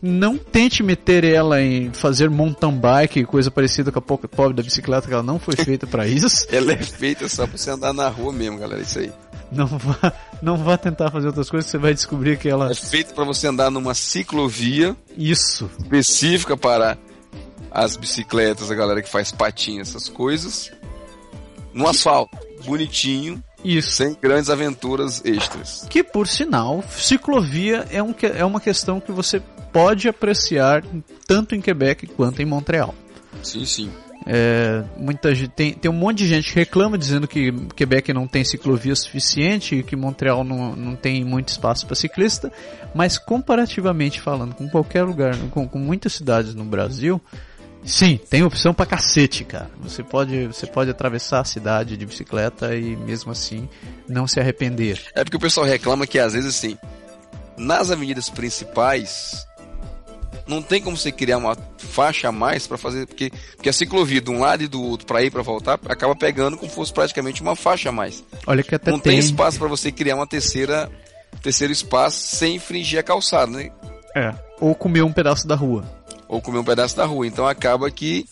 Não 0.00 0.38
tente 0.38 0.82
meter 0.82 1.24
ela 1.24 1.60
em 1.60 1.92
fazer 1.92 2.30
mountain 2.30 2.72
bike, 2.72 3.24
coisa 3.24 3.50
parecida 3.50 3.92
com 3.92 3.98
a 3.98 4.02
pobre 4.02 4.54
da 4.54 4.62
bicicleta, 4.62 5.06
que 5.06 5.12
ela 5.12 5.22
não 5.22 5.38
foi 5.38 5.56
feita 5.56 5.86
para 5.86 6.06
isso. 6.08 6.46
ela 6.50 6.72
é 6.72 6.82
feita 6.82 7.28
só 7.28 7.46
para 7.46 7.58
você 7.58 7.70
andar 7.70 7.92
na 7.92 8.08
rua 8.08 8.32
mesmo, 8.32 8.58
galera, 8.58 8.80
isso 8.80 8.98
aí. 8.98 9.12
Não 9.50 9.66
vá, 9.66 10.12
não 10.42 10.56
vá 10.56 10.76
tentar 10.76 11.10
fazer 11.10 11.28
outras 11.28 11.48
coisas, 11.48 11.70
você 11.70 11.78
vai 11.78 11.94
descobrir 11.94 12.38
que 12.38 12.48
ela 12.48 12.70
é 12.70 12.74
feita 12.74 13.14
para 13.14 13.24
você 13.24 13.46
andar 13.46 13.70
numa 13.70 13.94
ciclovia. 13.94 14.96
Isso. 15.16 15.70
Específica 15.78 16.56
para 16.56 16.98
as 17.70 17.96
bicicletas, 17.96 18.70
a 18.70 18.74
galera 18.74 19.02
que 19.02 19.08
faz 19.08 19.32
patinhas, 19.32 19.88
essas 19.88 20.08
coisas. 20.08 20.70
No 21.78 21.88
asfalto, 21.88 22.36
bonitinho, 22.64 23.42
isso. 23.64 23.92
Sem 23.92 24.16
grandes 24.20 24.50
aventuras 24.50 25.24
extras. 25.24 25.86
Que, 25.88 26.02
por 26.02 26.26
sinal, 26.26 26.82
ciclovia 26.90 27.86
é, 27.90 28.02
um, 28.02 28.14
é 28.22 28.44
uma 28.44 28.60
questão 28.60 29.00
que 29.00 29.12
você 29.12 29.40
pode 29.72 30.08
apreciar 30.08 30.82
tanto 31.26 31.54
em 31.54 31.60
Quebec 31.60 32.06
quanto 32.08 32.42
em 32.42 32.44
Montreal. 32.44 32.94
Sim, 33.42 33.64
sim. 33.64 33.90
É, 34.26 34.82
muita 34.96 35.34
gente, 35.34 35.50
tem, 35.50 35.72
tem 35.72 35.90
um 35.90 35.94
monte 35.94 36.18
de 36.18 36.26
gente 36.26 36.52
que 36.52 36.58
reclama 36.58 36.98
dizendo 36.98 37.28
que 37.28 37.52
Quebec 37.74 38.12
não 38.12 38.26
tem 38.26 38.44
ciclovia 38.44 38.94
suficiente 38.94 39.76
e 39.76 39.82
que 39.82 39.94
Montreal 39.94 40.42
não, 40.42 40.74
não 40.74 40.96
tem 40.96 41.24
muito 41.24 41.48
espaço 41.48 41.86
para 41.86 41.94
ciclista, 41.94 42.52
mas 42.94 43.16
comparativamente 43.16 44.20
falando 44.20 44.54
com 44.54 44.68
qualquer 44.68 45.04
lugar, 45.04 45.36
com, 45.50 45.66
com 45.68 45.78
muitas 45.78 46.12
cidades 46.12 46.54
no 46.54 46.64
Brasil, 46.64 47.20
Sim, 47.84 48.18
tem 48.28 48.42
opção 48.42 48.74
pra 48.74 48.84
cacete, 48.84 49.44
cara. 49.44 49.70
Você 49.80 50.02
pode, 50.02 50.46
você 50.46 50.66
pode 50.66 50.90
atravessar 50.90 51.40
a 51.40 51.44
cidade 51.44 51.96
de 51.96 52.04
bicicleta 52.04 52.74
e 52.74 52.96
mesmo 52.96 53.32
assim 53.32 53.68
não 54.08 54.26
se 54.26 54.38
arrepender. 54.40 55.00
É 55.14 55.24
porque 55.24 55.36
o 55.36 55.40
pessoal 55.40 55.66
reclama 55.66 56.06
que 56.06 56.18
às 56.18 56.32
vezes 56.32 56.56
assim, 56.56 56.76
nas 57.56 57.90
avenidas 57.90 58.28
principais 58.28 59.46
não 60.46 60.62
tem 60.62 60.80
como 60.80 60.96
você 60.96 61.12
criar 61.12 61.38
uma 61.38 61.56
faixa 61.78 62.28
a 62.28 62.32
mais 62.32 62.66
para 62.66 62.78
fazer, 62.78 63.06
porque, 63.06 63.30
porque 63.54 63.68
a 63.68 63.72
ciclovia 63.72 64.20
de 64.20 64.30
um 64.30 64.40
lado 64.40 64.62
e 64.62 64.68
do 64.68 64.82
outro 64.82 65.06
para 65.06 65.22
ir 65.22 65.30
para 65.30 65.42
voltar 65.42 65.78
acaba 65.88 66.16
pegando 66.16 66.56
como 66.56 66.70
fosse 66.70 66.92
praticamente 66.92 67.42
uma 67.42 67.54
faixa 67.54 67.90
a 67.90 67.92
mais. 67.92 68.24
Olha 68.46 68.62
que 68.62 68.74
até 68.74 68.90
não 68.90 68.98
tem, 68.98 69.12
tem 69.12 69.20
espaço 69.20 69.58
para 69.58 69.68
você 69.68 69.92
criar 69.92 70.16
uma 70.16 70.26
terceira 70.26 70.90
terceiro 71.42 71.72
espaço 71.72 72.36
sem 72.36 72.56
infringir 72.56 72.98
a 72.98 73.02
calçada, 73.02 73.52
né? 73.52 73.70
É. 74.16 74.34
Ou 74.60 74.74
comer 74.74 75.02
um 75.02 75.12
pedaço 75.12 75.46
da 75.46 75.54
rua. 75.54 75.84
Ou 76.28 76.40
comer 76.40 76.58
um 76.58 76.64
pedaço 76.64 76.96
da 76.96 77.06
rua. 77.06 77.26
Então 77.26 77.46
acaba 77.46 77.90
que 77.90 78.26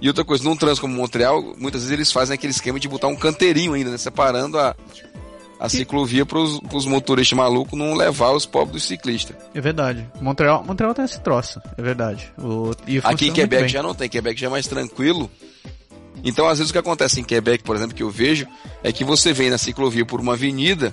e 0.00 0.08
outra 0.08 0.24
coisa, 0.24 0.42
num 0.42 0.56
trânsito 0.56 0.80
como 0.82 0.94
Montreal, 0.94 1.54
muitas 1.58 1.82
vezes 1.82 1.92
eles 1.92 2.12
fazem 2.12 2.34
aquele 2.34 2.52
esquema 2.52 2.80
de 2.80 2.88
botar 2.88 3.08
um 3.08 3.16
canteirinho 3.16 3.74
ainda, 3.74 3.90
né? 3.90 3.98
Separando 3.98 4.58
a, 4.58 4.74
a 5.58 5.68
ciclovia 5.68 6.24
para 6.24 6.38
os 6.38 6.86
motoristas 6.86 7.36
malucos 7.36 7.78
não 7.78 7.94
levar 7.94 8.30
os 8.30 8.46
pobres 8.46 8.72
dos 8.72 8.84
ciclistas. 8.84 9.36
É 9.54 9.60
verdade. 9.60 10.08
Montreal, 10.18 10.64
Montreal 10.64 10.94
tem 10.94 11.04
esse 11.04 11.20
troço, 11.20 11.60
é 11.76 11.82
verdade. 11.82 12.32
O, 12.38 12.70
Aqui 13.04 13.28
em 13.28 13.32
Quebec 13.32 13.68
já 13.68 13.82
não 13.82 13.94
tem, 13.94 14.08
Quebec 14.08 14.40
já 14.40 14.46
é 14.46 14.50
mais 14.50 14.66
tranquilo. 14.66 15.30
Então, 16.24 16.48
às 16.48 16.58
vezes, 16.58 16.70
o 16.70 16.72
que 16.72 16.78
acontece 16.78 17.20
em 17.20 17.24
Quebec, 17.24 17.62
por 17.62 17.76
exemplo, 17.76 17.94
que 17.94 18.02
eu 18.02 18.10
vejo, 18.10 18.46
é 18.82 18.92
que 18.92 19.04
você 19.04 19.32
vem 19.34 19.50
na 19.50 19.58
ciclovia 19.58 20.04
por 20.04 20.20
uma 20.20 20.32
avenida 20.32 20.92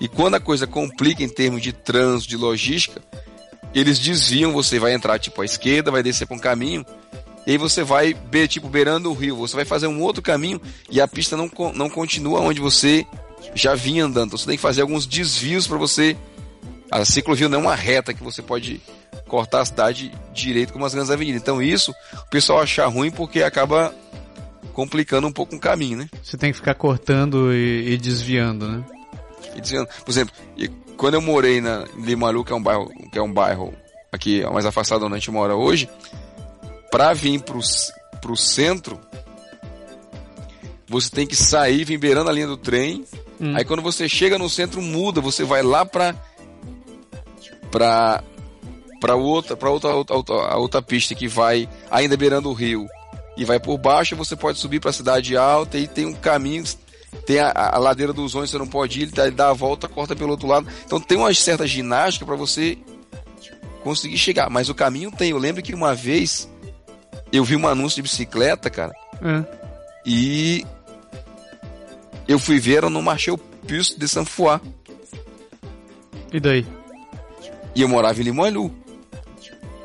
e 0.00 0.08
quando 0.08 0.36
a 0.36 0.40
coisa 0.40 0.66
complica 0.66 1.22
em 1.22 1.28
termos 1.28 1.60
de 1.60 1.72
trânsito, 1.72 2.30
de 2.30 2.36
logística, 2.36 3.02
eles 3.78 3.98
desviam, 3.98 4.52
você 4.52 4.78
vai 4.78 4.94
entrar 4.94 5.18
tipo 5.18 5.42
à 5.42 5.44
esquerda, 5.44 5.90
vai 5.90 6.02
descer 6.02 6.26
para 6.26 6.36
um 6.36 6.40
caminho, 6.40 6.84
e 7.48 7.52
aí 7.52 7.56
você 7.56 7.82
vai, 7.82 8.14
tipo, 8.46 8.68
beirando 8.68 9.10
o 9.10 9.14
rio, 9.14 9.34
você 9.34 9.56
vai 9.56 9.64
fazer 9.64 9.86
um 9.86 10.02
outro 10.02 10.20
caminho 10.20 10.60
e 10.90 11.00
a 11.00 11.08
pista 11.08 11.34
não, 11.34 11.50
não 11.74 11.88
continua 11.88 12.40
onde 12.40 12.60
você 12.60 13.06
já 13.54 13.74
vinha 13.74 14.04
andando. 14.04 14.26
Então 14.26 14.38
você 14.38 14.44
tem 14.44 14.56
que 14.56 14.62
fazer 14.62 14.82
alguns 14.82 15.06
desvios 15.06 15.66
para 15.66 15.78
você. 15.78 16.14
A 16.90 17.02
ciclovia 17.06 17.48
não 17.48 17.60
é 17.60 17.62
uma 17.62 17.74
reta 17.74 18.12
que 18.12 18.22
você 18.22 18.42
pode 18.42 18.82
cortar 19.26 19.62
a 19.62 19.64
cidade 19.64 20.12
direito 20.34 20.74
como 20.74 20.84
as 20.84 20.92
grandes 20.92 21.10
avenidas. 21.10 21.40
Então 21.40 21.62
isso 21.62 21.90
o 22.12 22.30
pessoal 22.30 22.60
achar 22.60 22.86
ruim 22.86 23.10
porque 23.10 23.42
acaba 23.42 23.94
complicando 24.74 25.26
um 25.26 25.32
pouco 25.32 25.56
o 25.56 25.60
caminho, 25.60 25.98
né? 25.98 26.08
Você 26.22 26.36
tem 26.36 26.52
que 26.52 26.58
ficar 26.58 26.74
cortando 26.74 27.50
e, 27.52 27.92
e 27.92 27.96
desviando, 27.96 28.68
né? 28.68 28.84
E 29.56 29.60
desviando. 29.62 29.88
Por 30.04 30.10
exemplo, 30.10 30.34
quando 30.98 31.14
eu 31.14 31.22
morei 31.22 31.60
na 31.60 31.86
Limalu, 31.96 32.44
que 32.44 32.52
é 32.52 32.56
um 32.56 32.62
bairro, 32.62 32.92
que 33.10 33.18
é 33.18 33.22
um 33.22 33.32
bairro 33.32 33.72
aqui 34.12 34.42
mais 34.52 34.66
afastado 34.66 35.06
onde 35.06 35.14
a 35.14 35.18
gente 35.18 35.30
mora 35.30 35.56
hoje, 35.56 35.88
para 36.90 37.14
vir 37.14 37.40
pro, 37.40 37.60
pro 38.20 38.36
centro, 38.36 39.00
você 40.86 41.10
tem 41.10 41.26
que 41.26 41.36
sair, 41.36 41.84
vir 41.84 41.98
beirando 41.98 42.28
a 42.28 42.32
linha 42.32 42.46
do 42.46 42.56
trem, 42.56 43.04
Hum. 43.40 43.56
Aí 43.56 43.64
quando 43.64 43.82
você 43.82 44.08
chega 44.08 44.38
no 44.38 44.48
centro, 44.48 44.82
muda, 44.82 45.20
você 45.20 45.44
vai 45.44 45.62
lá 45.62 45.84
pra. 45.86 46.14
pra. 47.70 48.22
pra 49.00 49.14
outra, 49.14 49.56
pra 49.56 49.70
outra, 49.70 49.94
outra, 49.94 50.16
outra, 50.16 50.34
a 50.34 50.56
outra 50.56 50.82
pista 50.82 51.14
que 51.14 51.28
vai 51.28 51.68
ainda 51.90 52.16
beirando 52.16 52.50
o 52.50 52.54
rio 52.54 52.86
e 53.36 53.44
vai 53.44 53.60
por 53.60 53.78
baixo, 53.78 54.16
você 54.16 54.34
pode 54.34 54.58
subir 54.58 54.80
pra 54.80 54.92
cidade 54.92 55.36
alta 55.36 55.78
e 55.78 55.86
tem 55.86 56.06
um 56.06 56.14
caminho. 56.14 56.64
Tem 57.26 57.38
a, 57.40 57.52
a 57.54 57.78
ladeira 57.78 58.12
dos 58.12 58.34
ônibus, 58.34 58.50
você 58.50 58.58
não 58.58 58.66
pode 58.66 59.00
ir, 59.00 59.02
ele 59.02 59.10
dá, 59.10 59.28
dá 59.30 59.50
a 59.50 59.52
volta, 59.52 59.88
corta 59.88 60.16
pelo 60.16 60.30
outro 60.30 60.46
lado. 60.46 60.66
Então 60.84 61.00
tem 61.00 61.18
uma 61.18 61.32
certa 61.34 61.66
ginástica 61.66 62.24
para 62.24 62.36
você 62.36 62.78
conseguir 63.82 64.18
chegar. 64.18 64.50
Mas 64.50 64.68
o 64.68 64.74
caminho 64.74 65.10
tem. 65.10 65.30
Eu 65.30 65.38
lembro 65.38 65.62
que 65.62 65.74
uma 65.74 65.94
vez 65.94 66.48
eu 67.32 67.44
vi 67.44 67.56
um 67.56 67.66
anúncio 67.66 67.96
de 67.96 68.02
bicicleta, 68.02 68.70
cara. 68.70 68.92
É. 69.22 69.44
E 70.04 70.66
eu 72.26 72.38
fui 72.38 72.58
ver, 72.58 72.76
era 72.76 72.90
no 72.90 73.02
Marché 73.02 73.34
Pus 73.66 73.94
de 73.96 74.08
Saint 74.08 74.26
Foy. 74.26 74.60
E 76.32 76.40
daí? 76.40 76.66
E 77.74 77.82
eu 77.82 77.88
morava 77.88 78.20
em 78.20 78.24
Limoilou. 78.24 78.70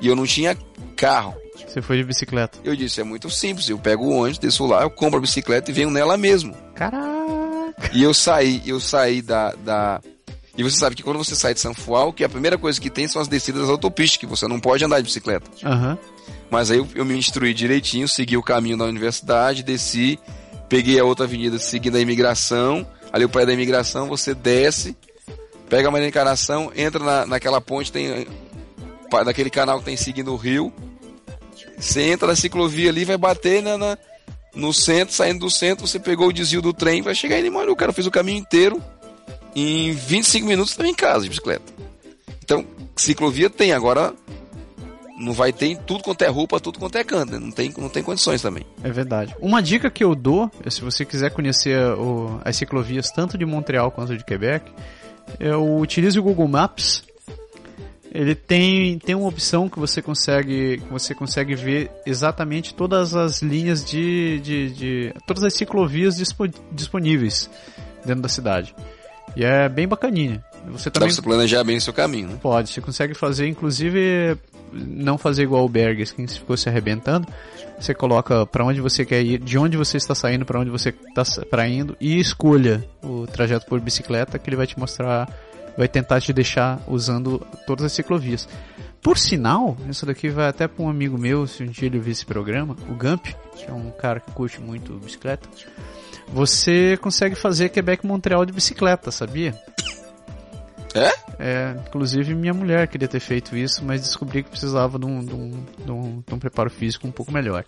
E 0.02 0.08
eu 0.08 0.16
não 0.16 0.26
tinha 0.26 0.58
carro. 0.96 1.36
Você 1.68 1.82
foi 1.82 1.98
de 1.98 2.04
bicicleta? 2.04 2.60
Eu 2.64 2.76
disse, 2.76 3.02
é 3.02 3.04
muito 3.04 3.30
simples. 3.30 3.68
Eu 3.68 3.80
pego 3.80 4.06
o 4.06 4.18
ônibus, 4.18 4.38
desço 4.38 4.66
lá, 4.66 4.84
eu 4.84 4.90
compro 4.90 5.18
a 5.18 5.22
bicicleta 5.22 5.72
e 5.72 5.74
venho 5.74 5.90
nela 5.90 6.18
mesmo. 6.18 6.56
Caraca! 6.76 7.92
E 7.92 8.04
eu 8.04 8.14
saí, 8.14 8.62
eu 8.66 8.80
saí 8.80 9.22
da, 9.22 9.52
da... 9.52 10.02
E 10.58 10.64
você 10.64 10.78
sabe 10.78 10.96
que 10.96 11.04
quando 11.04 11.18
você 11.18 11.36
sai 11.36 11.54
de 11.54 11.60
São 11.60 11.74
Fual, 11.74 12.14
que 12.14 12.24
a 12.24 12.30
primeira 12.30 12.58
coisa 12.58 12.80
que 12.80 12.90
tem 12.90 13.08
são 13.08 13.22
as 13.22 13.28
descidas 13.28 13.62
das 13.62 13.70
autopistas, 13.70 14.18
que 14.18 14.26
você 14.26 14.48
não 14.48 14.60
pode 14.60 14.86
andar 14.86 14.98
de 14.98 15.06
bicicleta. 15.06 15.50
Uhum. 15.64 15.98
Mas 16.52 16.70
aí 16.70 16.78
eu, 16.78 16.88
eu 16.94 17.06
me 17.06 17.18
instruí 17.18 17.54
direitinho, 17.54 18.08
segui 18.08 18.38
o 18.38 18.44
caminho 18.44 18.78
da 18.78 18.86
universidade, 18.86 19.64
desci 19.64 20.20
peguei 20.74 21.00
a 21.00 21.06
outra 21.06 21.26
avenida 21.26 21.60
seguindo 21.60 21.98
a 21.98 22.00
imigração, 22.00 22.84
ali 23.12 23.24
o 23.24 23.30
pé 23.30 23.46
da 23.46 23.54
imigração, 23.54 24.08
você 24.08 24.34
desce, 24.34 24.98
pega 25.70 25.88
a 25.88 25.92
Maria 25.92 26.08
Encarnação, 26.08 26.72
entra 26.76 27.04
na, 27.04 27.26
naquela 27.28 27.62
ponte, 27.62 27.92
tem 27.92 28.26
naquele 29.24 29.52
canal 29.52 29.78
que 29.78 29.86
tem 29.86 29.96
seguindo 29.96 30.34
o 30.34 30.36
rio, 30.36 30.74
você 31.78 32.02
entra 32.02 32.28
na 32.28 32.36
ciclovia 32.36 32.90
ali, 32.90 33.06
vai 33.06 33.18
bater 33.20 33.62
na, 33.62 33.78
na, 33.78 33.96
no 34.54 34.74
centro, 34.74 35.14
saindo 35.14 35.40
do 35.40 35.50
centro, 35.50 35.88
você 35.88 36.00
pegou 36.00 36.28
o 36.28 36.34
desvio 36.34 36.62
do 36.62 36.74
trem, 36.74 37.02
vai 37.02 37.16
chegar 37.16 37.40
em 37.40 37.44
Limão, 37.44 37.68
o 37.70 37.76
cara 37.76 37.94
fez 37.94 38.06
o 38.06 38.12
caminho 38.12 38.38
inteiro, 38.38 38.82
em 39.56 39.92
25 39.92 40.48
minutos 40.48 40.76
tá 40.76 40.88
em 40.88 40.94
casa 40.94 41.24
de 41.24 41.30
bicicleta. 41.30 41.74
Então, 42.44 42.66
ciclovia 42.96 43.50
tem, 43.50 43.72
agora 43.72 44.14
não 45.18 45.34
vai 45.34 45.54
ter 45.54 45.68
em 45.68 45.76
tudo 45.76 46.04
quanto 46.04 46.24
é 46.24 46.28
roupa, 46.28 46.60
tudo 46.60 46.80
quanto 46.80 46.98
é 46.98 47.04
canto, 47.04 47.34
né? 47.34 47.40
não, 47.40 47.52
tem, 47.52 47.74
não 47.78 47.90
tem 47.90 48.04
condições 48.04 48.42
também. 48.42 48.66
É 48.84 48.92
verdade. 48.92 49.36
Uma 49.40 49.62
dica 49.62 49.90
que 49.90 50.04
eu 50.04 50.16
dou, 50.16 50.52
se 50.70 50.82
você 50.82 51.06
quiser 51.06 51.32
conhecer 51.32 51.78
o, 51.98 52.40
as 52.44 52.56
ciclovias 52.56 53.10
tanto 53.12 53.38
de 53.38 53.46
Montreal 53.46 53.92
quanto 53.92 54.18
de 54.18 54.24
Quebec, 54.24 54.72
eu 55.40 55.78
utilize 55.78 56.20
o 56.20 56.24
Google 56.24 56.48
Maps. 56.48 57.04
Ele 58.14 58.36
tem, 58.36 59.00
tem 59.00 59.16
uma 59.16 59.28
opção 59.28 59.68
que 59.68 59.80
você 59.80 60.00
consegue 60.00 60.80
você 60.92 61.16
consegue 61.16 61.56
ver 61.56 61.90
exatamente 62.06 62.76
todas 62.76 63.16
as 63.16 63.42
linhas 63.42 63.84
de, 63.84 64.40
de, 64.40 64.70
de 64.72 65.14
todas 65.26 65.44
as 65.44 65.56
ciclovias 65.56 66.16
disponíveis 66.72 67.50
dentro 68.06 68.22
da 68.22 68.30
cidade. 68.30 68.76
E 69.36 69.44
é 69.44 69.68
bem 69.68 69.88
bacaninha. 69.88 70.44
Você 70.68 70.92
também 70.92 71.10
Dá 71.10 71.16
pra 71.16 71.16
você 71.16 71.22
planejar 71.22 71.64
bem 71.64 71.78
o 71.78 71.82
seu 71.82 71.92
caminho, 71.92 72.30
né? 72.30 72.38
Pode, 72.42 72.70
você 72.70 72.80
consegue 72.80 73.16
fazer, 73.16 73.48
inclusive 73.48 74.38
não 74.72 75.18
fazer 75.18 75.44
igual 75.44 75.66
o 75.66 75.70
Berges, 75.70 76.12
que 76.12 76.26
ficou 76.28 76.56
se 76.56 76.70
arrebentando. 76.70 77.28
Você 77.80 77.94
coloca 77.94 78.46
para 78.46 78.64
onde 78.64 78.80
você 78.80 79.06
quer 79.06 79.22
ir, 79.24 79.40
de 79.40 79.58
onde 79.58 79.76
você 79.76 79.98
está 79.98 80.16
saindo, 80.16 80.46
para 80.46 80.60
onde 80.60 80.70
você 80.70 80.94
está 81.18 81.68
indo 81.68 81.98
e 82.00 82.20
escolha 82.20 82.84
o 83.04 83.26
trajeto 83.28 83.66
por 83.66 83.80
bicicleta 83.80 84.40
que 84.40 84.50
ele 84.50 84.56
vai 84.56 84.68
te 84.68 84.80
mostrar, 84.80 85.28
vai 85.78 85.88
tentar 85.88 86.22
te 86.22 86.32
deixar 86.32 86.80
usando 86.88 87.46
todas 87.66 87.86
as 87.86 87.92
ciclovias. 87.94 88.48
Por 89.02 89.18
sinal, 89.18 89.76
isso 89.90 90.06
daqui 90.06 90.30
vai 90.30 90.48
até 90.48 90.68
para 90.68 90.84
um 90.84 90.90
amigo 90.90 91.18
meu, 91.18 91.46
se 91.46 91.62
um 91.62 91.66
dia 91.66 91.88
ele 91.88 91.98
ouvir 91.98 92.12
esse 92.12 92.26
programa, 92.26 92.76
o 92.90 92.94
Gump, 92.94 93.26
que 93.56 93.66
é 93.70 93.74
um 93.74 93.92
cara 93.92 94.22
que 94.22 94.32
curte 94.32 94.62
muito 94.62 94.94
bicicleta. 94.94 95.50
Você 96.30 96.98
consegue 96.98 97.36
fazer 97.36 97.70
Quebec 97.70 98.06
Montreal 98.06 98.46
de 98.46 98.54
bicicleta, 98.54 99.12
sabia? 99.12 99.54
É? 100.96 101.12
É, 101.40 101.76
inclusive 101.88 102.34
minha 102.34 102.54
mulher 102.54 102.88
queria 102.88 103.08
ter 103.08 103.20
feito 103.20 103.58
isso, 103.58 103.84
mas 103.84 104.02
descobri 104.02 104.44
que 104.44 104.50
precisava 104.50 104.98
de 104.98 105.06
um, 105.06 105.26
de 105.26 105.34
um, 105.34 105.66
de 105.86 105.92
um, 105.92 106.24
de 106.26 106.34
um 106.34 106.40
preparo 106.40 106.70
físico 106.70 107.08
um 107.08 107.12
pouco 107.12 107.32
melhor. 107.32 107.66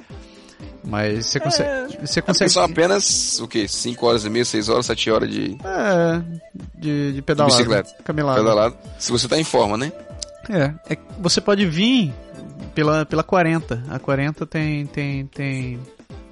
Mas 0.84 1.26
você 1.26 1.40
consegue. 1.40 1.70
É, 1.70 2.06
você 2.06 2.22
consegue... 2.22 2.52
São 2.52 2.64
apenas 2.64 3.40
o 3.40 3.48
que? 3.48 3.68
5 3.68 4.06
horas 4.06 4.26
e 4.26 4.30
meia, 4.30 4.46
6 4.46 4.70
horas, 4.70 4.86
7 4.86 5.12
horas 5.12 5.30
de. 5.30 5.58
É. 5.64 6.24
De, 6.76 7.14
de 7.14 7.22
pedalada. 7.22 7.56
De 7.56 7.58
bicicleta. 7.58 8.04
Camelada. 8.04 8.40
Pedalado. 8.40 8.78
Se 9.00 9.12
você 9.12 9.28
tá 9.28 9.38
em 9.38 9.44
forma, 9.44 9.78
né? 9.78 9.92
É. 10.50 10.94
é. 10.94 10.98
Você 11.20 11.42
pode 11.42 11.66
vir 11.66 12.14
pela, 12.74 13.06
pela 13.06 13.24
40. 13.24 13.84
A 13.90 14.00
40 14.00 14.46
tem. 14.46 14.86
tem, 14.86 15.26
tem, 15.28 15.80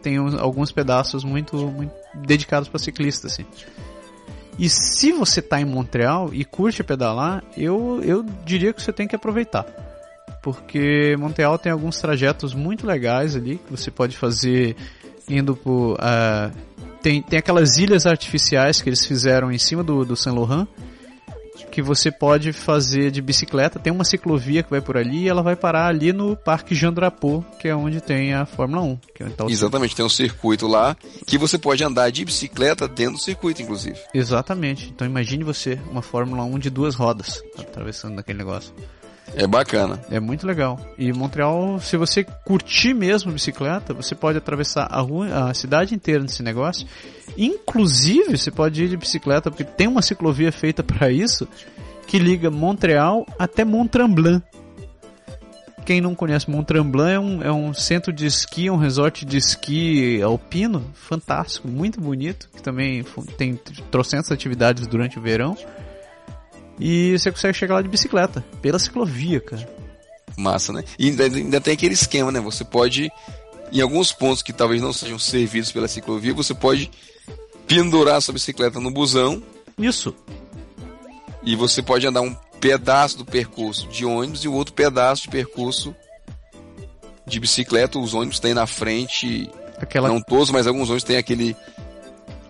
tem 0.01 0.17
alguns 0.17 0.71
pedaços 0.71 1.23
muito, 1.23 1.55
muito 1.55 1.93
dedicados 2.15 2.69
para 2.69 2.79
ciclista, 2.79 3.27
assim. 3.27 3.45
E 4.59 4.69
se 4.69 5.11
você 5.11 5.39
está 5.39 5.59
em 5.59 5.65
Montreal 5.65 6.29
e 6.31 6.45
curte 6.45 6.83
pedalar, 6.83 7.43
eu, 7.57 8.01
eu 8.03 8.23
diria 8.45 8.71
que 8.71 8.81
você 8.81 8.93
tem 8.93 9.07
que 9.07 9.15
aproveitar. 9.15 9.65
Porque 10.43 11.15
Montreal 11.17 11.57
tem 11.57 11.71
alguns 11.71 11.99
trajetos 11.99 12.53
muito 12.53 12.85
legais 12.85 13.35
ali 13.35 13.57
que 13.57 13.71
você 13.71 13.89
pode 13.89 14.17
fazer 14.17 14.75
indo 15.27 15.55
por. 15.55 15.93
Uh, 15.93 16.53
tem, 17.01 17.21
tem 17.21 17.39
aquelas 17.39 17.77
ilhas 17.77 18.05
artificiais 18.05 18.81
que 18.81 18.89
eles 18.89 19.05
fizeram 19.05 19.51
em 19.51 19.57
cima 19.57 19.83
do, 19.83 20.05
do 20.05 20.15
Saint 20.15 20.37
Laurent 20.37 20.67
que 21.73 21.81
você 21.81 22.11
pode 22.11 22.53
fazer 22.53 23.09
de 23.09 23.19
bicicleta. 23.19 23.79
Tem 23.79 23.91
uma 23.91 24.03
ciclovia 24.03 24.61
que 24.61 24.69
vai 24.69 24.79
por 24.79 24.95
ali 24.95 25.23
e 25.23 25.27
ela 25.27 25.41
vai 25.41 25.55
parar 25.55 25.87
ali 25.87 26.13
no 26.13 26.35
Parque 26.37 26.75
Jean 26.75 26.93
Drapeau, 26.93 27.43
que 27.59 27.67
é 27.67 27.75
onde 27.75 27.99
tem 27.99 28.31
a 28.31 28.45
Fórmula 28.45 28.83
1. 28.83 28.97
Que 29.15 29.23
é 29.23 29.27
Exatamente, 29.49 29.95
tem 29.95 30.05
um 30.05 30.09
circuito 30.09 30.67
lá 30.67 30.95
que 31.25 31.35
você 31.35 31.57
pode 31.57 31.83
andar 31.83 32.11
de 32.11 32.23
bicicleta 32.25 32.87
dentro 32.87 33.13
do 33.13 33.19
circuito, 33.19 33.63
inclusive. 33.63 33.97
Exatamente. 34.13 34.91
Então 34.93 35.07
imagine 35.07 35.43
você, 35.43 35.79
uma 35.89 36.03
Fórmula 36.03 36.43
1 36.43 36.59
de 36.59 36.69
duas 36.69 36.93
rodas, 36.93 37.41
atravessando 37.57 38.19
aquele 38.19 38.37
negócio. 38.37 38.71
É 39.35 39.47
bacana. 39.47 39.99
É 40.11 40.19
muito 40.19 40.45
legal. 40.45 40.79
E 40.97 41.11
Montreal, 41.11 41.79
se 41.79 41.97
você 41.97 42.23
curtir 42.23 42.93
mesmo 42.93 43.31
bicicleta, 43.31 43.93
você 43.93 44.13
pode 44.13 44.37
atravessar 44.37 44.87
a 44.91 44.99
rua, 44.99 45.49
a 45.49 45.53
cidade 45.53 45.95
inteira 45.95 46.21
nesse 46.21 46.43
negócio. 46.43 46.87
Inclusive, 47.37 48.37
você 48.37 48.51
pode 48.51 48.83
ir 48.83 48.89
de 48.89 48.97
bicicleta, 48.97 49.49
porque 49.49 49.63
tem 49.63 49.87
uma 49.87 50.01
ciclovia 50.01 50.51
feita 50.51 50.83
para 50.83 51.09
isso, 51.11 51.47
que 52.07 52.19
liga 52.19 52.51
Montreal 52.51 53.25
até 53.39 53.65
Mont 53.65 53.89
Tremblant. 53.89 54.41
Quem 55.85 55.99
não 55.99 56.15
conhece 56.15 56.49
Mont 56.49 56.65
Tremblant 56.65 57.11
é 57.11 57.19
um, 57.19 57.43
é 57.43 57.51
um 57.51 57.73
centro 57.73 58.13
de 58.13 58.25
esqui, 58.25 58.69
um 58.69 58.77
resort 58.77 59.25
de 59.25 59.37
esqui 59.37 60.21
alpino, 60.21 60.85
fantástico, 60.93 61.67
muito 61.67 61.99
bonito, 61.99 62.49
que 62.55 62.61
também 62.61 63.03
tem 63.37 63.59
trocentas 63.91 64.31
atividades 64.31 64.87
durante 64.87 65.19
o 65.19 65.21
verão. 65.21 65.57
E 66.79 67.17
você 67.17 67.31
consegue 67.31 67.57
chegar 67.57 67.75
lá 67.75 67.81
de 67.81 67.87
bicicleta, 67.87 68.43
pela 68.61 68.79
ciclovia, 68.79 69.39
cara. 69.39 69.67
Massa, 70.35 70.73
né? 70.73 70.83
E 70.97 71.09
ainda, 71.09 71.23
ainda 71.25 71.61
tem 71.61 71.73
aquele 71.73 71.93
esquema, 71.93 72.31
né? 72.31 72.39
Você 72.39 72.63
pode, 72.63 73.11
em 73.71 73.81
alguns 73.81 74.11
pontos 74.11 74.41
que 74.41 74.51
talvez 74.51 74.81
não 74.81 74.91
sejam 74.91 75.19
servidos 75.19 75.71
pela 75.71 75.87
ciclovia, 75.87 76.33
você 76.33 76.53
pode 76.53 76.89
pendurar 77.67 78.21
sua 78.21 78.33
bicicleta 78.33 78.79
no 78.79 78.91
busão. 78.91 79.41
Isso. 79.77 80.15
E 81.43 81.55
você 81.55 81.81
pode 81.81 82.07
andar 82.07 82.21
um 82.21 82.35
pedaço 82.59 83.17
do 83.17 83.25
percurso 83.25 83.87
de 83.89 84.05
ônibus 84.05 84.43
e 84.43 84.47
o 84.47 84.53
outro 84.53 84.73
pedaço 84.73 85.23
de 85.23 85.29
percurso 85.29 85.95
de 87.27 87.39
bicicleta. 87.39 87.99
Os 87.99 88.13
ônibus 88.13 88.39
têm 88.39 88.53
na 88.53 88.65
frente, 88.65 89.49
Aquela... 89.77 90.07
não 90.07 90.21
todos, 90.21 90.49
mas 90.49 90.65
alguns 90.65 90.89
ônibus 90.89 91.03
têm 91.03 91.17
aquele 91.17 91.55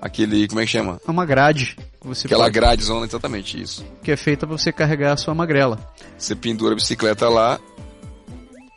aquele, 0.04 0.48
como 0.48 0.60
é 0.60 0.66
que 0.66 0.72
chama? 0.72 1.00
É 1.08 1.12
uma 1.12 1.26
grade. 1.26 1.78
Você 2.04 2.28
Aquela 2.28 2.46
pode... 2.46 2.54
grade 2.54 2.84
zona, 2.84 3.06
exatamente 3.06 3.62
isso. 3.62 3.86
Que 4.04 4.12
é 4.12 4.18
feita 4.18 4.46
para 4.46 4.58
você 4.58 4.72
carregar 4.72 5.14
a 5.14 5.18
sua 5.18 5.34
magrela. 5.34 5.80
Você 6.18 6.36
pendura 6.36 6.74
a 6.74 6.76
bicicleta 6.76 7.30
lá, 7.30 7.60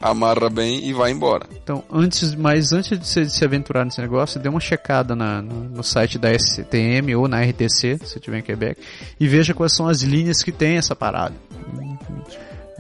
amarra 0.01 0.49
bem 0.49 0.87
e 0.87 0.93
vai 0.93 1.11
embora. 1.11 1.47
Então, 1.53 1.83
antes, 1.91 2.35
mas 2.35 2.73
antes 2.73 2.99
de 2.99 3.25
de 3.25 3.31
se 3.31 3.45
aventurar 3.45 3.85
nesse 3.85 4.01
negócio, 4.01 4.41
dê 4.41 4.49
uma 4.49 4.61
checada 4.61 5.17
na, 5.17 5.43
no, 5.43 5.65
no, 5.65 5.83
site 5.83 6.19
da 6.19 6.33
STM 6.33 7.15
ou 7.17 7.27
na 7.27 7.43
RTC, 7.43 7.99
se 8.05 8.21
tiver 8.21 8.39
em 8.39 8.43
Quebec, 8.43 8.81
e 9.19 9.27
veja 9.27 9.55
quais 9.55 9.75
são 9.75 9.89
as 9.89 10.03
linhas 10.03 10.43
que 10.43 10.53
tem 10.53 10.77
essa 10.77 10.95
parada. 10.95 11.35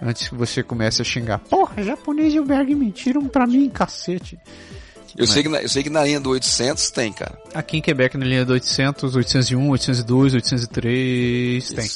Antes 0.00 0.28
que 0.28 0.34
você 0.34 0.62
comece 0.62 1.00
a 1.00 1.04
xingar, 1.04 1.38
porra, 1.38 1.82
japonês 1.82 2.34
e 2.34 2.38
o 2.38 2.44
Berg 2.44 2.74
mentiram 2.74 3.26
pra 3.26 3.46
mim, 3.46 3.68
cacete. 3.70 4.38
Eu, 5.16 5.26
sei 5.26 5.42
que 5.42 5.48
na, 5.48 5.62
eu 5.62 5.68
sei 5.68 5.82
que 5.82 5.90
na 5.90 6.04
linha 6.04 6.20
do 6.20 6.30
800 6.30 6.90
tem, 6.90 7.12
cara. 7.12 7.38
Aqui 7.54 7.78
em 7.78 7.80
Quebec, 7.80 8.16
na 8.16 8.24
linha 8.26 8.44
do 8.44 8.52
800, 8.52 9.16
801, 9.16 9.70
802, 9.70 10.34
803, 10.34 11.68
tem. 11.70 11.90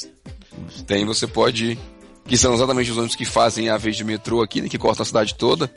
Tem, 0.85 1.05
você 1.05 1.27
pode... 1.27 1.77
Que 2.25 2.37
são 2.37 2.53
exatamente 2.53 2.91
os 2.91 2.97
ônibus 2.97 3.15
que 3.15 3.25
fazem 3.25 3.69
a 3.69 3.77
vez 3.77 3.95
de 3.95 4.03
metrô 4.03 4.41
aqui, 4.41 4.61
né, 4.61 4.69
que 4.69 4.77
cortam 4.77 5.03
a 5.03 5.05
cidade 5.05 5.35
toda. 5.35 5.71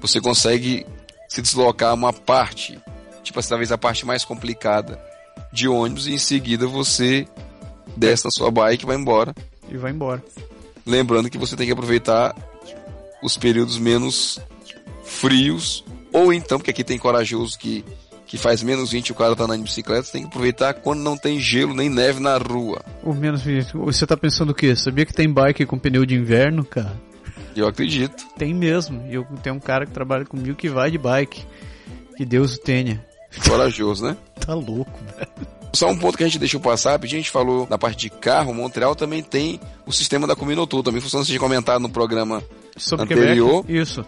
Você 0.00 0.20
consegue 0.20 0.86
se 1.28 1.40
deslocar 1.40 1.94
uma 1.94 2.12
parte, 2.12 2.78
tipo, 3.22 3.42
talvez 3.46 3.72
a 3.72 3.78
parte 3.78 4.04
mais 4.04 4.24
complicada 4.24 5.00
de 5.52 5.66
ônibus, 5.66 6.06
e 6.06 6.12
em 6.12 6.18
seguida 6.18 6.66
você 6.66 7.26
desce 7.96 8.24
na 8.24 8.30
sua 8.30 8.50
bike 8.50 8.84
e 8.84 8.86
vai 8.86 8.96
embora. 8.96 9.34
E 9.68 9.76
vai 9.76 9.90
embora. 9.90 10.22
Lembrando 10.84 11.30
que 11.30 11.38
você 11.38 11.56
tem 11.56 11.66
que 11.66 11.72
aproveitar 11.72 12.34
os 13.22 13.36
períodos 13.36 13.78
menos 13.78 14.38
frios 15.04 15.84
ou 16.12 16.32
então, 16.32 16.58
porque 16.58 16.70
aqui 16.70 16.84
tem 16.84 16.98
corajoso 16.98 17.58
que, 17.58 17.84
que 18.26 18.36
faz 18.36 18.62
menos 18.62 18.92
20 18.92 19.08
e 19.08 19.12
o 19.12 19.14
cara 19.14 19.36
tá 19.36 19.44
andando 19.44 19.58
de 19.58 19.64
bicicleta, 19.64 20.02
você 20.02 20.12
tem 20.12 20.22
que 20.22 20.28
aproveitar 20.28 20.74
quando 20.74 21.00
não 21.00 21.16
tem 21.16 21.40
gelo 21.40 21.74
nem 21.74 21.88
neve 21.88 22.20
na 22.20 22.36
rua. 22.36 22.82
O 23.02 23.14
menos 23.14 23.42
20. 23.42 23.72
Você 23.72 24.06
tá 24.06 24.16
pensando 24.16 24.50
o 24.50 24.54
quê? 24.54 24.74
Sabia 24.76 25.06
que 25.06 25.14
tem 25.14 25.32
bike 25.32 25.66
com 25.66 25.78
pneu 25.78 26.04
de 26.04 26.14
inverno, 26.14 26.64
cara? 26.64 26.92
Eu 27.56 27.66
acredito. 27.66 28.26
Tem 28.36 28.54
mesmo. 28.54 29.04
E 29.08 29.14
eu 29.14 29.26
tenho 29.42 29.56
um 29.56 29.60
cara 29.60 29.86
que 29.86 29.92
trabalha 29.92 30.24
comigo 30.24 30.56
que 30.56 30.68
vai 30.68 30.90
de 30.90 30.98
bike. 30.98 31.44
Que 32.16 32.24
Deus 32.24 32.56
o 32.56 32.60
tenha. 32.60 33.04
Corajoso, 33.46 34.04
né? 34.04 34.16
tá 34.40 34.54
louco, 34.54 34.98
velho. 35.16 35.52
Só 35.74 35.90
um 35.90 35.96
ponto 35.96 36.18
que 36.18 36.22
a 36.22 36.26
gente 36.26 36.38
deixou 36.38 36.60
passar, 36.60 37.00
a 37.02 37.06
gente 37.06 37.30
falou 37.30 37.66
na 37.68 37.78
parte 37.78 37.96
de 37.96 38.10
carro, 38.10 38.52
Montreal 38.52 38.94
também 38.94 39.22
tem 39.22 39.58
o 39.86 39.92
sistema 39.92 40.26
da 40.26 40.36
Cominotou, 40.36 40.82
também 40.82 41.00
funciona, 41.00 41.24
você 41.24 41.30
tinha 41.30 41.40
comentado 41.40 41.80
no 41.80 41.88
programa 41.88 42.42
sobre 42.76 43.04
anterior. 43.04 43.64
Quebec, 43.64 43.80
isso. 43.80 44.04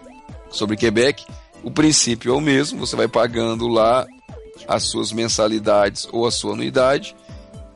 Sobre 0.51 0.77
Quebec. 0.77 1.25
O 1.65 1.71
princípio 1.71 2.33
é 2.33 2.37
o 2.37 2.41
mesmo, 2.41 2.79
você 2.79 2.95
vai 2.95 3.09
pagando 3.09 3.67
lá 3.67 4.07
as 4.69 4.85
suas 4.85 5.13
mensalidades 5.13 6.07
ou 6.13 6.27
a 6.27 6.31
sua 6.31 6.53
anuidade 6.53 7.17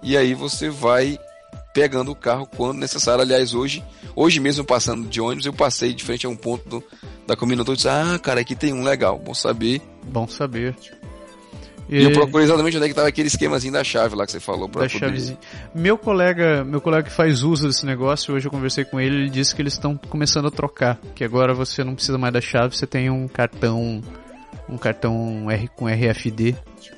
e 0.03 0.17
aí 0.17 0.35
você 0.35 0.69
vai 0.69 1.19
pegando 1.75 2.11
o 2.11 2.15
carro 2.15 2.47
quando 2.57 2.79
necessário. 2.79 3.23
Aliás, 3.23 3.55
hoje, 3.55 3.85
hoje 4.15 4.41
mesmo 4.41 4.65
passando 4.65 5.09
de 5.09 5.21
ônibus, 5.21 5.47
eu 5.47 5.53
passei 5.53 5.93
de 5.93 6.05
frente 6.05 6.27
a 6.27 6.29
um 6.29 6.37
ponto 6.37 6.69
do, 6.69 6.85
da 7.27 7.37
combinação 7.37 7.75
e 7.75 7.77
disse: 7.77 7.89
Ah, 7.89 8.19
cara, 8.23 8.41
aqui 8.41 8.55
tem 8.55 8.73
um 8.73 8.83
legal, 8.83 9.19
bom 9.19 9.35
saber. 9.35 9.81
Bom 10.05 10.29
saber. 10.29 10.77
E, 11.89 12.05
eu 12.05 12.13
procurei 12.13 12.45
exatamente 12.45 12.77
onde 12.77 12.85
é 12.85 12.89
que 12.89 12.93
estava 12.93 13.09
aquele 13.09 13.29
esquemazinho 13.29 13.73
da 13.73 13.83
chave 13.83 14.15
lá 14.15 14.27
que 14.27 14.33
você 14.33 14.41
falou. 14.41 14.69
Pra 14.69 14.83
da 14.83 14.89
poder... 14.89 14.99
chavezinha. 14.99 15.39
Meu 15.75 15.97
colega, 15.97 16.65
meu 16.65 16.81
colega 16.81 17.05
que 17.05 17.13
faz 17.13 17.43
uso 17.43 17.67
desse 17.67 17.87
negócio, 17.87 18.35
hoje 18.35 18.47
eu 18.47 18.51
conversei 18.51 18.85
com 18.85 19.01
ele, 19.01 19.17
ele 19.17 19.31
disse 19.31 19.55
que 19.55 19.63
eles 19.63 19.73
estão 19.73 19.97
começando 20.09 20.49
a 20.49 20.51
trocar. 20.51 20.99
Que 21.15 21.25
agora 21.25 21.55
você 21.55 21.83
não 21.83 21.95
precisa 21.95 22.19
mais 22.19 22.33
da 22.33 22.41
chave, 22.41 22.77
você 22.77 22.87
tem 22.87 23.09
um 23.09 23.27
cartão 23.27 24.03
um 24.69 24.77
cartão 24.77 25.51
R 25.51 25.67
com 25.69 25.87
RFD 25.87 26.55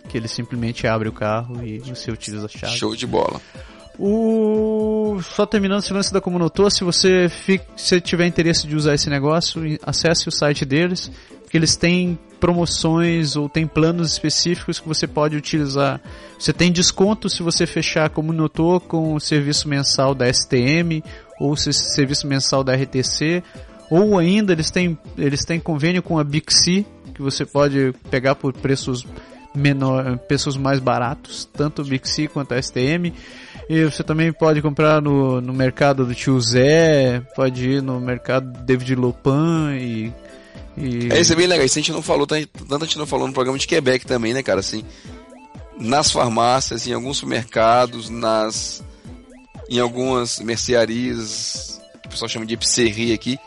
que 0.09 0.19
ele 0.19 0.27
simplesmente 0.27 0.89
abre 0.89 1.09
o 1.09 1.13
carro 1.13 1.65
e 1.65 1.79
você 1.79 2.11
utiliza 2.11 2.47
a 2.47 2.49
chave. 2.49 2.77
Show 2.77 2.97
de 2.97 3.07
bola. 3.07 3.41
O... 3.97 5.21
Só 5.23 5.47
terminando 5.47 5.81
esse 5.81 5.93
lance 5.93 6.13
da 6.13 6.21
Comunotor, 6.21 6.71
se 6.71 6.83
você 6.83 7.29
fica... 7.29 7.65
se 7.77 8.01
tiver 8.01 8.27
interesse 8.27 8.67
de 8.67 8.75
usar 8.75 8.95
esse 8.95 9.09
negócio, 9.09 9.63
acesse 9.83 10.29
o 10.29 10.33
site 10.33 10.65
deles, 10.65 11.11
porque 11.43 11.57
eles 11.57 11.77
têm 11.77 12.19
promoções 12.41 13.37
ou 13.37 13.49
tem 13.49 13.67
planos 13.67 14.11
específicos 14.11 14.81
que 14.81 14.89
você 14.89 15.07
pode 15.07 15.37
utilizar. 15.37 16.01
Você 16.39 16.53
tem 16.53 16.73
desconto 16.73 17.29
se 17.29 17.43
você 17.43 17.67
fechar 17.67 18.09
como 18.11 18.33
notou 18.33 18.81
com 18.81 19.15
o 19.15 19.21
serviço 19.21 19.69
mensal 19.69 20.15
da 20.15 20.33
STM 20.33 21.05
ou 21.39 21.53
o 21.53 21.57
serviço 21.57 22.27
mensal 22.27 22.65
da 22.65 22.75
RTC, 22.75 23.43
ou 23.91 24.19
ainda 24.19 24.53
eles 24.53 24.71
têm 24.71 24.99
eles 25.17 25.45
têm 25.45 25.61
convênio 25.61 26.03
com 26.03 26.19
a 26.19 26.25
Bixi 26.25 26.87
que 27.15 27.23
você 27.23 27.45
pode 27.45 27.93
pegar 28.11 28.35
por 28.35 28.53
preços 28.53 29.07
menor, 29.55 30.17
preços 30.19 30.57
mais 30.57 30.79
baratos, 30.79 31.49
tanto 31.53 31.83
o 31.83 31.85
Bixi 31.85 32.29
quanto 32.29 32.55
a 32.55 32.63
STM. 32.63 33.13
E 33.69 33.85
você 33.85 34.03
também 34.03 34.33
pode 34.33 34.61
comprar 34.63 35.01
no, 35.01 35.41
no 35.41 35.53
mercado 35.53 36.05
do 36.05 36.15
Tio 36.15 36.41
Zé, 36.41 37.21
pode 37.37 37.69
ir 37.69 37.83
no 37.83 38.01
mercado 38.01 38.65
David 38.65 38.95
Lopan 38.97 39.77
e 39.77 40.13
e... 40.81 41.13
É, 41.13 41.21
isso 41.21 41.33
é 41.33 41.37
bem 41.37 41.47
legal. 41.47 41.65
Isso 41.65 41.79
a 41.79 41.83
gente 41.83 41.93
não 41.93 42.03
falou, 42.03 42.27
tanto 42.27 42.49
a 42.75 42.79
gente 42.79 42.99
não 42.99 43.07
falou 43.07 43.27
no 43.27 43.35
programa 43.35 43.59
de 43.59 43.67
Quebec 43.67 44.07
também, 44.07 44.33
né, 44.33 44.43
cara? 44.43 44.61
Assim, 44.61 44.85
nas 45.79 46.11
farmácias, 46.11 46.87
em 46.87 46.93
alguns 46.93 47.19
supermercados, 47.19 48.09
nas 48.09 48.85
em 49.69 49.79
algumas 49.79 50.41
mercearias, 50.41 51.81
o 52.05 52.09
pessoal 52.09 52.29
chama 52.29 52.45
de 52.45 52.55
epiceria 52.55 53.15
aqui, 53.15 53.39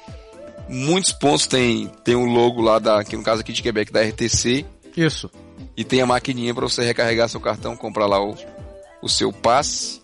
muitos 0.69 1.11
pontos 1.11 1.47
tem 1.47 1.89
tem 2.03 2.15
o 2.15 2.25
logo 2.25 2.61
lá 2.61 2.79
da, 2.79 3.03
que 3.03 3.17
no 3.17 3.23
caso 3.23 3.41
aqui 3.41 3.51
de 3.51 3.61
Quebec 3.61 3.91
da 3.91 4.01
RTC. 4.01 4.65
Isso. 4.95 5.29
E 5.75 5.83
tem 5.83 6.01
a 6.01 6.05
maquininha 6.05 6.53
para 6.53 6.67
você 6.67 6.83
recarregar 6.83 7.27
seu 7.27 7.41
cartão, 7.41 7.75
comprar 7.75 8.05
lá 8.05 8.23
o, 8.23 8.35
o 9.01 9.09
seu 9.09 9.33
passe. 9.33 10.01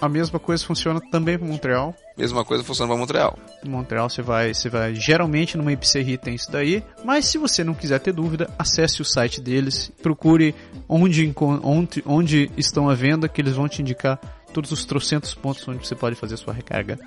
A 0.00 0.08
mesma 0.08 0.38
coisa 0.38 0.64
funciona 0.64 1.00
também 1.10 1.38
para 1.38 1.46
Montreal. 1.46 1.94
Mesma 2.18 2.44
coisa 2.44 2.64
funciona 2.64 2.90
para 2.90 2.98
Montreal. 2.98 3.38
Em 3.64 3.68
Montreal 3.68 4.10
você 4.10 4.20
vai, 4.20 4.52
você 4.52 4.68
vai 4.68 4.92
geralmente 4.92 5.56
numa 5.56 5.72
Ipserri 5.72 6.18
tem 6.18 6.34
isso 6.34 6.50
daí, 6.50 6.82
mas 7.04 7.26
se 7.26 7.38
você 7.38 7.62
não 7.62 7.74
quiser 7.74 8.00
ter 8.00 8.12
dúvida, 8.12 8.50
acesse 8.58 9.00
o 9.00 9.04
site 9.04 9.40
deles, 9.40 9.92
procure 10.02 10.52
onde, 10.88 11.32
onde, 11.62 12.02
onde 12.04 12.50
estão 12.56 12.90
à 12.90 12.94
venda, 12.94 13.28
que 13.28 13.40
eles 13.40 13.54
vão 13.54 13.68
te 13.68 13.82
indicar 13.82 14.18
todos 14.52 14.72
os 14.72 14.84
trocentos 14.84 15.32
pontos 15.32 15.66
onde 15.68 15.86
você 15.86 15.94
pode 15.94 16.16
fazer 16.16 16.36
sua 16.36 16.52
recarga. 16.52 16.98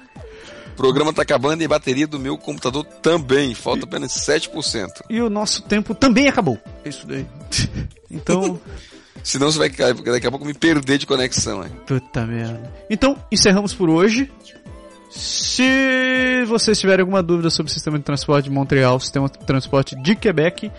O 0.72 0.76
programa 0.78 1.10
está 1.10 1.24
acabando 1.24 1.62
e 1.62 1.66
a 1.66 1.68
bateria 1.68 2.08
do 2.08 2.18
meu 2.18 2.38
computador 2.38 2.86
também, 2.86 3.54
falta 3.54 3.84
apenas 3.84 4.14
7%. 4.14 5.02
E 5.10 5.22
o 5.22 5.30
nosso 5.30 5.62
tempo 5.64 5.94
também 5.94 6.30
acabou. 6.30 6.58
Isso 6.86 7.06
daí. 7.06 7.26
então, 8.10 8.58
Senão 9.24 9.52
você 9.52 9.58
vai 9.58 9.70
daqui 9.70 10.28
a 10.28 10.32
pouco 10.32 10.46
me 10.46 10.54
perder 10.54 10.98
de 10.98 11.06
conexão. 11.06 11.64
Hein? 11.64 11.72
Puta 11.86 12.26
merda. 12.26 12.72
Então, 12.90 13.18
encerramos 13.32 13.74
por 13.74 13.90
hoje. 13.90 14.32
Se 15.12 16.46
vocês 16.48 16.80
tiverem 16.80 17.02
alguma 17.02 17.22
dúvida 17.22 17.50
sobre 17.50 17.70
o 17.70 17.74
sistema 17.74 17.98
de 18.00 18.04
transporte 18.04 18.46
de 18.46 18.52
Montreal, 18.52 19.00
sistema 19.00 19.28
de 19.28 19.46
transporte 19.46 19.96
de 20.02 20.16
Quebec, 20.16 20.72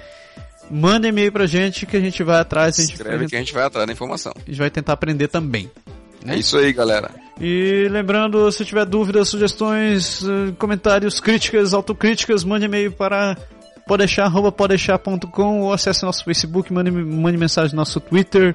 manda 0.71 1.07
e-mail 1.07 1.31
pra 1.31 1.47
gente 1.47 1.85
que 1.85 1.97
a 1.97 2.01
gente 2.01 2.23
vai 2.23 2.41
atrás. 2.41 2.79
A 2.79 2.83
gente 2.83 2.95
Escreve 2.95 3.27
que 3.27 3.37
a 3.37 3.39
gente 3.39 3.53
vai 3.53 3.65
atrás 3.65 3.87
da 3.87 3.93
informação. 3.93 4.33
A 4.37 4.51
gente 4.51 4.59
vai 4.59 4.71
tentar 4.71 4.95
aprender 4.95 5.29
também. 5.29 5.71
Né? 6.25 6.37
É 6.37 6.39
isso 6.39 6.57
aí, 6.57 6.73
galera. 6.73 7.11
E 7.41 7.89
lembrando, 7.91 8.51
se 8.51 8.65
tiver 8.65 8.85
dúvidas, 8.87 9.29
sugestões, 9.29 10.23
eh, 10.23 10.53
comentários, 10.59 11.21
críticas, 11.21 11.75
autocríticas, 11.75 12.45
mande 12.45 12.67
e-mail 12.67 12.93
para 12.93 13.37
podeixar.com 13.87 15.61
ou 15.61 15.73
acesse 15.73 16.05
nosso 16.05 16.25
Facebook, 16.25 16.73
mande, 16.73 16.91
mande 16.91 17.37
mensagem 17.37 17.73
no 17.73 17.79
nosso 17.79 18.01
Twitter. 18.01 18.55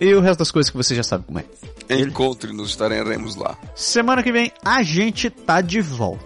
E 0.00 0.14
o 0.14 0.20
resto 0.20 0.38
das 0.38 0.50
coisas 0.50 0.70
que 0.70 0.76
você 0.76 0.94
já 0.94 1.02
sabe 1.02 1.24
como 1.24 1.38
é. 1.40 1.44
Encontre-nos, 1.90 2.70
estaremos 2.70 3.34
lá. 3.36 3.56
Semana 3.74 4.22
que 4.22 4.30
vem 4.30 4.52
a 4.64 4.82
gente 4.82 5.28
tá 5.30 5.60
de 5.60 5.80
volta. 5.80 6.24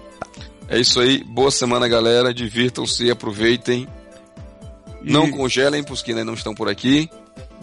É 0.68 0.78
isso 0.78 1.00
aí. 1.00 1.22
Boa 1.24 1.50
semana, 1.50 1.88
galera. 1.88 2.32
Divirtam-se, 2.34 3.10
aproveitem. 3.10 3.86
E- 5.02 5.12
Não 5.12 5.30
congelem 5.30 5.82
pros 5.82 6.02
que 6.02 6.10
ainda 6.10 6.24
não 6.24 6.34
estão 6.34 6.54
por 6.54 6.68
aqui. 6.68 7.08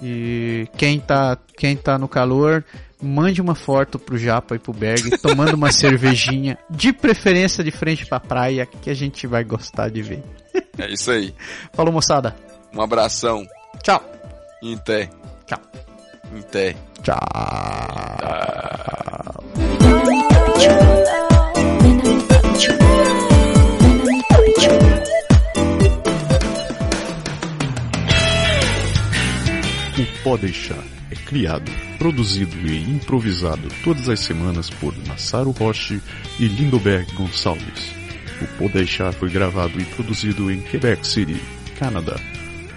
E 0.01 0.68
quem 0.78 0.99
tá, 0.99 1.38
quem 1.57 1.76
tá 1.76 1.97
no 1.97 2.07
calor, 2.07 2.64
mande 3.01 3.41
uma 3.41 3.53
foto 3.55 3.99
pro 3.99 4.18
Japa 4.18 4.55
e 4.55 4.60
pro 4.60 4.72
Berg 4.74 5.10
tomando 5.20 5.53
uma 5.55 5.72
cervejinha, 5.72 6.57
de 6.70 6.93
preferência 6.93 7.64
de 7.64 7.72
frente 7.72 8.05
pra 8.05 8.20
praia, 8.20 8.66
que 8.66 8.89
a 8.89 8.93
gente 8.93 9.28
vai 9.28 9.43
gostar 9.43 9.89
de 9.89 10.01
ver. 10.01 10.24
É 10.78 10.91
isso 10.91 11.12
aí. 11.12 11.34
Falou, 11.74 11.91
moçada. 11.93 12.36
Um 12.74 12.82
abração. 12.82 13.45
Tchau. 13.84 14.01
Inté. 14.64 15.10
Tchau. 15.45 15.60
Inté. 16.36 16.75
Tchau. 17.03 17.17
O 29.97 30.23
Pode 30.23 30.43
Deixar 30.43 30.84
é 31.11 31.15
criado, 31.15 31.71
produzido 31.97 32.55
e 32.67 32.84
improvisado 32.84 33.67
todas 33.84 34.07
as 34.07 34.19
semanas 34.19 34.69
por 34.69 34.95
Massaro 35.07 35.51
Roche 35.51 36.01
e 36.39 36.47
Lindoberg 36.47 37.11
Gonçalves. 37.15 37.91
O 38.41 38.47
Pode 38.57 38.73
Deixar 38.73 39.11
foi 39.13 39.30
gravado 39.30 39.80
e 39.80 39.86
produzido 39.86 40.51
em 40.51 40.61
Quebec 40.61 41.05
City, 41.05 41.41
Canadá. 41.77 42.15